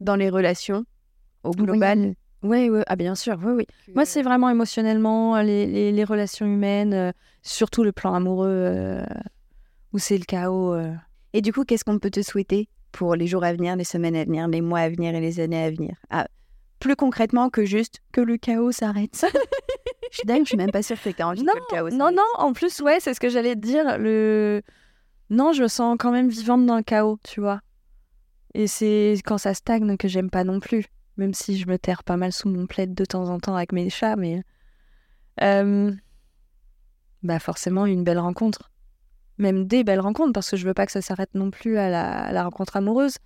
dans 0.00 0.16
les 0.16 0.30
relations, 0.30 0.84
au 1.44 1.50
global. 1.50 2.14
oui, 2.42 2.68
oui, 2.70 2.80
ah 2.86 2.96
bien 2.96 3.14
sûr, 3.14 3.38
oui, 3.44 3.52
oui. 3.52 3.66
Moi, 3.94 4.04
c'est 4.04 4.22
vraiment 4.22 4.48
émotionnellement 4.48 5.36
euh, 5.36 5.42
les, 5.42 5.66
les, 5.66 5.92
les 5.92 6.04
relations 6.04 6.46
humaines, 6.46 6.94
euh, 6.94 7.12
surtout 7.42 7.82
le 7.84 7.92
plan 7.92 8.14
amoureux 8.14 8.48
euh, 8.48 9.04
où 9.92 9.98
c'est 9.98 10.18
le 10.18 10.24
chaos. 10.24 10.72
euh. 10.74 10.92
Et 11.34 11.40
du 11.42 11.52
coup, 11.52 11.64
qu'est-ce 11.64 11.84
qu'on 11.84 11.98
peut 11.98 12.10
te 12.10 12.22
souhaiter 12.22 12.68
pour 12.92 13.14
les 13.14 13.26
jours 13.26 13.44
à 13.44 13.52
venir, 13.52 13.76
les 13.76 13.84
semaines 13.84 14.16
à 14.16 14.24
venir, 14.24 14.48
les 14.48 14.60
mois 14.60 14.80
à 14.80 14.88
venir 14.88 15.14
et 15.14 15.20
les 15.20 15.40
années 15.40 15.62
à 15.64 15.70
venir? 15.70 15.94
Ah, 16.10 16.26
Plus 16.78 16.96
concrètement 16.96 17.50
que 17.50 17.64
juste 17.64 18.00
que 18.12 18.20
le 18.20 18.36
chaos 18.36 18.72
s'arrête. 18.72 19.26
je 20.12 20.18
suis 20.18 20.26
dingue, 20.26 20.42
je 20.42 20.48
suis 20.48 20.56
même 20.56 20.70
pas 20.70 20.82
sûre 20.82 21.00
que 21.00 21.10
tu 21.10 21.22
envie 21.22 21.42
Non, 21.42 21.52
que 21.52 21.58
le 21.58 21.64
chaos 21.70 21.90
non, 21.90 22.10
non, 22.12 22.22
en 22.36 22.52
plus, 22.52 22.80
ouais, 22.80 22.98
c'est 23.00 23.14
ce 23.14 23.20
que 23.20 23.28
j'allais 23.28 23.54
te 23.54 23.60
dire. 23.60 23.98
Le... 23.98 24.62
Non, 25.30 25.52
je 25.52 25.62
me 25.62 25.68
sens 25.68 25.96
quand 25.98 26.12
même 26.12 26.28
vivante 26.28 26.64
dans 26.66 26.76
le 26.76 26.82
chaos, 26.82 27.18
tu 27.24 27.40
vois. 27.40 27.60
Et 28.54 28.66
c'est 28.66 29.14
quand 29.24 29.38
ça 29.38 29.54
stagne 29.54 29.96
que 29.96 30.08
j'aime 30.08 30.30
pas 30.30 30.44
non 30.44 30.60
plus. 30.60 30.86
Même 31.16 31.34
si 31.34 31.58
je 31.58 31.66
me 31.66 31.78
terre 31.78 32.04
pas 32.04 32.16
mal 32.16 32.32
sous 32.32 32.48
mon 32.48 32.66
plaid 32.66 32.94
de 32.94 33.04
temps 33.04 33.28
en 33.28 33.40
temps 33.40 33.56
avec 33.56 33.72
mes 33.72 33.90
chats, 33.90 34.16
mais. 34.16 34.42
Euh, 35.42 35.92
Bah, 37.22 37.40
forcément, 37.40 37.86
une 37.86 38.04
belle 38.04 38.20
rencontre. 38.20 38.70
Même 39.38 39.66
des 39.66 39.84
belles 39.84 40.00
rencontres, 40.00 40.32
parce 40.32 40.50
que 40.50 40.56
je 40.56 40.66
veux 40.66 40.74
pas 40.74 40.86
que 40.86 40.92
ça 40.92 41.02
s'arrête 41.02 41.34
non 41.34 41.50
plus 41.50 41.76
à 41.76 41.90
la, 41.90 42.26
à 42.26 42.32
la 42.32 42.44
rencontre 42.44 42.76
amoureuse. 42.76 43.16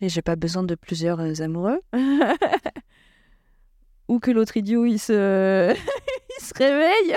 Et 0.00 0.08
j'ai 0.08 0.22
pas 0.22 0.36
besoin 0.36 0.62
de 0.62 0.74
plusieurs 0.74 1.20
euh, 1.20 1.32
amoureux. 1.40 1.80
Ou 4.08 4.20
que 4.20 4.30
l'autre 4.30 4.56
idiot, 4.56 4.84
il 4.84 4.98
se, 4.98 5.72
il 6.38 6.44
se 6.44 6.54
réveille. 6.54 7.16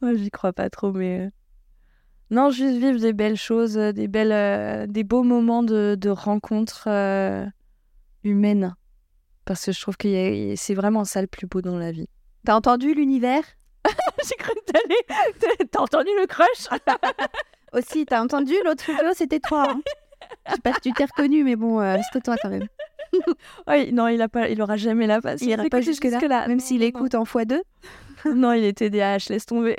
Moi, 0.00 0.14
j'y 0.16 0.30
crois 0.30 0.52
pas 0.52 0.70
trop, 0.70 0.92
mais. 0.92 1.20
euh, 1.26 1.30
Non, 2.30 2.50
juste 2.50 2.76
vivre 2.78 3.00
des 3.00 3.12
belles 3.12 3.36
choses, 3.36 3.76
euh, 3.76 3.92
des, 3.92 4.06
belles, 4.06 4.32
euh, 4.32 4.86
des 4.86 5.02
beaux 5.02 5.22
moments 5.24 5.62
de, 5.62 5.96
de 5.98 6.10
rencontres 6.10 6.84
euh, 6.88 7.44
humaines. 8.22 8.74
Parce 9.44 9.64
que 9.66 9.72
je 9.72 9.80
trouve 9.80 9.96
que 9.96 10.54
c'est 10.56 10.74
vraiment 10.74 11.04
ça 11.04 11.20
le 11.20 11.26
plus 11.26 11.46
beau 11.46 11.60
dans 11.62 11.76
la 11.78 11.90
vie. 11.92 12.08
T'as 12.46 12.54
entendu 12.54 12.94
l'univers? 12.94 13.42
J'ai 14.26 14.36
cru 14.36 14.54
que 14.54 14.72
t'allais. 14.72 15.66
T'as 15.70 15.80
entendu 15.80 16.08
le 16.18 16.26
crush? 16.26 16.68
Aussi, 17.74 18.06
t'as 18.06 18.22
entendu 18.22 18.54
l'autre 18.64 18.84
vidéo, 18.90 19.10
c'était 19.14 19.40
toi. 19.40 19.66
hein. 19.70 19.80
Je 20.46 20.52
sais 20.54 20.60
pas 20.60 20.72
si 20.74 20.80
tu 20.80 20.92
t'es 20.92 21.04
reconnu, 21.04 21.44
mais 21.44 21.56
bon, 21.56 21.80
euh, 21.80 21.96
c'était 22.04 22.22
toi 22.22 22.36
quand 22.40 22.50
même. 22.50 22.66
Oui, 23.68 23.92
non, 23.92 24.08
il, 24.08 24.20
a 24.22 24.28
pas, 24.28 24.48
il 24.48 24.60
aura 24.60 24.76
jamais 24.76 25.06
la 25.06 25.20
patience. 25.20 25.42
Il 25.42 25.50
ira 25.50 25.62
pas 25.68 25.80
d'écouter 25.80 26.10
jusque-là, 26.10 26.48
même 26.48 26.58
Non, 26.58 26.64
s'il 26.64 26.82
écoute 26.82 27.14
en 27.14 27.22
x2. 27.22 27.60
Non, 28.26 28.34
Non, 28.34 28.52
il 28.52 28.64
est 28.64 28.72
TDAH, 28.72 29.26
laisse 29.30 29.46
tomber. 29.46 29.76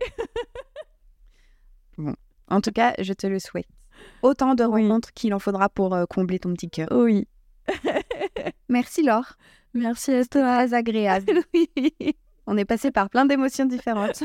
En 2.47 2.61
tout 2.61 2.71
cas, 2.71 2.93
je 2.99 3.11
te 3.13 3.25
le 3.27 3.39
souhaite. 3.39 3.67
Autant 4.21 4.53
de 4.55 4.63
Oui. 4.63 4.83
rencontres 4.83 5.11
qu'il 5.13 5.33
en 5.33 5.39
faudra 5.39 5.67
pour 5.67 5.93
euh, 5.95 6.05
combler 6.05 6.39
ton 6.39 6.53
petit 6.53 6.69
cœur. 6.69 6.87
Oui. 6.91 7.27
Merci 8.69 9.01
Laure. 9.03 9.33
Merci 9.73 10.11
toi. 10.29 10.57
Très 10.67 10.73
agréable. 10.73 11.41
On 12.47 12.55
est 12.57 12.65
passé 12.65 12.91
par 12.91 13.09
plein 13.09 13.25
d'émotions 13.25 13.65
différentes. 13.65 14.23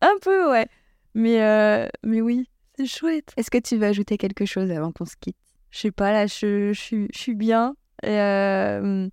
Un 0.00 0.14
peu, 0.22 0.50
ouais. 0.50 0.66
Mais, 1.14 1.42
euh, 1.42 1.86
mais 2.02 2.20
oui, 2.22 2.48
c'est 2.76 2.86
chouette. 2.86 3.32
Est-ce 3.36 3.50
que 3.50 3.58
tu 3.58 3.76
veux 3.76 3.86
ajouter 3.86 4.16
quelque 4.18 4.44
chose 4.46 4.70
avant 4.70 4.92
qu'on 4.92 5.04
se 5.06 5.16
quitte? 5.20 5.36
Je 5.70 5.78
sais 5.80 5.90
pas, 5.90 6.12
là, 6.12 6.26
je, 6.26 6.72
je, 6.72 6.80
suis- 6.80 7.08
je 7.12 7.18
suis 7.18 7.34
bien. 7.34 7.74
Et 8.02 8.08
euh, 8.20 9.08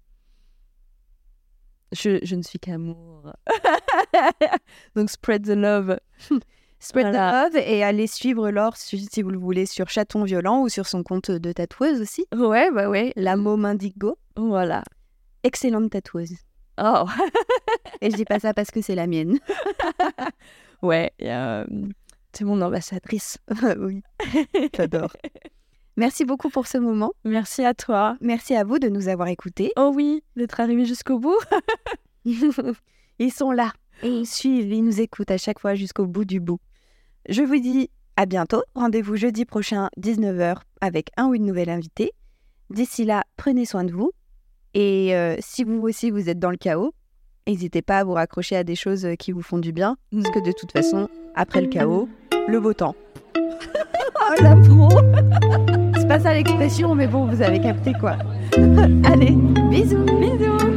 je, 1.91 2.19
je 2.23 2.35
ne 2.35 2.41
suis 2.41 2.59
qu'amour. 2.59 3.33
Donc, 4.95 5.09
spread 5.09 5.43
the 5.45 5.49
love. 5.55 5.97
Spread 6.79 7.05
Voilà. 7.13 7.49
the 7.49 7.53
love 7.53 7.63
et 7.65 7.81
allez 7.81 8.07
suivre 8.07 8.49
Laure 8.51 8.75
si, 8.75 9.07
si 9.09 9.21
vous 9.21 9.29
le 9.29 9.37
voulez 9.39 9.65
sur 9.65 9.87
Chaton 9.87 10.25
Violent 10.25 10.63
ou 10.63 10.67
sur 10.67 10.85
son 10.85 11.01
compte 11.01 11.31
de 11.31 11.51
tatoueuse 11.53 12.01
aussi. 12.01 12.25
Ouais, 12.35 12.69
bah 12.71 12.89
ouais. 12.89 13.13
La 13.15 13.37
môme 13.37 13.63
indigo. 13.63 14.17
Voilà. 14.35 14.83
Excellente 15.43 15.91
tatoueuse. 15.91 16.33
Oh, 16.81 17.05
Et 18.01 18.11
je 18.11 18.17
dis 18.17 18.25
pas 18.25 18.39
ça 18.39 18.53
parce 18.53 18.69
que 18.69 18.81
c'est 18.81 18.95
la 18.95 19.07
mienne. 19.07 19.39
ouais. 20.81 21.13
euh, 21.21 21.65
c'est 22.33 22.45
mon 22.45 22.61
ambassadrice. 22.61 23.37
oui, 23.79 24.01
j'adore. 24.75 25.13
Merci 25.95 26.25
beaucoup 26.25 26.49
pour 26.49 26.65
ce 26.65 26.77
moment. 26.79 27.13
Merci 27.23 27.63
à 27.63 27.73
toi. 27.73 28.17
Merci 28.19 28.55
à 28.55 28.63
vous 28.63 28.79
de 28.79 28.89
nous 28.89 29.07
avoir 29.07 29.27
écoutés. 29.27 29.71
Oh 29.77 29.91
oui, 29.93 30.23
d'être 30.35 30.59
arrivé 30.59 30.85
jusqu'au 30.85 31.19
bout. 31.19 31.37
ils 32.25 33.31
sont 33.31 33.51
là 33.51 33.73
et 34.01 34.09
ils 34.09 34.27
suivent, 34.27 34.71
ils 34.71 34.83
nous 34.83 35.01
écoutent 35.01 35.31
à 35.31 35.37
chaque 35.37 35.59
fois 35.59 35.75
jusqu'au 35.75 36.07
bout 36.07 36.25
du 36.25 36.39
bout. 36.39 36.59
Je 37.29 37.43
vous 37.43 37.59
dis 37.59 37.89
à 38.17 38.25
bientôt. 38.25 38.63
Rendez-vous 38.73 39.15
jeudi 39.15 39.45
prochain, 39.45 39.89
19h, 39.99 40.57
avec 40.81 41.09
un 41.15 41.27
ou 41.27 41.35
une 41.35 41.45
nouvelle 41.45 41.69
invitée. 41.69 42.11
D'ici 42.69 43.05
là, 43.05 43.23
prenez 43.37 43.65
soin 43.65 43.83
de 43.83 43.91
vous. 43.91 44.11
Et 44.73 45.15
euh, 45.15 45.35
si 45.39 45.63
vous 45.63 45.79
aussi 45.81 46.09
vous 46.09 46.27
êtes 46.27 46.39
dans 46.39 46.49
le 46.49 46.57
chaos, 46.57 46.93
n'hésitez 47.47 47.83
pas 47.83 47.99
à 47.99 48.03
vous 48.03 48.13
raccrocher 48.13 48.55
à 48.55 48.63
des 48.63 48.75
choses 48.75 49.07
qui 49.19 49.31
vous 49.31 49.43
font 49.43 49.59
du 49.59 49.71
bien. 49.71 49.97
Parce 50.11 50.31
que 50.31 50.39
de 50.39 50.51
toute 50.51 50.71
façon, 50.71 51.07
après 51.35 51.61
le 51.61 51.67
chaos, 51.67 52.07
le 52.47 52.59
beau 52.59 52.73
temps. 52.73 52.95
Oh, 54.25 54.41
la 54.41 54.55
pro. 54.55 54.89
C'est 55.97 56.07
pas 56.07 56.19
ça 56.19 56.33
l'expression, 56.33 56.95
mais 56.95 57.07
bon, 57.07 57.25
vous 57.25 57.41
avez 57.41 57.59
capté 57.59 57.91
quoi. 57.93 58.15
Allez, 59.03 59.35
bisous 59.69 60.05
Bisous. 60.05 60.72